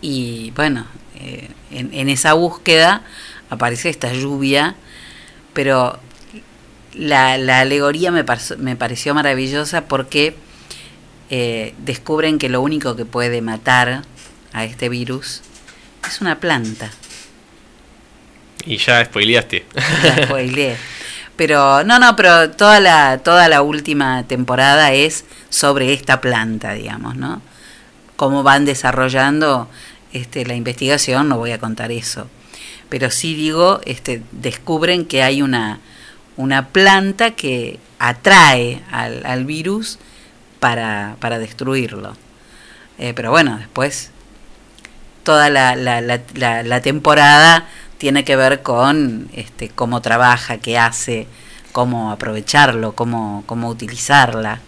Y 0.00 0.52
bueno, 0.52 0.86
eh, 1.20 1.48
en, 1.70 1.92
en 1.92 2.08
esa 2.08 2.32
búsqueda 2.32 3.02
aparece 3.50 3.88
esta 3.88 4.12
lluvia, 4.12 4.74
pero 5.52 5.98
la, 6.94 7.38
la 7.38 7.60
alegoría 7.60 8.10
me, 8.10 8.24
me 8.58 8.76
pareció 8.76 9.14
maravillosa 9.14 9.82
porque 9.82 10.34
eh, 11.30 11.74
descubren 11.78 12.38
que 12.38 12.48
lo 12.48 12.60
único 12.60 12.96
que 12.96 13.04
puede 13.04 13.42
matar 13.42 14.02
a 14.52 14.64
este 14.64 14.88
virus 14.88 15.42
es 16.06 16.20
una 16.20 16.40
planta. 16.40 16.90
Y 18.64 18.78
ya 18.78 19.04
spoileaste. 19.04 19.64
La 20.02 20.24
spoileé. 20.24 20.76
Pero 21.36 21.84
no, 21.84 21.98
no, 21.98 22.16
pero 22.16 22.50
toda 22.50 22.80
la 22.80 23.18
toda 23.18 23.48
la 23.48 23.62
última 23.62 24.24
temporada 24.24 24.92
es 24.92 25.24
sobre 25.48 25.94
esta 25.94 26.20
planta, 26.20 26.74
digamos, 26.74 27.16
¿no? 27.16 27.40
Cómo 28.16 28.42
van 28.42 28.66
desarrollando 28.66 29.70
este, 30.12 30.44
la 30.46 30.54
investigación, 30.54 31.28
no 31.28 31.38
voy 31.38 31.52
a 31.52 31.58
contar 31.58 31.92
eso. 31.92 32.28
Pero 32.88 33.10
sí 33.10 33.34
digo, 33.34 33.80
este, 33.84 34.22
descubren 34.32 35.04
que 35.06 35.22
hay 35.22 35.42
una, 35.42 35.80
una 36.36 36.68
planta 36.68 37.32
que 37.32 37.78
atrae 37.98 38.82
al, 38.90 39.24
al 39.24 39.44
virus 39.44 39.98
para, 40.58 41.16
para 41.20 41.38
destruirlo. 41.38 42.16
Eh, 42.98 43.12
pero 43.14 43.30
bueno, 43.30 43.56
después 43.58 44.10
toda 45.22 45.48
la, 45.50 45.76
la, 45.76 46.00
la, 46.00 46.62
la- 46.62 46.80
temporada 46.80 47.68
tiene 47.98 48.24
que 48.24 48.36
ver 48.36 48.62
con 48.62 49.28
este, 49.34 49.68
cómo 49.68 50.00
trabaja, 50.02 50.58
qué 50.58 50.78
hace, 50.78 51.26
cómo 51.72 52.10
aprovecharlo, 52.10 52.92
cómo, 52.92 53.44
cómo 53.46 53.68
utilizarla. 53.68 54.60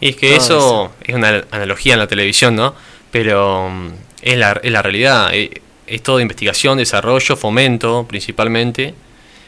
Y 0.00 0.10
es 0.10 0.16
que 0.16 0.36
eso, 0.36 0.92
es 1.02 1.14
una 1.14 1.44
analogía 1.50 1.94
en 1.94 2.00
la 2.00 2.06
televisión, 2.06 2.54
¿no? 2.54 2.74
Pero 3.10 3.70
mm, 3.70 3.88
es 4.32 4.38
la, 4.38 4.60
es 4.62 4.72
la 4.72 4.82
realidad. 4.82 5.30
eh, 5.32 5.62
Es, 5.86 6.02
todo 6.02 6.18
investigación, 6.18 6.78
desarrollo, 6.78 7.36
fomento 7.36 8.04
principalmente. 8.08 8.92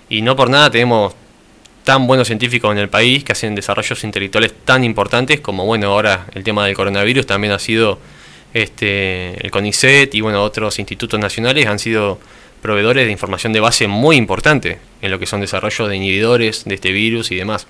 Y 0.09 0.23
no 0.23 0.37
por 0.37 0.49
nada 0.51 0.71
tenemos 0.71 1.15
tan 1.83 2.07
buenos 2.07 2.29
científicos 2.29 2.71
en 2.71 2.79
el 2.79 2.89
país 2.89 3.25
que 3.25 3.33
hacen 3.33 3.57
desarrollos 3.57 4.05
intelectuales 4.05 4.53
tan 4.65 4.85
importantes 4.85 5.41
como, 5.41 5.65
bueno, 5.65 5.89
ahora 5.89 6.27
el 6.35 6.45
tema 6.45 6.65
del 6.65 6.77
coronavirus 6.77 7.27
también 7.27 7.53
ha 7.53 7.59
sido 7.59 7.99
este, 8.55 9.35
el 9.45 9.51
CONICET 9.51 10.15
y, 10.15 10.21
bueno, 10.21 10.45
otros 10.45 10.79
institutos 10.79 11.19
nacionales 11.19 11.67
han 11.67 11.79
sido 11.81 12.21
proveedores 12.63 13.05
de 13.07 13.11
información 13.13 13.53
de 13.53 13.61
base 13.61 13.89
muy 13.89 14.17
importante 14.17 14.79
en 15.03 15.11
lo 15.11 15.19
que 15.19 15.27
son 15.27 15.41
desarrollos 15.41 15.89
de 15.89 15.97
inhibidores 15.97 16.65
de 16.65 16.75
este 16.75 16.93
virus 16.93 17.33
y 17.33 17.37
demás. 17.37 17.67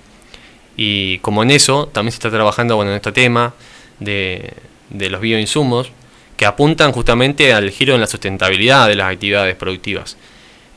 Y 0.77 1.17
como 1.19 1.41
en 1.41 1.49
eso, 1.51 1.87
también 1.91 2.11
se 2.11 2.17
está 2.17 2.29
trabajando 2.29 2.75
bueno, 2.75 2.91
en 2.91 2.97
este 2.97 3.11
tema 3.11 3.53
de, 3.99 4.53
de 4.89 5.09
los 5.09 5.21
bioinsumos 5.21 5.91
que 6.39 6.45
apuntan 6.45 6.93
justamente 6.93 7.51
al 7.51 7.69
giro 7.69 7.95
en 7.95 7.99
la 7.99 8.07
sustentabilidad 8.07 8.87
de 8.87 8.95
las 8.95 9.11
actividades 9.11 9.57
productivas. 9.57 10.15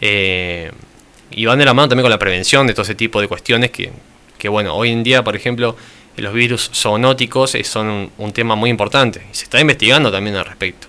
Eh, 0.01 0.72
y 1.30 1.44
van 1.44 1.56
de 1.60 1.64
la 1.64 1.72
mano 1.72 1.89
también 1.89 2.02
con 2.02 2.10
la 2.10 2.18
prevención 2.18 2.66
de 2.66 2.72
todo 2.72 2.82
ese 2.82 2.97
tipo 2.97 3.20
de 3.20 3.28
cuestiones 3.28 3.70
que, 3.70 3.93
que 4.39 4.48
bueno, 4.48 4.74
hoy 4.74 4.90
en 4.90 5.05
día, 5.05 5.22
por 5.22 5.36
ejemplo, 5.36 5.76
los 6.16 6.34
virus 6.34 6.68
zoonóticos 6.74 7.55
eh, 7.55 7.62
son 7.62 7.86
un, 7.89 8.10
un 8.18 8.32
tema 8.32 8.56
muy 8.56 8.70
importante 8.70 9.22
y 9.30 9.36
se 9.36 9.44
está 9.44 9.60
investigando 9.60 10.10
también 10.10 10.34
al 10.34 10.47
respecto. 10.47 10.89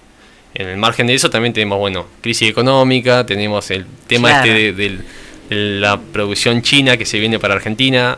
En 0.56 0.68
el 0.68 0.78
margen 0.78 1.06
de 1.06 1.14
eso 1.14 1.30
también 1.30 1.54
tenemos, 1.54 1.78
bueno, 1.78 2.08
crisis 2.22 2.50
económica, 2.50 3.28
tenemos 3.28 3.70
el 3.70 3.86
tema 4.08 4.30
Claro. 4.30 4.52
este 4.52 4.74
de 4.74 5.00
la 5.50 6.02
producción 6.02 6.64
china 6.64 6.98
que 6.98 7.06
se 7.06 7.20
viene 7.20 7.38
para 7.38 7.54
Argentina 7.54 8.18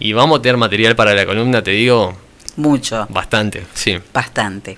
y 0.00 0.14
vamos 0.14 0.40
a 0.40 0.42
tener 0.42 0.56
material 0.56 0.96
para 0.96 1.14
la 1.14 1.24
columna, 1.24 1.62
te 1.62 1.70
digo, 1.70 2.16
Mucho. 2.56 3.06
bastante, 3.08 3.66
sí. 3.72 3.98
Bastante. 4.12 4.76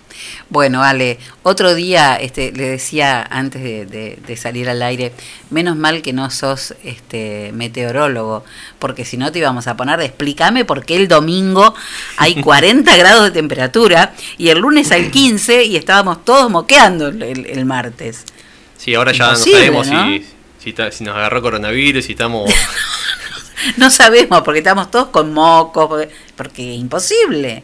Bueno, 0.49 0.85
Ale, 0.85 1.19
otro 1.43 1.75
día 1.75 2.15
este, 2.15 2.53
le 2.53 2.69
decía 2.69 3.27
antes 3.29 3.63
de, 3.65 3.85
de- 3.87 4.19
de 4.25 4.37
salir 4.37 4.69
al 4.69 4.81
aire, 4.81 5.13
menos 5.51 5.75
mal 5.77 6.01
que 6.01 6.13
no 6.13 6.31
sos 6.31 6.75
este 6.85 7.51
meteorólogo, 7.53 8.45
porque 8.79 9.05
si 9.05 9.17
no 9.17 9.33
te 9.33 9.41
íbamos 9.41 9.67
a 9.67 9.77
poner 9.77 9.99
de 9.99 10.05
explícame 10.05 10.65
por 10.65 10.85
qué 10.85 10.95
el 10.97 11.09
domingo 11.09 11.75
hay 12.17 12.35
40 12.41 12.97
grados 12.97 13.25
de 13.25 13.31
temperatura 13.33 14.15
y 14.39 14.51
el 14.51 14.59
lunes 14.59 14.93
hay 14.93 15.11
15 15.11 15.65
y 15.65 15.77
estábamos 15.77 16.25
todos 16.25 16.49
moqueando 16.51 17.09
el, 17.09 17.23
el- 17.23 17.65
martes. 17.65 18.25
Sí, 18.79 18.95
ahora 18.95 19.11
ya 19.11 19.31
Imposible, 19.31 19.71
no 19.71 19.83
sabemos 19.83 19.87
¿no? 19.89 20.07
Si, 20.07 20.73
si, 20.73 20.75
si 20.93 21.05
nos 21.05 21.17
agarró 21.17 21.43
coronavirus, 21.43 22.05
si 22.05 22.13
estamos... 22.13 22.49
No 23.79 23.89
sabemos 23.91 24.43
porque 24.43 24.59
estamos 24.59 24.91
todos 24.91 25.09
con 25.09 25.33
mocos, 25.33 25.87
porque, 25.89 26.11
porque 26.37 26.75
es 26.75 26.81
imposible. 26.81 27.63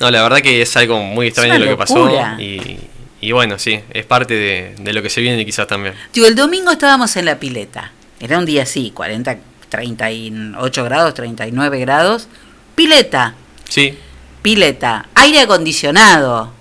No, 0.00 0.10
la 0.10 0.22
verdad 0.22 0.38
que 0.40 0.60
es 0.62 0.76
algo 0.76 1.00
muy 1.02 1.28
extraño 1.28 1.58
lo 1.58 1.66
que 1.66 1.76
pasó 1.76 2.10
y, 2.38 2.78
y 3.20 3.32
bueno, 3.32 3.58
sí, 3.58 3.80
es 3.90 4.04
parte 4.04 4.34
de, 4.34 4.74
de 4.78 4.92
lo 4.92 5.02
que 5.02 5.08
se 5.10 5.20
viene 5.20 5.44
quizás 5.46 5.66
también. 5.66 5.94
Digo, 6.12 6.26
el 6.26 6.34
domingo 6.34 6.70
estábamos 6.70 7.16
en 7.16 7.24
la 7.24 7.38
pileta. 7.38 7.92
Era 8.20 8.38
un 8.38 8.44
día 8.44 8.62
así, 8.64 8.90
40, 8.94 9.38
38 9.68 10.84
grados, 10.84 11.14
39 11.14 11.78
grados. 11.80 12.28
Pileta, 12.74 13.34
Sí, 13.68 13.98
pileta, 14.42 15.08
aire 15.14 15.40
acondicionado. 15.40 16.52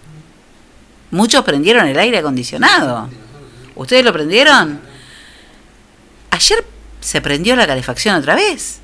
Muchos 1.11 1.43
prendieron 1.43 1.87
el 1.87 1.99
aire 1.99 2.17
acondicionado. 2.17 3.09
¿Ustedes 3.75 4.03
lo 4.03 4.11
prendieron? 4.11 4.79
Ayer 6.31 6.65
se 6.99 7.21
prendió 7.21 7.55
la 7.55 7.67
calefacción 7.67 8.15
otra 8.15 8.35
vez. 8.35 8.79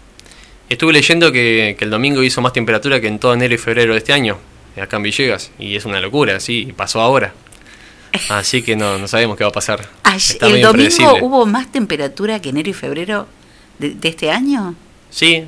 Estuve 0.73 0.93
leyendo 0.93 1.31
que, 1.31 1.75
que 1.77 1.85
el 1.85 1.91
domingo 1.91 2.23
hizo 2.23 2.41
más 2.41 2.53
temperatura 2.53 2.99
que 3.01 3.07
en 3.07 3.19
todo 3.19 3.33
enero 3.33 3.53
y 3.53 3.57
febrero 3.57 3.93
de 3.93 3.99
este 3.99 4.13
año, 4.13 4.37
acá 4.81 4.97
en 4.97 5.03
Villegas, 5.03 5.51
y 5.59 5.75
es 5.75 5.85
una 5.85 5.99
locura, 6.01 6.39
sí, 6.39 6.73
pasó 6.75 7.01
ahora. 7.01 7.33
Así 8.29 8.61
que 8.61 8.75
no, 8.75 8.97
no 8.97 9.07
sabemos 9.07 9.37
qué 9.37 9.43
va 9.43 9.49
a 9.49 9.53
pasar. 9.53 9.87
Ayer- 10.03 10.37
el 10.41 10.61
domingo 10.61 11.17
hubo 11.21 11.45
más 11.45 11.71
temperatura 11.71 12.41
que 12.41 12.49
enero 12.49 12.69
y 12.69 12.73
febrero 12.73 13.27
de, 13.79 13.91
de 13.91 14.09
este 14.09 14.31
año. 14.31 14.75
Sí, 15.09 15.45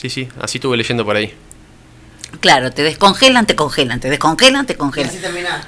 sí, 0.00 0.10
sí, 0.10 0.28
así 0.40 0.58
estuve 0.58 0.76
leyendo 0.76 1.04
por 1.04 1.16
ahí. 1.16 1.32
Claro, 2.40 2.72
te 2.72 2.82
descongelan, 2.82 3.46
te 3.46 3.54
congelan, 3.54 4.00
te 4.00 4.10
descongelan, 4.10 4.66
te 4.66 4.76
congelan. 4.76 5.12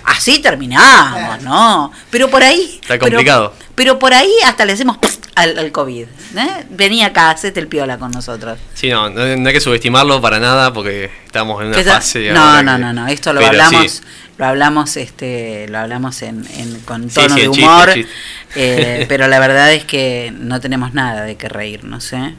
Así 0.04 0.40
terminamos, 0.40 1.42
¿no? 1.42 1.92
Pero 2.10 2.28
por 2.30 2.42
ahí. 2.42 2.78
Está 2.82 2.98
complicado. 2.98 3.54
Pero, 3.74 3.98
por 3.98 4.14
ahí 4.14 4.30
hasta 4.44 4.64
le 4.64 4.72
hacemos 4.72 4.98
al, 5.34 5.58
al 5.58 5.72
COVID. 5.72 6.02
¿eh? 6.36 6.64
Vení 6.70 7.02
acá, 7.04 7.30
hacete 7.30 7.60
el 7.60 7.68
piola 7.68 7.98
con 7.98 8.10
nosotros. 8.12 8.58
Sí, 8.72 8.88
no, 8.88 9.10
no, 9.10 9.36
no 9.36 9.48
hay 9.48 9.54
que 9.54 9.60
subestimarlo 9.60 10.20
para 10.20 10.38
nada 10.40 10.72
porque 10.72 11.10
estamos 11.26 11.60
en 11.60 11.68
una 11.68 11.76
Que 11.76 11.82
esa- 11.82 11.94
fase... 11.94 12.30
no, 12.32 12.40
ahora 12.42 12.62
no, 12.62 12.72
que- 12.76 12.82
no, 12.82 12.92
no, 12.92 13.06
esto 13.08 13.32
lo 13.32 13.40
pero 13.40 13.50
hablamos, 13.50 13.90
sí, 13.92 14.00
lo 14.38 14.46
hablamos, 14.46 14.96
este, 14.96 15.66
lo 15.68 15.78
hablamos 15.78 16.22
en, 16.22 16.46
en- 16.56 16.80
con 16.80 17.08
Sí, 17.10 17.14
tono 17.16 17.34
sí, 17.34 17.40
de 17.40 17.46
el 17.46 17.52
chiste, 17.52 17.66
humor, 17.68 17.88
el 17.90 17.94
chiste. 18.04 18.12
eh, 18.56 19.06
pero 19.08 19.26
la 19.28 19.38
verdad 19.40 19.72
es 19.72 19.84
que 19.84 20.32
no 20.36 20.60
tenemos 20.60 20.94
nada 20.94 21.22
de 21.22 21.36
qué 21.36 21.48
reírnos, 21.48 22.12
¿eh? 22.12 22.34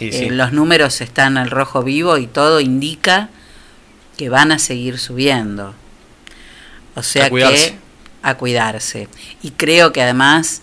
Y 0.00 0.08
Eh, 0.08 0.12
sí. 0.12 0.30
los 0.30 0.52
números 0.52 1.00
están 1.00 1.38
al 1.38 1.50
rojo 1.50 1.82
vivo 1.82 2.18
y 2.18 2.26
todo 2.28 2.60
indica 2.60 3.30
que 4.18 4.28
van 4.28 4.52
a 4.52 4.58
seguir 4.58 4.98
subiendo. 4.98 5.74
O 6.96 7.02
sea 7.02 7.26
A 7.26 7.30
que 7.30 7.78
a 8.22 8.34
cuidarse. 8.34 9.08
Y 9.42 9.52
creo 9.52 9.92
que 9.92 10.02
además, 10.02 10.60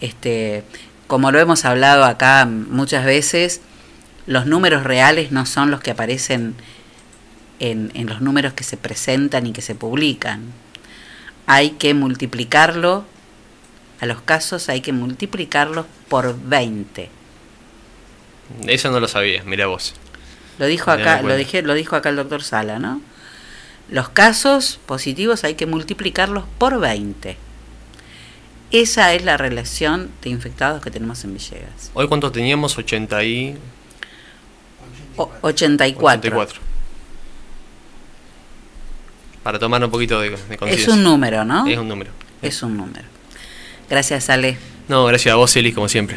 este, 0.00 0.64
como 1.06 1.30
lo 1.30 1.38
hemos 1.38 1.64
hablado 1.64 2.04
acá 2.04 2.44
muchas 2.46 3.04
veces, 3.04 3.60
los 4.26 4.46
números 4.46 4.82
reales 4.82 5.30
no 5.30 5.46
son 5.46 5.70
los 5.70 5.80
que 5.80 5.92
aparecen 5.92 6.56
en, 7.60 7.92
en 7.94 8.06
los 8.06 8.20
números 8.20 8.52
que 8.54 8.64
se 8.64 8.76
presentan 8.76 9.46
y 9.46 9.52
que 9.52 9.62
se 9.62 9.76
publican. 9.76 10.52
Hay 11.46 11.70
que 11.70 11.94
multiplicarlo, 11.94 13.04
a 14.00 14.06
los 14.06 14.20
casos 14.20 14.68
hay 14.68 14.80
que 14.80 14.92
multiplicarlos 14.92 15.86
por 16.08 16.36
20. 16.42 17.08
Eso 18.66 18.90
no 18.90 18.98
lo 18.98 19.06
sabía, 19.06 19.44
mira 19.44 19.68
vos. 19.68 19.94
Lo 20.58 20.66
dijo 20.66 20.90
acá, 20.90 21.22
lo 21.22 21.36
dije, 21.36 21.62
lo 21.62 21.74
dijo 21.74 21.96
acá 21.96 22.08
el 22.08 22.16
doctor 22.16 22.42
Sala, 22.42 22.78
¿no? 22.78 23.00
Los 23.90 24.08
casos 24.08 24.80
positivos 24.86 25.44
hay 25.44 25.54
que 25.54 25.66
multiplicarlos 25.66 26.44
por 26.58 26.80
20. 26.80 27.36
Esa 28.72 29.14
es 29.14 29.24
la 29.24 29.36
relación 29.36 30.10
de 30.22 30.30
infectados 30.30 30.82
que 30.82 30.90
tenemos 30.90 31.22
en 31.24 31.34
Villegas. 31.34 31.90
Hoy 31.94 32.08
cuántos 32.08 32.32
teníamos, 32.32 32.76
80 32.76 33.22
y... 33.24 33.56
O- 35.16 35.30
84. 35.42 36.18
84. 36.18 36.60
Para 39.42 39.58
tomar 39.60 39.84
un 39.84 39.90
poquito 39.90 40.20
de, 40.20 40.30
de 40.30 40.58
Es 40.66 40.88
un 40.88 41.04
número, 41.04 41.44
¿no? 41.44 41.66
Es 41.66 41.78
un 41.78 41.86
número. 41.86 42.10
Es 42.42 42.62
un 42.62 42.76
número. 42.76 43.04
Gracias, 43.88 44.28
Ale. 44.28 44.58
No, 44.88 45.04
gracias 45.04 45.32
a 45.32 45.36
vos, 45.36 45.54
Eli, 45.54 45.72
como 45.72 45.88
siempre. 45.88 46.16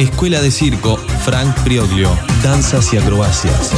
Escuela 0.00 0.40
de 0.40 0.50
Circo 0.50 0.96
Frank 0.96 1.54
Prioglio, 1.62 2.08
danzas 2.42 2.90
y 2.94 2.96
acrobacias. 2.96 3.70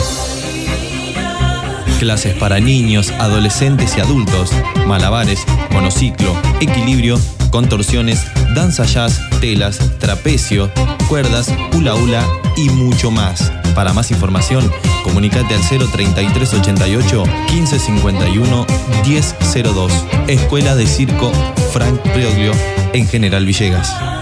Clases 1.99 2.37
para 2.37 2.61
niños, 2.61 3.11
adolescentes 3.19 3.97
y 3.97 4.01
adultos, 4.01 4.53
malabares, 4.87 5.45
monociclo, 5.73 6.33
equilibrio, 6.61 7.19
contorsiones, 7.51 8.25
danza 8.55 8.85
jazz, 8.85 9.21
telas, 9.41 9.81
trapecio, 9.99 10.71
cuerdas, 11.09 11.53
hula 11.75 11.97
hula 11.97 12.25
y 12.57 12.69
mucho 12.69 13.11
más. 13.11 13.51
Para 13.75 13.93
más 13.93 14.13
información, 14.13 14.71
comunicate 15.03 15.57
al 15.57 15.61
03388 15.61 17.25
1551 17.53 18.67
1002. 19.05 19.93
Escuela 20.29 20.77
de 20.77 20.87
Circo 20.87 21.33
Frank 21.73 21.99
Prioglio 22.13 22.53
en 22.93 23.09
General 23.09 23.45
Villegas. 23.45 24.22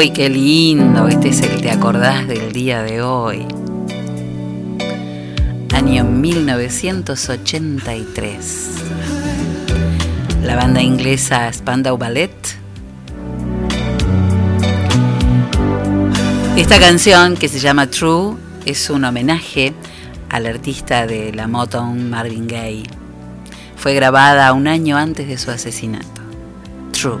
Uy, 0.00 0.10
qué 0.12 0.30
lindo. 0.30 1.08
Este 1.08 1.28
es 1.28 1.42
el 1.42 1.60
Te 1.60 1.70
acordás 1.70 2.26
del 2.26 2.52
día 2.52 2.82
de 2.82 3.02
hoy. 3.02 3.46
Año 5.74 6.04
1983. 6.04 8.70
La 10.42 10.56
banda 10.56 10.80
inglesa 10.80 11.52
Spandau 11.52 11.98
Ballet. 11.98 12.32
Esta 16.56 16.80
canción 16.80 17.36
que 17.36 17.48
se 17.48 17.58
llama 17.58 17.90
True 17.90 18.36
es 18.64 18.88
un 18.88 19.04
homenaje 19.04 19.74
al 20.30 20.46
artista 20.46 21.06
de 21.06 21.34
la 21.34 21.46
Motown 21.46 22.08
Marvin 22.08 22.48
Gaye. 22.48 22.84
Fue 23.76 23.92
grabada 23.92 24.54
un 24.54 24.66
año 24.66 24.96
antes 24.96 25.28
de 25.28 25.36
su 25.36 25.50
asesinato. 25.50 26.22
True. 26.90 27.20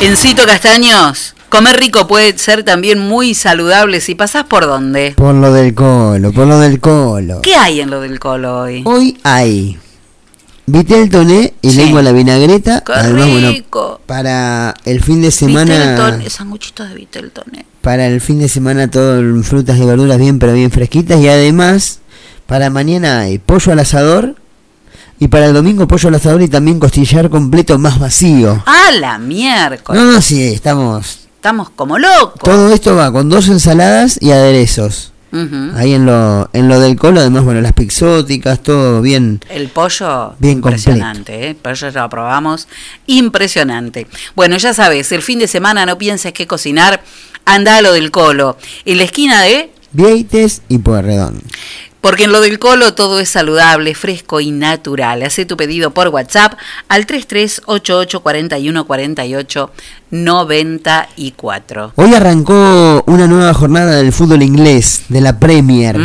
Encito 0.00 0.46
Castaños, 0.46 1.34
comer 1.48 1.76
rico 1.78 2.06
puede 2.06 2.36
ser 2.38 2.62
también 2.62 3.00
muy 3.00 3.34
saludable 3.34 4.00
si 4.00 4.14
pasás 4.14 4.44
por 4.44 4.64
dónde. 4.66 5.14
Por 5.16 5.34
lo 5.34 5.52
del 5.52 5.74
colo, 5.74 6.32
por 6.32 6.46
lo 6.46 6.58
del 6.60 6.78
colo. 6.78 7.40
¿Qué 7.42 7.56
hay 7.56 7.80
en 7.80 7.90
lo 7.90 8.00
del 8.00 8.20
colo 8.20 8.60
hoy? 8.60 8.82
Hoy 8.84 9.18
hay 9.24 9.76
vitel 10.66 11.10
toné 11.10 11.52
y 11.62 11.72
lengua 11.72 12.00
a 12.00 12.02
la 12.04 12.12
vinagreta. 12.12 12.82
Qué 12.86 12.92
Además, 12.92 13.28
bueno, 13.28 13.50
rico. 13.50 14.00
para 14.06 14.74
el 14.84 15.02
fin 15.02 15.20
de 15.20 15.32
semana, 15.32 15.74
Viteltoné, 15.74 16.30
sanguchitos 16.30 16.88
de 16.90 16.94
Viteltoné. 16.94 17.66
para 17.80 18.06
el 18.06 18.20
fin 18.20 18.38
de 18.38 18.48
semana 18.48 18.88
todo 18.90 19.18
en 19.18 19.42
frutas 19.42 19.78
y 19.78 19.84
verduras 19.84 20.18
bien 20.18 20.38
pero 20.38 20.52
bien 20.52 20.70
fresquitas 20.70 21.20
y 21.20 21.28
además 21.28 21.98
para 22.46 22.70
mañana 22.70 23.20
hay 23.20 23.38
pollo 23.38 23.72
al 23.72 23.80
asador 23.80 24.36
y 25.18 25.28
para 25.28 25.46
el 25.46 25.54
domingo 25.54 25.88
pollo 25.88 26.08
al 26.08 26.14
asador 26.14 26.42
y 26.42 26.48
también 26.48 26.78
costillar 26.78 27.30
completo 27.30 27.78
más 27.78 27.98
vacío. 27.98 28.62
¡Ah, 28.66 28.90
la 28.98 29.18
miércoles! 29.18 30.00
No, 30.00 30.12
no, 30.12 30.20
sí, 30.20 30.42
estamos. 30.42 31.28
Estamos 31.36 31.70
como 31.70 31.98
locos. 31.98 32.42
Todo 32.42 32.72
esto 32.72 32.96
va 32.96 33.12
con 33.12 33.28
dos 33.28 33.48
ensaladas 33.48 34.18
y 34.20 34.32
aderezos. 34.32 35.12
Ahí 35.74 35.92
en 35.92 36.06
lo, 36.06 36.48
en 36.54 36.68
lo 36.68 36.80
del 36.80 36.96
colo, 36.96 37.20
además, 37.20 37.44
bueno, 37.44 37.60
las 37.60 37.74
pixóticas, 37.74 38.62
todo 38.62 39.02
bien. 39.02 39.40
El 39.50 39.68
pollo, 39.68 40.34
Bien 40.38 40.58
impresionante, 40.58 41.44
¿eh? 41.44 41.50
El 41.50 41.56
pollo 41.56 41.90
ya 41.90 42.02
lo 42.02 42.08
probamos, 42.08 42.66
impresionante. 43.06 44.06
Bueno, 44.34 44.56
ya 44.56 44.72
sabes, 44.72 45.12
el 45.12 45.22
fin 45.22 45.38
de 45.38 45.46
semana 45.46 45.84
no 45.84 45.98
pienses 45.98 46.32
qué 46.32 46.46
cocinar, 46.46 47.02
anda 47.44 47.76
a 47.76 47.82
lo 47.82 47.92
del 47.92 48.10
colo. 48.10 48.56
En 48.86 48.96
la 48.96 49.04
esquina 49.04 49.42
de... 49.42 49.70
Vieites 49.92 50.62
y 50.68 50.78
Pueyrredón. 50.78 51.42
Porque 52.00 52.24
en 52.24 52.32
lo 52.32 52.40
del 52.40 52.58
colo 52.58 52.94
todo 52.94 53.18
es 53.18 53.28
saludable, 53.28 53.94
fresco 53.94 54.40
y 54.40 54.50
natural. 54.50 55.22
Haz 55.22 55.38
tu 55.46 55.56
pedido 55.56 55.92
por 55.92 56.08
WhatsApp 56.08 56.54
al 56.88 57.06
3388 57.06 58.20
41 58.20 58.86
48 58.86 59.70
94. 60.10 61.92
Hoy 61.96 62.14
arrancó 62.14 63.02
una 63.06 63.26
nueva 63.26 63.52
jornada 63.54 63.96
del 63.96 64.12
fútbol 64.12 64.42
inglés, 64.42 65.02
de 65.08 65.20
la 65.20 65.38
Premier, 65.38 65.96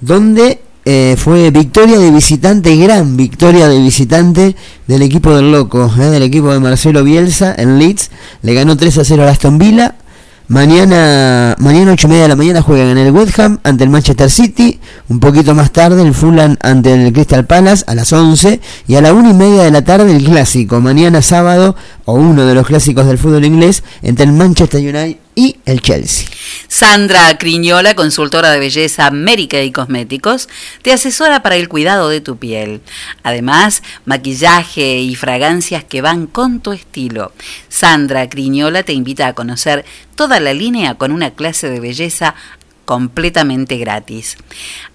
donde 0.00 0.60
eh, 0.86 1.16
fue 1.18 1.50
victoria 1.50 1.98
de 1.98 2.10
visitante, 2.10 2.74
gran 2.76 3.16
victoria 3.16 3.68
de 3.68 3.78
visitante 3.78 4.56
del 4.86 5.02
equipo 5.02 5.34
del 5.34 5.52
Loco, 5.52 5.92
eh, 5.98 6.04
del 6.04 6.22
equipo 6.22 6.52
de 6.52 6.58
Marcelo 6.58 7.04
Bielsa 7.04 7.54
en 7.56 7.78
Leeds. 7.78 8.10
Le 8.42 8.54
ganó 8.54 8.76
3 8.76 8.98
a 8.98 9.04
0 9.04 9.24
a 9.24 9.30
Aston 9.30 9.58
Villa. 9.58 9.96
Mañana, 10.50 11.54
mañana 11.60 11.92
8 11.92 12.08
y 12.08 12.10
media 12.10 12.22
de 12.24 12.28
la 12.30 12.34
mañana 12.34 12.60
juegan 12.60 12.88
en 12.88 12.98
el 12.98 13.12
West 13.12 13.38
Ham 13.38 13.60
ante 13.62 13.84
el 13.84 13.90
Manchester 13.90 14.28
City. 14.28 14.80
Un 15.08 15.20
poquito 15.20 15.54
más 15.54 15.70
tarde 15.70 16.02
el 16.02 16.12
Fulham 16.12 16.56
ante 16.60 16.92
el 16.92 17.12
Crystal 17.12 17.46
Palace 17.46 17.84
a 17.86 17.94
las 17.94 18.12
11. 18.12 18.60
Y 18.88 18.96
a 18.96 19.00
la 19.00 19.12
1 19.12 19.30
y 19.30 19.34
media 19.34 19.62
de 19.62 19.70
la 19.70 19.84
tarde 19.84 20.10
el 20.10 20.24
clásico. 20.24 20.80
Mañana 20.80 21.22
sábado, 21.22 21.76
o 22.04 22.14
uno 22.14 22.46
de 22.46 22.56
los 22.56 22.66
clásicos 22.66 23.06
del 23.06 23.18
fútbol 23.18 23.44
inglés, 23.44 23.84
entre 24.02 24.24
el 24.24 24.32
Manchester 24.32 24.80
United 24.80 25.20
y 25.34 25.58
el 25.64 25.80
Chelsea. 25.80 26.28
Sandra 26.68 27.36
Criñola, 27.38 27.94
consultora 27.94 28.50
de 28.50 28.58
belleza 28.58 29.06
América 29.06 29.62
y 29.62 29.72
Cosméticos, 29.72 30.48
te 30.82 30.92
asesora 30.92 31.42
para 31.42 31.56
el 31.56 31.68
cuidado 31.68 32.08
de 32.08 32.20
tu 32.20 32.36
piel. 32.36 32.80
Además, 33.22 33.82
maquillaje 34.04 34.98
y 34.98 35.14
fragancias 35.14 35.84
que 35.84 36.02
van 36.02 36.26
con 36.26 36.60
tu 36.60 36.72
estilo. 36.72 37.32
Sandra 37.68 38.28
Criñola 38.28 38.82
te 38.82 38.92
invita 38.92 39.26
a 39.26 39.34
conocer 39.34 39.84
toda 40.14 40.40
la 40.40 40.54
línea 40.54 40.94
con 40.94 41.12
una 41.12 41.30
clase 41.30 41.70
de 41.70 41.80
belleza 41.80 42.34
completamente 42.84 43.76
gratis. 43.76 44.36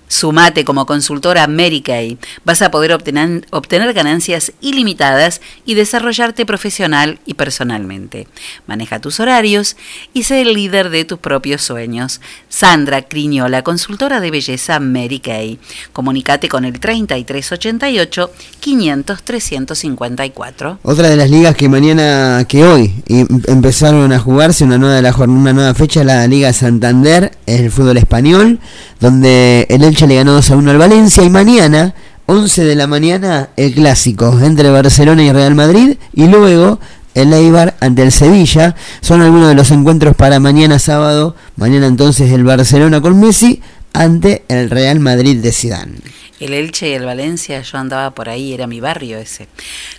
Sumate 0.07 0.65
como 0.65 0.85
consultora 0.85 1.47
Kay. 1.83 2.17
Vas 2.43 2.61
a 2.61 2.71
poder 2.71 2.93
obtener, 2.93 3.45
obtener 3.51 3.93
ganancias 3.93 4.51
ilimitadas 4.61 5.41
y 5.65 5.73
desarrollarte 5.73 6.45
profesional 6.45 7.19
y 7.25 7.33
personalmente. 7.33 8.27
Maneja 8.67 8.99
tus 8.99 9.19
horarios 9.19 9.75
y 10.13 10.23
sé 10.23 10.41
el 10.41 10.53
líder 10.53 10.89
de 10.89 11.05
tus 11.05 11.19
propios 11.19 11.61
sueños. 11.63 12.21
Sandra 12.49 13.01
Criñola, 13.03 13.63
consultora 13.63 14.19
de 14.21 14.31
belleza 14.31 14.79
Kay. 15.23 15.59
Comunicate 15.93 16.49
con 16.49 16.65
el 16.65 16.79
3388 16.79 18.31
500 18.59 19.23
354. 19.23 20.79
Otra 20.83 21.09
de 21.09 21.15
las 21.15 21.29
ligas 21.29 21.55
que 21.55 21.69
mañana, 21.69 22.45
que 22.47 22.63
hoy 22.63 22.93
y- 23.07 23.25
empezaron 23.51 24.11
a 24.13 24.19
jugarse 24.19 24.63
una 24.63 24.77
nueva, 24.77 25.11
una 25.25 25.53
nueva 25.53 25.73
fecha, 25.73 26.03
la 26.03 26.25
Liga 26.27 26.53
Santander, 26.53 27.31
el 27.45 27.71
fútbol 27.71 27.97
español, 27.97 28.59
donde 28.99 29.67
el 29.69 29.83
Elche 29.83 30.07
le 30.07 30.15
ganó 30.15 30.33
2 30.33 30.51
a 30.51 30.55
1 30.55 30.71
al 30.71 30.77
Valencia 30.77 31.23
y 31.23 31.29
mañana, 31.29 31.93
11 32.27 32.63
de 32.63 32.75
la 32.75 32.87
mañana, 32.87 33.49
el 33.55 33.73
clásico 33.73 34.39
entre 34.41 34.69
Barcelona 34.69 35.23
y 35.23 35.31
Real 35.31 35.55
Madrid 35.55 35.97
y 36.13 36.27
luego 36.27 36.79
el 37.13 37.33
Eibar 37.33 37.75
ante 37.79 38.03
el 38.03 38.11
Sevilla. 38.11 38.75
Son 39.01 39.21
algunos 39.21 39.47
de 39.47 39.55
los 39.55 39.71
encuentros 39.71 40.15
para 40.15 40.39
mañana 40.39 40.79
sábado. 40.79 41.35
Mañana 41.55 41.87
entonces 41.87 42.31
el 42.31 42.43
Barcelona 42.43 43.01
con 43.01 43.19
Messi 43.19 43.61
ante 43.95 44.43
el 44.47 44.69
Real 44.69 44.99
Madrid 44.99 45.37
de 45.37 45.51
Zidane. 45.51 45.97
El 46.39 46.53
Elche 46.53 46.89
y 46.89 46.93
el 46.93 47.05
Valencia, 47.05 47.61
yo 47.61 47.77
andaba 47.77 48.11
por 48.13 48.27
ahí, 48.27 48.53
era 48.53 48.67
mi 48.67 48.81
barrio 48.81 49.17
ese. 49.17 49.47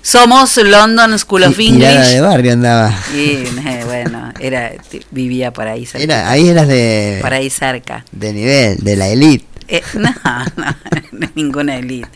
Somos 0.02 0.54
London 0.58 1.18
School 1.18 1.44
of 1.44 1.58
Y- 1.58 1.68
English. 1.68 2.10
de 2.10 2.20
barrio 2.20 2.52
andaba. 2.52 2.94
Y 3.14 3.44
eh, 3.66 3.82
bueno, 3.86 4.32
era 4.38 4.72
vivía 5.10 5.52
por 5.52 5.66
ahí 5.66 5.86
cerca. 5.86 6.04
Era, 6.04 6.30
ahí 6.30 6.48
eras 6.48 6.68
de, 6.68 7.18
Por 7.22 7.32
ahí 7.32 7.48
cerca. 7.48 8.04
de 8.12 8.32
nivel, 8.34 8.76
de 8.78 8.96
la 8.96 9.08
elite. 9.08 9.46
Eh, 9.68 9.82
no, 9.94 10.10
no, 10.56 11.28
ninguna 11.34 11.76
elite. 11.76 12.08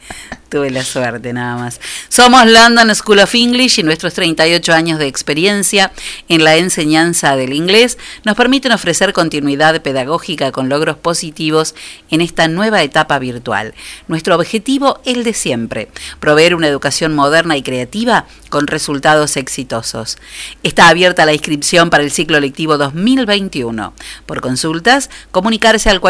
Tuve 0.50 0.70
la 0.70 0.82
suerte 0.82 1.32
nada 1.32 1.56
más. 1.56 1.80
Somos 2.08 2.44
London 2.44 2.92
School 2.96 3.20
of 3.20 3.32
English 3.36 3.78
y 3.78 3.84
nuestros 3.84 4.14
38 4.14 4.72
años 4.72 4.98
de 4.98 5.06
experiencia 5.06 5.92
en 6.28 6.42
la 6.42 6.56
enseñanza 6.56 7.36
del 7.36 7.52
inglés 7.52 7.98
nos 8.24 8.34
permiten 8.34 8.72
ofrecer 8.72 9.12
continuidad 9.12 9.80
pedagógica 9.80 10.50
con 10.50 10.68
logros 10.68 10.96
positivos 10.96 11.76
en 12.10 12.20
esta 12.20 12.48
nueva 12.48 12.82
etapa 12.82 13.20
virtual. 13.20 13.74
Nuestro 14.08 14.34
objetivo, 14.34 15.00
el 15.04 15.22
de 15.22 15.34
siempre, 15.34 15.88
proveer 16.18 16.56
una 16.56 16.66
educación 16.66 17.14
moderna 17.14 17.56
y 17.56 17.62
creativa 17.62 18.26
con 18.48 18.66
resultados 18.66 19.36
exitosos. 19.36 20.18
Está 20.64 20.88
abierta 20.88 21.26
la 21.26 21.32
inscripción 21.32 21.90
para 21.90 22.02
el 22.02 22.10
ciclo 22.10 22.40
lectivo 22.40 22.76
2021. 22.76 23.94
Por 24.26 24.40
consultas, 24.40 25.10
comunicarse 25.30 25.90
al 25.90 26.00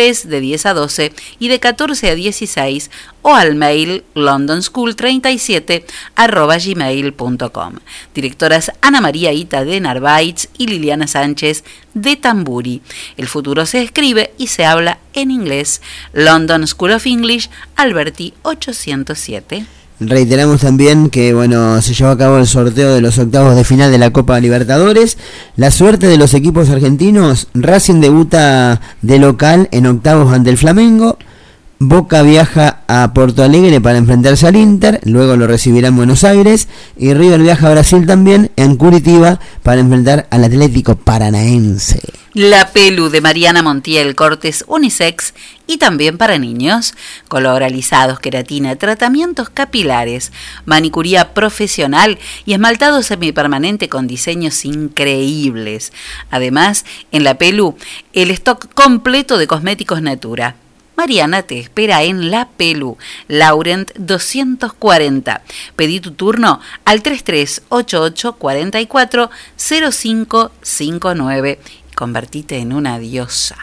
424-503 0.00 0.24
de 0.24 0.40
10 0.40 0.66
a 0.66 0.74
12 0.74 1.12
y 1.38 1.48
de 1.48 1.60
14 1.60 2.10
a 2.10 2.14
16 2.14 2.90
o 3.22 3.34
al 3.34 3.54
mail 3.54 4.04
londonschool37 4.14 5.84
arroba 6.16 6.56
gmail.com. 6.58 7.74
Directoras 8.14 8.72
Ana 8.80 9.00
María 9.00 9.32
Ita 9.32 9.64
de 9.64 9.80
Narváez 9.80 10.48
y 10.56 10.66
Liliana 10.66 11.06
Sánchez 11.06 11.64
de 11.94 12.16
Tamburi. 12.16 12.82
El 13.16 13.28
futuro 13.28 13.66
se 13.66 13.82
escribe 13.82 14.32
y 14.38 14.46
se 14.46 14.64
habla 14.64 14.98
en 15.12 15.30
inglés. 15.30 15.82
London 16.12 16.66
School 16.66 16.92
of 16.92 17.06
English, 17.06 17.50
Alberti 17.76 18.34
807. 18.42 19.79
Reiteramos 20.00 20.62
también 20.62 21.10
que 21.10 21.34
bueno 21.34 21.82
se 21.82 21.92
llevó 21.92 22.10
a 22.10 22.16
cabo 22.16 22.38
el 22.38 22.46
sorteo 22.46 22.94
de 22.94 23.02
los 23.02 23.18
octavos 23.18 23.54
de 23.54 23.64
final 23.64 23.92
de 23.92 23.98
la 23.98 24.10
Copa 24.10 24.40
Libertadores. 24.40 25.18
La 25.56 25.70
suerte 25.70 26.06
de 26.06 26.16
los 26.16 26.32
equipos 26.32 26.70
argentinos, 26.70 27.48
Racing 27.52 28.00
debuta 28.00 28.80
de 29.02 29.18
local 29.18 29.68
en 29.72 29.86
octavos 29.86 30.32
ante 30.32 30.48
el 30.48 30.56
Flamengo. 30.56 31.18
Boca 31.82 32.20
viaja 32.20 32.82
a 32.88 33.14
Porto 33.14 33.42
Alegre 33.42 33.80
para 33.80 33.96
enfrentarse 33.96 34.46
al 34.46 34.56
Inter, 34.56 35.00
luego 35.04 35.36
lo 35.36 35.46
recibirá 35.46 35.88
en 35.88 35.96
Buenos 35.96 36.24
Aires 36.24 36.68
y 36.98 37.14
River 37.14 37.40
viaja 37.40 37.68
a 37.68 37.70
Brasil 37.70 38.06
también 38.06 38.50
en 38.56 38.76
Curitiba 38.76 39.40
para 39.62 39.80
enfrentar 39.80 40.28
al 40.30 40.44
Atlético 40.44 40.96
Paranaense. 40.96 42.02
La 42.34 42.70
Pelu 42.70 43.08
de 43.08 43.22
Mariana 43.22 43.62
Montiel 43.62 44.14
Cortes 44.14 44.62
Unisex 44.68 45.32
y 45.66 45.78
también 45.78 46.18
para 46.18 46.38
niños. 46.38 46.92
Color 47.28 47.62
alisados, 47.62 48.20
queratina, 48.20 48.76
tratamientos 48.76 49.48
capilares, 49.48 50.32
manicuría 50.66 51.32
profesional 51.32 52.18
y 52.44 52.52
esmaltado 52.52 53.02
semipermanente 53.02 53.88
con 53.88 54.06
diseños 54.06 54.66
increíbles. 54.66 55.94
Además, 56.30 56.84
en 57.10 57.24
La 57.24 57.38
Pelu, 57.38 57.74
el 58.12 58.30
stock 58.32 58.68
completo 58.74 59.38
de 59.38 59.46
cosméticos 59.46 60.02
Natura. 60.02 60.56
Mariana 61.00 61.42
te 61.44 61.58
espera 61.58 62.02
en 62.02 62.30
La 62.30 62.50
Pelu, 62.58 62.98
Laurent 63.26 63.90
240. 63.96 65.40
Pedí 65.74 65.98
tu 65.98 66.10
turno 66.10 66.60
al 66.84 67.02
3388 67.02 68.34
44 68.34 69.30
0559 69.56 71.58
y 71.64 71.94
convertite 71.94 72.58
en 72.58 72.74
una 72.74 72.98
diosa. 72.98 73.56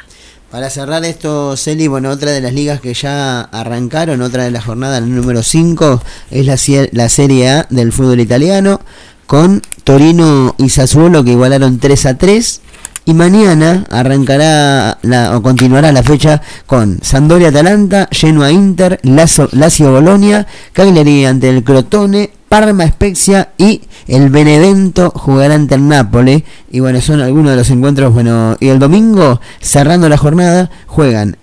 Para 0.50 0.72
cerrar 0.72 1.06
esto, 1.06 1.56
Celi, 1.58 1.88
bueno, 1.88 2.10
otra 2.10 2.32
de 2.32 2.42
las 2.42 2.54
ligas 2.54 2.82
que 2.82 2.96
ya 2.96 3.42
arrancaron, 3.42 4.24
otra 4.24 4.46
de 4.46 4.50
la 4.50 4.64
jornada 4.64 5.00
número 5.00 5.44
5, 5.44 6.02
es 6.32 6.44
la, 6.44 6.58
la 6.92 7.08
Serie 7.08 7.50
A 7.50 7.68
del 7.70 7.94
fútbol 7.94 8.20
italiano, 8.20 8.82
con 9.28 9.62
Torino 9.84 10.56
y 10.58 10.70
Sassuolo 10.70 11.24
que 11.24 11.34
igualaron 11.34 11.78
3 11.78 12.06
a 12.08 12.18
3. 12.18 12.62
Y 13.08 13.14
mañana 13.14 13.86
arrancará 13.90 14.98
la, 15.02 15.38
o 15.38 15.42
continuará 15.42 15.94
la 15.94 16.04
fecha 16.04 16.42
con 16.66 17.00
Sampdoria 17.02 17.48
Atalanta, 17.48 18.10
Genoa 18.12 18.52
Inter, 18.52 19.00
Lazio, 19.04 19.48
Lazio 19.54 19.94
Bolonia, 19.94 20.46
Cagliari 20.74 21.24
ante 21.24 21.48
el 21.48 21.64
Crotone, 21.64 22.30
Parma 22.50 22.86
Spezia 22.86 23.52
y 23.58 23.84
el 24.08 24.30
Benevento 24.30 25.12
jugará 25.16 25.56
ante 25.56 25.76
el 25.76 25.88
Nápoles. 25.88 26.44
Y 26.70 26.82
bueno, 26.82 27.00
son 27.00 27.22
algunos 27.22 27.52
de 27.52 27.56
los 27.56 27.70
encuentros. 27.70 28.14
Bueno, 28.14 28.58
y 28.60 28.68
el 28.68 28.78
domingo, 28.78 29.40
cerrando 29.62 30.10
la 30.10 30.18
jornada, 30.18 30.70
juegan 30.86 31.38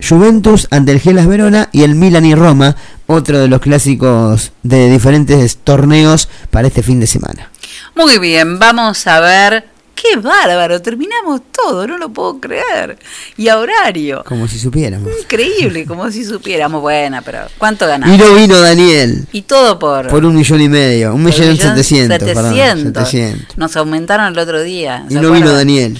Juventus 0.00 0.68
ante 0.70 0.92
el 0.92 1.00
Gelas 1.00 1.26
Verona 1.26 1.68
y 1.72 1.82
el 1.82 1.96
Milan 1.96 2.26
y 2.26 2.36
Roma, 2.36 2.76
otro 3.08 3.40
de 3.40 3.48
los 3.48 3.60
clásicos 3.60 4.52
de 4.62 4.88
diferentes 4.88 5.56
torneos 5.56 6.28
para 6.50 6.68
este 6.68 6.84
fin 6.84 7.00
de 7.00 7.08
semana. 7.08 7.50
Muy 7.96 8.20
bien, 8.20 8.60
vamos 8.60 9.04
a 9.08 9.18
ver. 9.18 9.77
¡Qué 10.00 10.16
bárbaro! 10.16 10.80
Terminamos 10.80 11.40
todo, 11.52 11.86
no 11.86 11.98
lo 11.98 12.08
puedo 12.10 12.38
creer. 12.38 12.98
Y 13.36 13.48
a 13.48 13.58
horario. 13.58 14.22
Como 14.24 14.46
si 14.46 14.58
supiéramos. 14.58 15.10
Increíble, 15.20 15.86
como 15.86 16.08
si 16.10 16.24
supiéramos. 16.24 16.80
Buena, 16.80 17.20
pero 17.22 17.40
¿cuánto 17.58 17.86
ganamos? 17.86 18.14
Y 18.14 18.18
no 18.18 18.34
vino 18.34 18.60
Daniel. 18.60 19.26
Y 19.32 19.42
todo 19.42 19.78
por... 19.78 20.06
Por 20.08 20.24
un 20.24 20.36
millón 20.36 20.60
y 20.60 20.68
medio. 20.68 21.14
Un 21.14 21.24
millón 21.24 21.56
setecientos, 21.56 22.18
perdón. 22.18 22.54
700. 22.54 23.08
700. 23.08 23.58
Nos 23.58 23.76
aumentaron 23.76 24.32
el 24.32 24.38
otro 24.38 24.62
día. 24.62 25.04
Y 25.08 25.14
¿se 25.14 25.20
no 25.20 25.32
vino? 25.32 25.52
Daniel. 25.52 25.98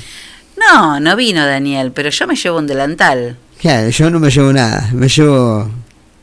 No, 0.57 1.01
no 1.01 1.17
vino 1.17 1.45
Daniel, 1.45 1.91
pero 1.93 2.11
yo 2.11 2.27
me 2.27 2.37
llevo 2.37 2.59
un 2.59 2.67
delantal. 2.67 3.37
Claro, 3.61 3.89
yo 3.89 4.11
no 4.11 4.21
me 4.21 4.31
llevo 4.31 4.53
nada. 4.53 4.91
Me 4.93 5.09
llevo 5.09 5.69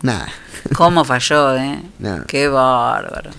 nada. 0.02 0.28
¿Cómo 0.74 1.04
falló, 1.04 1.56
eh? 1.58 1.82
No. 2.00 2.24
Qué 2.26 2.48
bárbaro. 2.48 3.32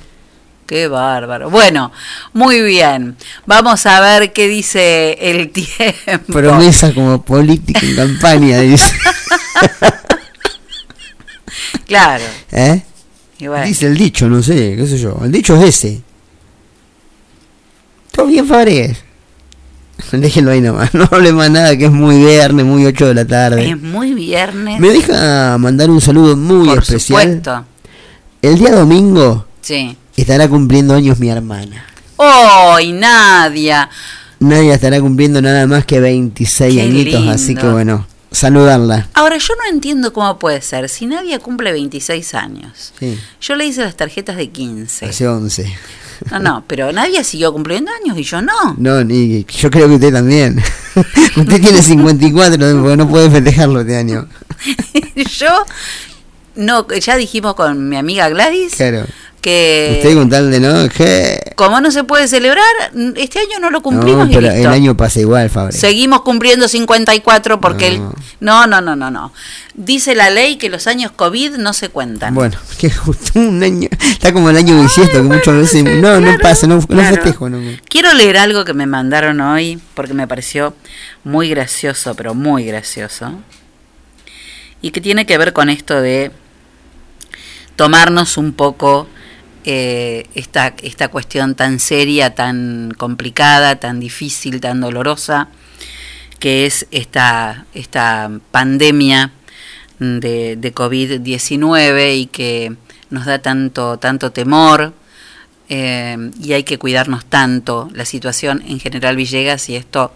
Qué 0.67 0.89
bárbaro. 0.89 1.49
Bueno, 1.51 1.93
muy 2.33 2.61
bien. 2.63 3.17
Vamos 3.47 3.87
a 3.87 4.01
ver 4.01 4.33
qué 4.33 4.49
dice 4.49 5.17
el 5.21 5.51
tiempo. 5.53 6.33
Promesa 6.33 6.93
como 6.93 7.23
política 7.23 7.81
en 7.83 7.97
campaña, 7.97 8.61
dice. 8.61 8.93
Claro. 11.87 12.25
¿Eh? 12.51 12.83
Y 13.39 13.47
bueno. 13.47 13.65
Dice 13.65 13.87
el 13.87 13.97
dicho, 13.97 14.29
no 14.29 14.43
sé, 14.43 14.75
qué 14.77 14.87
sé 14.87 14.99
yo. 14.99 15.19
El 15.23 15.31
dicho 15.31 15.57
es 15.57 15.69
ese. 15.69 16.03
Todo 18.13 18.27
bien, 18.27 18.47
Fabregues. 18.47 18.99
Déjenlo 20.13 20.51
ahí 20.51 20.61
nomás. 20.61 20.93
No 20.95 21.09
hable 21.11 21.33
más 21.33 21.51
nada, 21.51 21.77
que 21.77 21.85
es 21.85 21.91
muy 21.91 22.19
viernes, 22.19 22.65
muy 22.67 22.85
8 22.87 23.07
de 23.09 23.15
la 23.15 23.25
tarde. 23.25 23.71
Es 23.71 23.81
muy 23.81 24.15
viernes. 24.15 24.81
Me 24.81 24.89
deja 24.91 25.57
mandar 25.59 25.91
un 25.91 26.01
saludo 26.01 26.37
muy 26.37 26.69
Por 26.69 26.79
especial. 26.83 27.23
supuesto. 27.23 27.65
El 28.43 28.59
día 28.59 28.73
domingo 28.73 29.47
Sí. 29.61 29.97
Estará 30.17 30.49
cumpliendo 30.49 30.95
años 30.95 31.19
mi 31.19 31.29
hermana. 31.29 31.85
¡Ay, 32.19 32.93
Nadia! 32.93 33.89
Nadia 34.41 34.75
estará 34.75 35.01
cumpliendo 35.01 35.41
nada 35.41 35.67
más 35.67 35.85
que 35.87 36.01
26 36.01 36.75
Qué 36.75 36.81
añitos, 36.83 37.27
así 37.29 37.55
que 37.55 37.67
bueno, 37.67 38.07
saludarla. 38.31 39.09
Ahora, 39.15 39.39
yo 39.39 39.55
no 39.55 39.73
entiendo 39.73 40.13
cómo 40.13 40.39
puede 40.39 40.61
ser. 40.61 40.89
Si 40.89 41.07
Nadia 41.07 41.39
cumple 41.39 41.73
26 41.73 42.35
años, 42.35 42.93
Sí, 42.99 43.19
yo 43.41 43.55
le 43.57 43.67
hice 43.67 43.83
las 43.83 43.97
tarjetas 43.97 44.37
de 44.37 44.49
15. 44.51 45.07
hace 45.07 45.27
11. 45.27 45.73
No, 46.31 46.39
no, 46.39 46.65
pero 46.67 46.91
Nadia 46.93 47.23
siguió 47.25 47.53
cumpliendo 47.53 47.91
años 48.03 48.17
y 48.19 48.23
yo 48.23 48.41
no. 48.41 48.75
No, 48.79 49.05
ni, 49.05 49.45
yo 49.45 49.71
creo 49.71 49.89
que 49.89 49.95
usted 49.97 50.13
también. 50.13 50.63
usted 51.37 51.61
tiene 51.61 51.83
54, 51.83 52.57
porque 52.81 52.97
no 52.97 53.09
puede 53.09 53.31
festejarlo 53.31 53.81
este 53.81 53.97
año. 53.97 54.27
yo, 55.39 55.49
no, 56.57 56.87
ya 56.89 57.17
dijimos 57.17 57.55
con 57.55 57.89
mi 57.89 57.97
amiga 57.97 58.29
Gladys 58.31 58.75
Claro. 58.77 59.05
Que 59.41 59.99
Usted 59.99 60.15
con 60.15 60.29
tal 60.29 60.51
de 60.51 60.61
no, 60.61 60.89
que... 60.89 61.53
como 61.55 61.81
no 61.81 61.91
se 61.91 62.05
puede 62.05 62.27
celebrar, 62.27 62.65
este 63.17 63.39
año 63.39 63.61
no 63.61 63.71
lo 63.71 63.79
No, 63.79 63.83
cumplimos 63.83 64.29
y 64.29 64.35
pero 64.35 64.49
listo. 64.49 64.69
el 64.69 64.75
año 64.75 64.97
pasa 64.97 65.21
igual, 65.21 65.51
Fabre. 65.51 65.73
Seguimos 65.73 66.23
cumpliendo 66.23 66.69
54 66.69 67.61
porque 67.61 67.89
el... 67.89 68.01
No. 68.01 68.15
No, 68.41 68.67
no, 68.67 68.81
no, 68.81 68.97
no, 68.97 69.11
no. 69.11 69.33
Dice 69.75 70.15
la 70.15 70.31
ley 70.31 70.57
que 70.57 70.69
los 70.69 70.87
años 70.87 71.11
COVID 71.13 71.53
no 71.57 71.73
se 71.73 71.89
cuentan. 71.89 72.35
Bueno, 72.35 72.57
que 72.79 72.91
justo 72.91 73.39
un 73.39 73.63
año, 73.63 73.89
está 74.01 74.33
como 74.33 74.51
el 74.51 74.57
año 74.57 74.81
bisiesto, 74.81 75.17
que 75.17 75.23
muchas 75.23 75.55
veces, 75.55 75.85
no, 75.85 76.21
no 76.21 76.37
pasa, 76.39 76.67
no, 76.67 76.77
no 76.89 77.03
festejo. 77.03 77.49
No, 77.49 77.59
Quiero 77.89 78.13
leer 78.15 78.37
algo 78.39 78.65
que 78.65 78.75
me 78.75 78.87
mandaron 78.87 79.41
hoy 79.41 79.81
porque 79.95 80.15
me 80.15 80.27
pareció 80.27 80.75
muy 81.25 81.49
gracioso, 81.49 82.15
pero 82.15 82.35
muy 82.35 82.65
gracioso. 82.65 83.33
Y 84.83 84.91
que 84.91 85.01
tiene 85.01 85.25
que 85.25 85.39
ver 85.39 85.53
con 85.53 85.71
esto 85.71 86.01
de 86.01 86.31
tomarnos 87.77 88.37
un 88.37 88.53
poco 88.53 89.09
eh, 89.67 90.27
esta, 90.35 90.75
esta 90.83 91.09
cuestión 91.09 91.55
tan 91.55 91.81
seria, 91.81 92.35
tan 92.35 92.93
complicada, 92.97 93.77
tan 93.77 94.01
difícil, 94.01 94.61
tan 94.61 94.81
dolorosa, 94.81 95.49
que 96.39 96.67
es 96.67 96.87
esta, 96.93 97.67
esta 97.75 98.31
pandemia 98.51 99.33
de, 99.99 100.57
de 100.57 100.75
COVID-19 100.75 102.17
y 102.17 102.27
que 102.27 102.77
nos 103.11 103.27
da 103.27 103.41
tanto, 103.41 103.99
tanto 103.99 104.33
temor 104.33 104.95
eh, 105.69 106.31
y 106.41 106.53
hay 106.53 106.63
que 106.63 106.79
cuidarnos 106.79 107.25
tanto. 107.25 107.91
La 107.93 108.05
situación 108.05 108.63
en 108.67 108.81
general 108.81 109.17
Villegas, 109.17 109.69
y 109.69 109.77
esto 109.77 110.13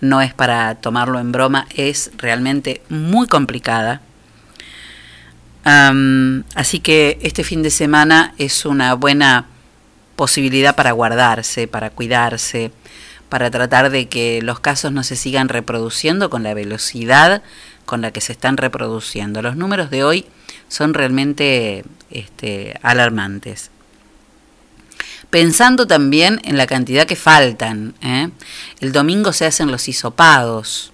no 0.00 0.20
es 0.22 0.34
para 0.34 0.76
tomarlo 0.76 1.18
en 1.18 1.32
broma, 1.32 1.66
es 1.74 2.10
realmente 2.16 2.82
muy 2.88 3.26
complicada. 3.26 4.02
Así 5.64 6.80
que 6.80 7.18
este 7.22 7.42
fin 7.42 7.62
de 7.62 7.70
semana 7.70 8.34
es 8.38 8.66
una 8.66 8.94
buena 8.94 9.46
posibilidad 10.16 10.76
para 10.76 10.92
guardarse, 10.92 11.66
para 11.66 11.90
cuidarse, 11.90 12.70
para 13.28 13.50
tratar 13.50 13.90
de 13.90 14.08
que 14.08 14.42
los 14.42 14.60
casos 14.60 14.92
no 14.92 15.02
se 15.02 15.16
sigan 15.16 15.48
reproduciendo 15.48 16.30
con 16.30 16.42
la 16.42 16.54
velocidad 16.54 17.42
con 17.84 18.00
la 18.00 18.12
que 18.12 18.20
se 18.20 18.32
están 18.32 18.56
reproduciendo. 18.56 19.42
Los 19.42 19.56
números 19.56 19.90
de 19.90 20.04
hoy 20.04 20.26
son 20.68 20.94
realmente 20.94 21.84
este, 22.10 22.78
alarmantes. 22.82 23.70
Pensando 25.30 25.86
también 25.86 26.40
en 26.44 26.56
la 26.56 26.66
cantidad 26.66 27.06
que 27.06 27.16
faltan. 27.16 27.94
¿eh? 28.02 28.30
El 28.80 28.92
domingo 28.92 29.32
se 29.32 29.46
hacen 29.46 29.70
los 29.70 29.88
hisopados. 29.88 30.92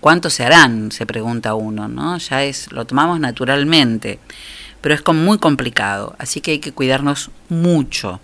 ¿Cuántos 0.00 0.34
se 0.34 0.44
harán? 0.44 0.92
Se 0.92 1.06
pregunta 1.06 1.54
uno, 1.54 1.88
¿no? 1.88 2.16
Ya 2.18 2.44
es, 2.44 2.72
lo 2.72 2.86
tomamos 2.86 3.20
naturalmente, 3.20 4.18
pero 4.80 4.94
es 4.94 5.02
muy 5.06 5.38
complicado, 5.38 6.16
así 6.18 6.40
que 6.40 6.52
hay 6.52 6.58
que 6.58 6.72
cuidarnos 6.72 7.30
mucho. 7.48 8.20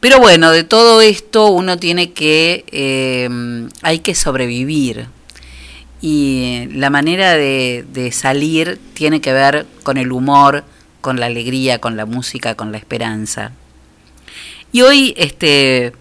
Pero 0.00 0.18
bueno, 0.18 0.50
de 0.50 0.64
todo 0.64 1.00
esto 1.00 1.48
uno 1.48 1.78
tiene 1.78 2.12
que, 2.12 2.66
eh, 2.70 3.68
hay 3.80 4.00
que 4.00 4.14
sobrevivir. 4.14 5.06
Y 6.02 6.68
la 6.72 6.90
manera 6.90 7.32
de, 7.32 7.86
de 7.90 8.12
salir 8.12 8.78
tiene 8.92 9.22
que 9.22 9.32
ver 9.32 9.66
con 9.82 9.96
el 9.96 10.12
humor, 10.12 10.64
con 11.00 11.18
la 11.18 11.26
alegría, 11.26 11.78
con 11.78 11.96
la 11.96 12.04
música, 12.04 12.54
con 12.54 12.72
la 12.72 12.76
esperanza. 12.76 13.52
Y 14.70 14.82
hoy, 14.82 15.14
este, 15.16 15.92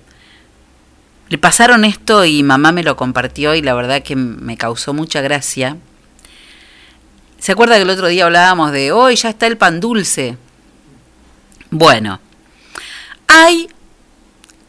le 1.33 1.39
pasaron 1.39 1.83
esto 1.83 2.25
y 2.25 2.43
mamá 2.43 2.71
me 2.71 2.83
lo 2.83 2.95
compartió 2.95 3.55
y 3.55 3.63
la 3.63 3.73
verdad 3.73 4.03
que 4.03 4.15
me 4.15 4.55
causó 4.55 4.93
mucha 4.93 5.19
gracia. 5.21 5.77
¿Se 7.39 7.53
acuerda 7.53 7.75
que 7.77 7.81
el 7.81 7.89
otro 7.89 8.05
día 8.05 8.25
hablábamos 8.25 8.71
de 8.71 8.91
hoy 8.91 9.15
ya 9.15 9.29
está 9.29 9.47
el 9.47 9.57
pan 9.57 9.79
dulce? 9.79 10.37
Bueno, 11.71 12.19
hay. 13.25 13.67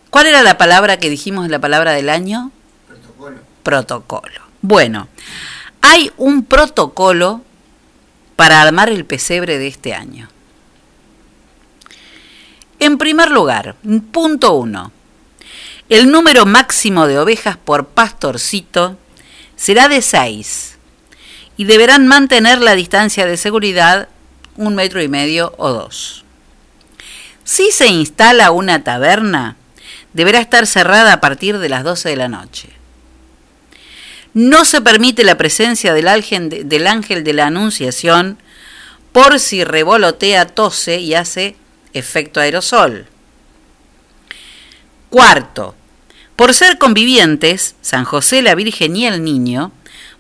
¿Cuál 0.09 0.29
era 0.29 0.43
la 0.43 0.57
palabra 0.57 0.97
que 0.97 1.11
dijimos, 1.11 1.51
la 1.51 1.59
palabra 1.59 1.93
del 1.93 2.09
año? 2.09 2.51
Protocolo. 2.89 3.41
Protocolo. 3.63 4.41
Bueno, 4.63 5.09
hay 5.83 6.13
un 6.17 6.47
protocolo 6.47 7.43
para 8.37 8.63
armar 8.63 8.89
el 8.89 9.05
pesebre 9.05 9.59
de 9.59 9.67
este 9.67 9.93
año. 9.93 10.31
En 12.79 12.97
primer 12.97 13.31
lugar, 13.31 13.77
punto 14.11 14.55
uno. 14.55 14.93
El 15.91 16.11
número 16.11 16.47
máximo 16.47 17.07
de 17.07 17.19
ovejas 17.19 17.59
por 17.59 17.87
pastorcito 17.87 18.97
será 19.55 19.89
de 19.89 20.01
6 20.01 20.79
y 21.59 21.65
deberán 21.65 22.07
mantener 22.07 22.61
la 22.61 22.75
distancia 22.75 23.27
de 23.27 23.37
seguridad 23.37 24.09
un 24.57 24.75
metro 24.75 25.03
y 25.03 25.09
medio 25.09 25.53
o 25.59 25.71
dos. 25.73 26.25
Si 27.45 27.71
se 27.71 27.89
instala 27.89 28.51
una 28.51 28.83
taberna, 28.83 29.57
deberá 30.15 30.39
estar 30.39 30.67
cerrada 30.67 31.13
a 31.13 31.21
partir 31.21 31.59
de 31.59 31.69
las 31.69 31.85
12 31.85 32.09
de 32.09 32.17
la 32.17 32.29
noche. 32.29 32.71
No 34.33 34.65
se 34.65 34.81
permite 34.81 35.23
la 35.23 35.37
presencia 35.37 35.93
del 35.93 36.09
ángel 36.09 36.49
de, 36.49 36.65
del 36.65 36.87
ángel 36.87 37.25
de 37.25 37.35
la 37.35 37.47
Anunciación 37.47 38.39
por 39.13 39.39
si 39.39 39.63
revolotea, 39.63 40.47
tose 40.47 40.99
y 40.99 41.15
hace 41.15 41.57
efecto 41.93 42.41
aerosol. 42.41 43.07
Cuarto, 45.15 45.77
por 46.35 46.55
ser 46.55 46.77
convivientes, 46.77 47.77
San 47.83 48.05
José, 48.05 48.43
la 48.43 48.57
Virgen 48.57 48.97
y 48.97 49.07
el 49.07 49.23
niño 49.23 49.71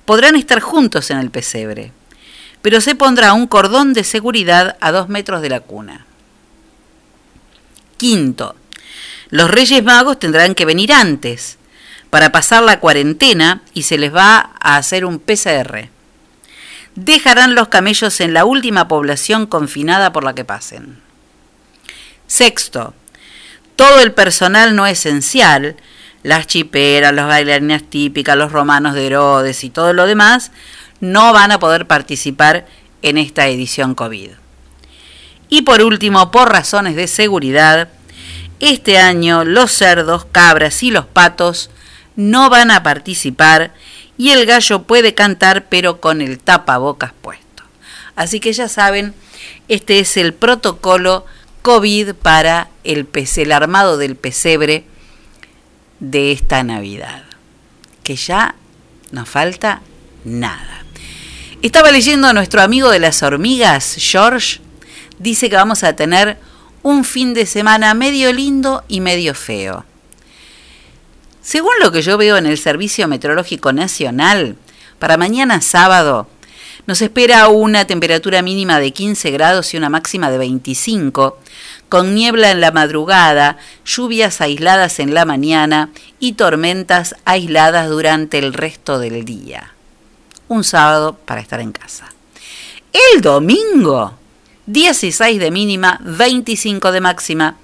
podrán 0.05 0.37
estar 0.37 0.61
juntos 0.61 1.11
en 1.11 1.19
el 1.19 1.33
pesebre, 1.33 1.91
pero 2.62 2.81
se 2.81 2.95
pondrá 2.95 3.33
un 3.33 3.49
cordón 3.49 3.93
de 3.93 4.05
seguridad 4.05 4.77
a 4.81 4.93
dos 4.93 5.09
metros 5.09 5.43
de 5.43 5.49
la 5.49 5.59
cuna. 5.59 6.07
Quinto, 7.97 8.55
los 9.31 9.51
Reyes 9.51 9.83
Magos 9.83 10.21
tendrán 10.21 10.55
que 10.55 10.65
venir 10.65 10.93
antes 10.93 11.59
para 12.09 12.31
pasar 12.31 12.62
la 12.62 12.79
cuarentena 12.79 13.62
y 13.73 13.83
se 13.83 13.99
les 13.99 14.15
va 14.15 14.53
a 14.61 14.77
hacer 14.77 15.05
un 15.05 15.19
PCR. 15.19 15.89
dejarán 16.95 17.57
los 17.57 17.66
camellos 17.66 18.21
en 18.21 18.33
la 18.33 18.45
última 18.45 18.87
población 18.87 19.47
confinada 19.47 20.12
por 20.12 20.23
la 20.23 20.37
que 20.37 20.45
pasen. 20.45 21.03
Sexto, 22.29 22.95
todo 23.77 24.01
el 24.01 24.13
personal 24.13 24.77
no 24.77 24.87
esencial, 24.87 25.77
las 26.23 26.47
chiperas, 26.47 27.13
los 27.13 27.27
bailarinas 27.27 27.83
típicas, 27.83 28.37
los 28.37 28.53
romanos 28.53 28.95
de 28.95 29.07
Herodes 29.07 29.63
y 29.65 29.71
todo 29.71 29.93
lo 29.93 30.07
demás, 30.07 30.53
no 31.01 31.33
van 31.33 31.53
a 31.53 31.59
poder 31.59 31.87
participar 31.87 32.67
en 33.03 33.19
esta 33.19 33.47
edición 33.47 33.95
COVID. 33.95 34.31
Y 35.51 35.63
por 35.63 35.83
último, 35.83 36.31
por 36.31 36.51
razones 36.51 36.97
de 36.97 37.07
seguridad, 37.07 37.89
este 38.61 38.99
año 38.99 39.45
los 39.45 39.71
cerdos, 39.73 40.25
cabras 40.25 40.83
y 40.83 40.91
los 40.91 41.05
patos 41.05 41.71
no 42.17 42.49
van 42.49 42.71
a 42.71 42.83
participar 42.83 43.75
y 44.17 44.31
el 44.31 44.47
gallo 44.47 44.85
puede 44.85 45.15
cantar 45.15 45.67
pero 45.69 46.01
con 46.01 46.21
el 46.21 46.39
tapabocas 46.39 47.13
puesto. 47.21 47.65
Así 48.17 48.41
que 48.41 48.53
ya 48.53 48.69
saben, 48.69 49.15
este 49.69 49.99
es 49.99 50.17
el 50.17 50.33
protocolo 50.33 51.27
COVID 51.65 52.12
para 52.16 52.69
el, 52.85 53.09
armado 53.51 53.97
del 53.97 54.16
pesebre 54.16 54.85
de 55.99 56.31
esta 56.31 56.62
Navidad. 56.62 57.24
Que 58.03 58.16
ya 58.16 58.55
no 59.12 59.24
falta 59.24 59.81
nada. 60.27 60.85
Estaba 61.62 61.91
leyendo 61.91 62.28
a 62.28 62.35
nuestro 62.35 62.61
amigo 62.61 62.91
de 62.91 62.99
las 62.99 63.23
hormigas, 63.23 63.97
George, 63.99 64.61
dice 65.19 65.49
que 65.49 65.57
vamos 65.57 65.85
a 65.85 65.97
tener 65.97 66.36
un 66.82 67.03
fin 67.03 67.32
de 67.32 67.47
semana 67.47 67.95
medio 67.95 68.31
lindo 68.31 68.85
y 68.86 69.01
medio 69.01 69.35
feo. 69.35 69.86
Según 71.41 71.73
lo 71.81 71.91
que 71.91 72.03
yo 72.03 72.19
veo 72.19 72.36
en 72.36 72.45
el 72.45 72.59
Servicio 72.59 73.09
Meteorológico 73.09 73.73
Nacional, 73.73 74.57
para 74.99 75.16
mañana 75.16 75.62
sábado 75.62 76.28
nos 76.87 77.01
espera 77.03 77.49
una 77.49 77.87
temperatura 77.87 78.43
mínima 78.43 78.79
de 78.79 78.93
15 78.93 79.31
grados 79.31 79.73
y 79.75 79.77
una 79.77 79.89
máxima 79.89 80.31
de 80.31 80.39
25, 80.39 81.39
con 81.89 82.15
niebla 82.15 82.51
en 82.51 82.61
la 82.61 82.73
madrugada, 82.73 83.59
lluvias 83.85 84.41
aisladas 84.41 84.99
en 84.99 85.15
la 85.15 85.25
mañana 85.25 85.91
y 86.19 86.33
tormentas 86.33 87.17
aisladas 87.25 87.89
durante 87.89 88.39
el 88.39 88.53
resto 88.53 88.99
del 88.99 89.25
día. 89.25 89.73
Un 90.49 90.65
sábado 90.65 91.17
para 91.25 91.41
estar 91.41 91.61
en 91.61 91.73
casa. 91.73 92.13
El 93.15 93.23
domingo, 93.23 94.15
16 94.67 95.41
de 95.41 95.51
mínima, 95.51 96.01
25 96.03 96.93
de 96.93 97.01
máxima, 97.01 97.57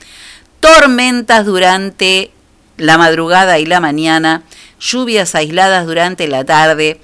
tormentas 0.61 1.47
durante 1.47 2.31
la 2.77 2.99
madrugada 2.99 3.59
y 3.59 3.66
la 3.66 3.81
mañana, 3.81 4.43
lluvias 4.81 5.35
aisladas 5.35 5.87
durante 5.87 6.27
la 6.28 6.45
tarde 6.45 7.01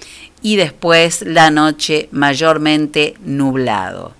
y 0.46 0.54
después 0.54 1.22
la 1.22 1.50
noche 1.50 2.08
mayormente 2.12 3.16
nublado. 3.24 4.14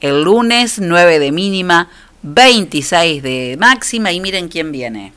El 0.00 0.22
lunes 0.22 0.78
9 0.78 1.18
de 1.18 1.30
mínima, 1.30 1.90
26 2.22 3.22
de 3.22 3.56
máxima 3.60 4.10
y 4.10 4.20
miren 4.20 4.48
quién 4.48 4.72
viene. 4.72 5.12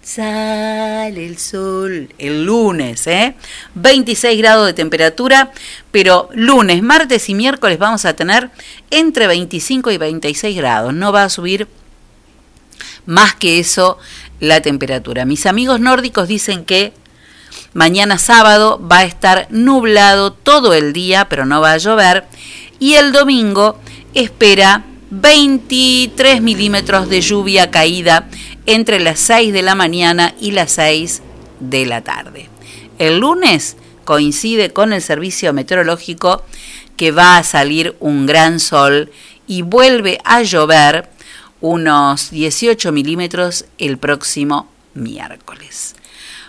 Sale 0.00 1.26
el 1.26 1.38
sol 1.38 2.14
el 2.18 2.44
lunes, 2.44 3.08
¿eh? 3.08 3.34
26 3.74 4.38
grados 4.38 4.66
de 4.66 4.74
temperatura, 4.74 5.50
pero 5.90 6.28
lunes, 6.32 6.80
martes 6.80 7.28
y 7.28 7.34
miércoles 7.34 7.80
vamos 7.80 8.04
a 8.04 8.14
tener 8.14 8.52
entre 8.92 9.26
25 9.26 9.90
y 9.90 9.98
26 9.98 10.56
grados. 10.56 10.94
No 10.94 11.10
va 11.10 11.24
a 11.24 11.30
subir 11.30 11.66
más 13.06 13.34
que 13.34 13.58
eso 13.58 13.98
la 14.38 14.60
temperatura. 14.60 15.24
Mis 15.24 15.46
amigos 15.46 15.80
nórdicos 15.80 16.28
dicen 16.28 16.64
que 16.64 16.92
mañana 17.74 18.18
sábado 18.18 18.80
va 18.90 18.98
a 18.98 19.04
estar 19.04 19.46
nublado 19.50 20.32
todo 20.32 20.72
el 20.72 20.92
día, 20.92 21.28
pero 21.28 21.44
no 21.44 21.60
va 21.60 21.72
a 21.72 21.78
llover. 21.78 22.24
Y 22.78 22.94
el 22.94 23.12
domingo 23.12 23.78
espera 24.14 24.84
23 25.10 26.40
milímetros 26.40 27.08
de 27.08 27.20
lluvia 27.20 27.70
caída 27.70 28.28
entre 28.66 29.00
las 29.00 29.20
6 29.20 29.52
de 29.52 29.62
la 29.62 29.74
mañana 29.74 30.34
y 30.40 30.52
las 30.52 30.72
6 30.72 31.22
de 31.60 31.86
la 31.86 32.02
tarde. 32.02 32.48
El 32.98 33.18
lunes 33.18 33.76
coincide 34.04 34.72
con 34.72 34.92
el 34.92 35.02
servicio 35.02 35.52
meteorológico 35.52 36.44
que 36.96 37.10
va 37.10 37.36
a 37.36 37.44
salir 37.44 37.96
un 38.00 38.26
gran 38.26 38.60
sol 38.60 39.10
y 39.46 39.62
vuelve 39.62 40.20
a 40.24 40.42
llover 40.42 41.08
unos 41.60 42.30
18 42.30 42.92
milímetros 42.92 43.64
el 43.78 43.98
próximo 43.98 44.68
miércoles. 44.94 45.96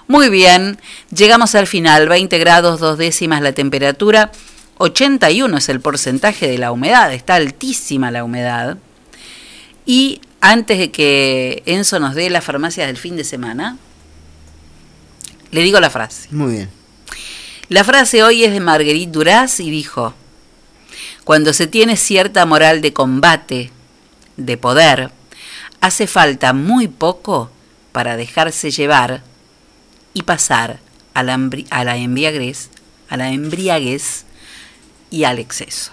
Muy 0.07 0.29
bien, 0.29 0.77
llegamos 1.15 1.55
al 1.55 1.65
final, 1.65 2.07
20 2.07 2.37
grados, 2.37 2.79
dos 2.79 2.97
décimas 2.97 3.41
la 3.41 3.53
temperatura, 3.53 4.31
81 4.77 5.57
es 5.57 5.69
el 5.69 5.81
porcentaje 5.81 6.47
de 6.47 6.59
la 6.59 6.71
humedad, 6.71 7.11
está 7.11 7.35
altísima 7.35 8.11
la 8.11 8.23
humedad. 8.23 8.77
Y 9.85 10.21
antes 10.41 10.77
de 10.77 10.91
que 10.91 11.63
Enzo 11.65 11.99
nos 11.99 12.13
dé 12.13 12.29
las 12.29 12.43
farmacias 12.43 12.85
del 12.85 12.97
fin 12.97 13.15
de 13.15 13.23
semana, 13.23 13.77
le 15.51 15.61
digo 15.61 15.79
la 15.79 15.89
frase. 15.89 16.27
Muy 16.31 16.53
bien. 16.53 16.69
La 17.69 17.83
frase 17.83 18.21
hoy 18.21 18.43
es 18.43 18.53
de 18.53 18.59
Marguerite 18.59 19.11
Duras 19.11 19.59
y 19.59 19.71
dijo, 19.71 20.13
cuando 21.23 21.51
se 21.51 21.65
tiene 21.65 21.97
cierta 21.97 22.45
moral 22.45 22.81
de 22.81 22.93
combate, 22.93 23.71
de 24.37 24.57
poder, 24.57 25.09
hace 25.81 26.05
falta 26.05 26.53
muy 26.53 26.87
poco 26.87 27.49
para 27.91 28.17
dejarse 28.17 28.69
llevar 28.69 29.23
y 30.15 30.23
pasar 30.23 30.79
a 31.13 31.21
la, 31.21 31.37
a 31.69 31.83
la 31.83 31.97
embriaguez, 31.97 32.69
a 33.09 33.17
la 33.17 33.29
embriaguez 33.31 34.25
y 35.11 35.25
al 35.25 35.37
exceso. 35.37 35.91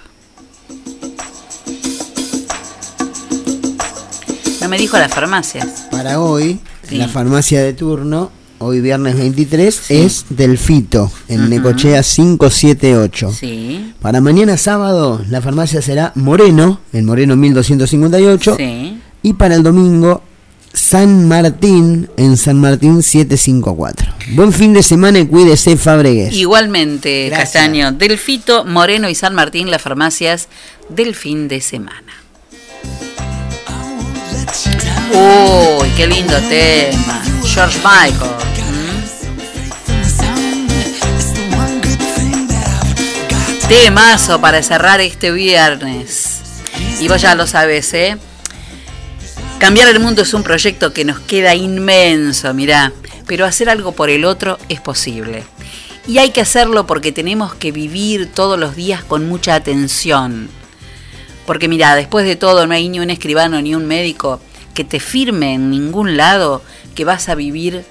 No 4.61 4.69
me 4.69 4.79
dijo 4.79 4.97
las 4.97 5.13
farmacias. 5.13 5.89
Para 5.91 6.21
hoy, 6.21 6.61
Sí. 6.89 6.97
la 6.97 7.09
farmacia 7.09 7.61
de 7.63 7.73
turno, 7.73 8.31
hoy 8.59 8.81
viernes 8.81 9.17
23, 9.17 9.91
es 9.91 10.25
del 10.31 10.57
Fito, 10.57 11.11
en 11.29 11.51
Necochea 11.51 12.03
578. 12.03 13.33
Sí. 13.33 13.93
Para 14.01 14.21
mañana 14.21 14.57
sábado, 14.57 15.25
la 15.29 15.41
farmacia 15.43 15.83
será 15.83 16.13
Moreno, 16.15 16.81
en 16.93 17.05
Moreno 17.07 17.35
1258. 17.37 18.57
Sí. 18.57 19.01
Y 19.23 19.33
para 19.35 19.57
el 19.57 19.63
domingo, 19.65 20.23
San 20.73 21.29
Martín, 21.29 22.09
en 22.17 22.37
San 22.37 22.59
Martín 22.59 23.03
754. 23.03 24.15
Buen 24.35 24.53
fin 24.53 24.73
de 24.73 24.83
semana 24.83 25.19
y 25.19 25.27
cuídese, 25.27 25.77
Fabregues. 25.77 26.33
Igualmente, 26.35 27.27
Gracias. 27.27 27.53
Castaño, 27.53 27.93
Delfito, 27.93 28.65
Moreno 28.65 29.09
y 29.09 29.15
San 29.15 29.35
Martín, 29.35 29.71
las 29.71 29.83
farmacias 29.83 30.49
del 30.89 31.15
fin 31.15 31.49
de 31.49 31.61
semana. 31.61 32.15
Uy, 35.13 35.89
qué 35.97 36.07
lindo 36.07 36.37
tema. 36.49 37.23
George 37.45 37.79
Michael. 37.79 38.31
¿Mm? 43.65 43.69
Temazo 43.69 44.41
para 44.41 44.63
cerrar 44.63 45.01
este 45.01 45.31
viernes. 45.33 46.41
Y 47.01 47.09
vos 47.09 47.21
ya 47.21 47.35
lo 47.35 47.47
sabés, 47.47 47.93
¿eh? 47.93 48.17
Cambiar 49.63 49.87
el 49.87 50.01
mundo 50.01 50.23
es 50.23 50.35
un 50.35 50.43
proyecto 50.43 50.93
que 50.93 51.05
nos 51.05 51.21
queda 51.21 51.55
inmenso, 51.55 52.53
mirá, 52.53 52.93
pero 53.29 53.47
hacer 53.47 53.71
algo 53.71 53.93
por 53.93 54.11
el 54.11 54.25
otro 54.25 54.59
es 54.69 54.81
posible. 54.81 55.45
Y 56.09 56.19
hay 56.19 56.31
que 56.31 56.41
hacerlo 56.41 56.85
porque 56.85 57.13
tenemos 57.13 57.55
que 57.55 57.71
vivir 57.71 58.27
todos 58.27 58.59
los 58.59 58.75
días 58.75 59.05
con 59.05 59.29
mucha 59.29 59.55
atención. 59.55 60.49
Porque 61.47 61.69
mirá, 61.69 61.95
después 61.95 62.27
de 62.27 62.35
todo 62.35 62.67
no 62.67 62.75
hay 62.75 62.89
ni 62.89 62.99
un 62.99 63.11
escribano 63.11 63.63
ni 63.63 63.77
un 63.77 63.87
médico 63.87 64.41
que 64.75 64.83
te 64.83 64.99
firme 64.99 65.55
en 65.55 65.71
ningún 65.71 66.17
lado 66.17 66.61
que 66.97 67.05
vas 67.05 67.29
a 67.29 67.37
vivir 67.37 67.85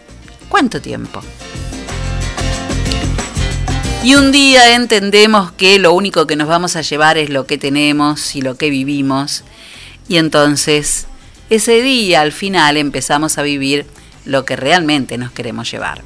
cuánto 0.49 0.81
tiempo. 0.81 1.21
Y 4.03 4.15
un 4.15 4.33
día 4.33 4.75
entendemos 4.75 5.53
que 5.53 5.79
lo 5.79 5.93
único 5.93 6.27
que 6.27 6.35
nos 6.35 6.49
vamos 6.49 6.75
a 6.75 6.81
llevar 6.81 7.17
es 7.17 7.29
lo 7.29 7.47
que 7.47 7.57
tenemos 7.57 8.35
y 8.35 8.41
lo 8.41 8.57
que 8.57 8.69
vivimos. 8.69 9.45
Y 10.09 10.17
entonces 10.17 11.07
ese 11.51 11.81
día 11.81 12.21
al 12.21 12.31
final 12.31 12.77
empezamos 12.77 13.37
a 13.37 13.41
vivir 13.41 13.85
lo 14.23 14.45
que 14.45 14.55
realmente 14.55 15.17
nos 15.17 15.33
queremos 15.33 15.69
llevar. 15.69 16.01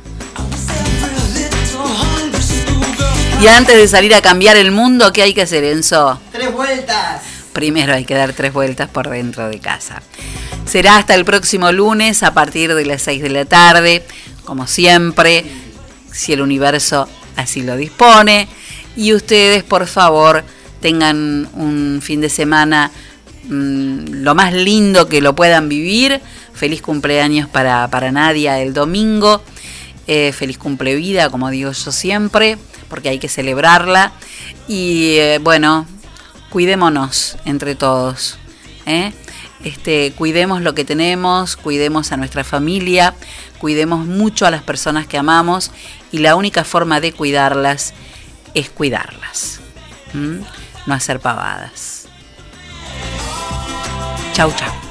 Y 3.40 3.48
antes 3.48 3.78
de 3.78 3.88
salir 3.88 4.16
a 4.16 4.24
cambiar 4.24 4.58
el 4.58 4.72
mundo, 4.72 5.14
¿qué 5.14 5.22
hay 5.22 5.36
que 5.36 5.44
hacer, 5.44 5.64
Enzo? 5.64 6.20
Tres 6.32 6.52
vueltas. 6.52 7.22
Primero 7.54 7.94
hay 7.94 8.06
que 8.06 8.16
dar 8.16 8.34
tres 8.34 8.54
vueltas 8.54 8.90
por 8.90 9.08
dentro 9.08 9.48
de 9.48 9.60
casa. 9.60 10.02
Será 10.66 10.98
hasta 10.98 11.14
el 11.14 11.26
próximo 11.26 11.72
lunes 11.72 12.24
a 12.24 12.34
partir 12.34 12.74
de 12.74 12.84
las 12.84 13.04
6 13.04 13.22
de 13.22 13.30
la 13.30 13.46
tarde, 13.46 14.04
como 14.46 14.66
siempre, 14.66 15.46
si 16.12 16.34
el 16.34 16.42
universo 16.42 17.08
así 17.36 17.62
lo 17.62 17.78
dispone. 17.78 18.48
Y 18.96 19.14
ustedes, 19.14 19.64
por 19.64 19.86
favor, 19.86 20.44
tengan 20.82 21.48
un 21.54 22.00
fin 22.02 22.20
de 22.20 22.30
semana 22.30 22.92
mm, 23.48 24.24
lo 24.24 24.36
más 24.36 24.54
lindo 24.54 25.08
que 25.08 25.22
lo 25.22 25.36
puedan 25.36 25.70
vivir. 25.70 26.22
Feliz 26.54 26.82
cumpleaños 26.82 27.50
para, 27.50 27.88
para 27.90 28.12
Nadia 28.12 28.60
el 28.62 28.74
domingo. 28.74 29.42
Eh, 30.08 30.32
feliz 30.34 30.58
cumple 30.58 30.96
vida, 30.96 31.30
como 31.30 31.50
digo 31.50 31.72
yo 31.72 31.92
siempre. 31.92 32.58
porque 32.90 33.10
hay 33.10 33.20
que 33.20 33.30
celebrarla. 33.30 34.12
Y 34.68 35.16
eh, 35.18 35.40
bueno, 35.42 35.88
cuidémonos 36.50 37.38
entre 37.46 37.76
todos. 37.76 38.38
¿eh? 38.86 39.12
Este, 39.64 40.14
cuidemos 40.16 40.62
lo 40.62 40.76
que 40.76 40.86
tenemos, 40.86 41.56
cuidemos 41.56 42.12
a 42.12 42.18
nuestra 42.18 42.44
familia, 42.44 43.16
cuidemos 43.58 44.06
mucho 44.06 44.46
a 44.46 44.52
las 44.52 44.62
personas 44.62 45.08
que 45.08 45.18
amamos 45.18 45.72
y 46.12 46.20
la 46.20 46.36
única 46.36 46.64
forma 46.64 47.02
de 47.02 47.12
cuidarlas 47.14 47.94
es 48.54 48.70
cuidarlas. 48.70 49.60
No 50.14 50.94
hacer 50.94 51.20
pavadas. 51.20 51.95
Chau, 54.36 54.52
chau. 54.52 54.85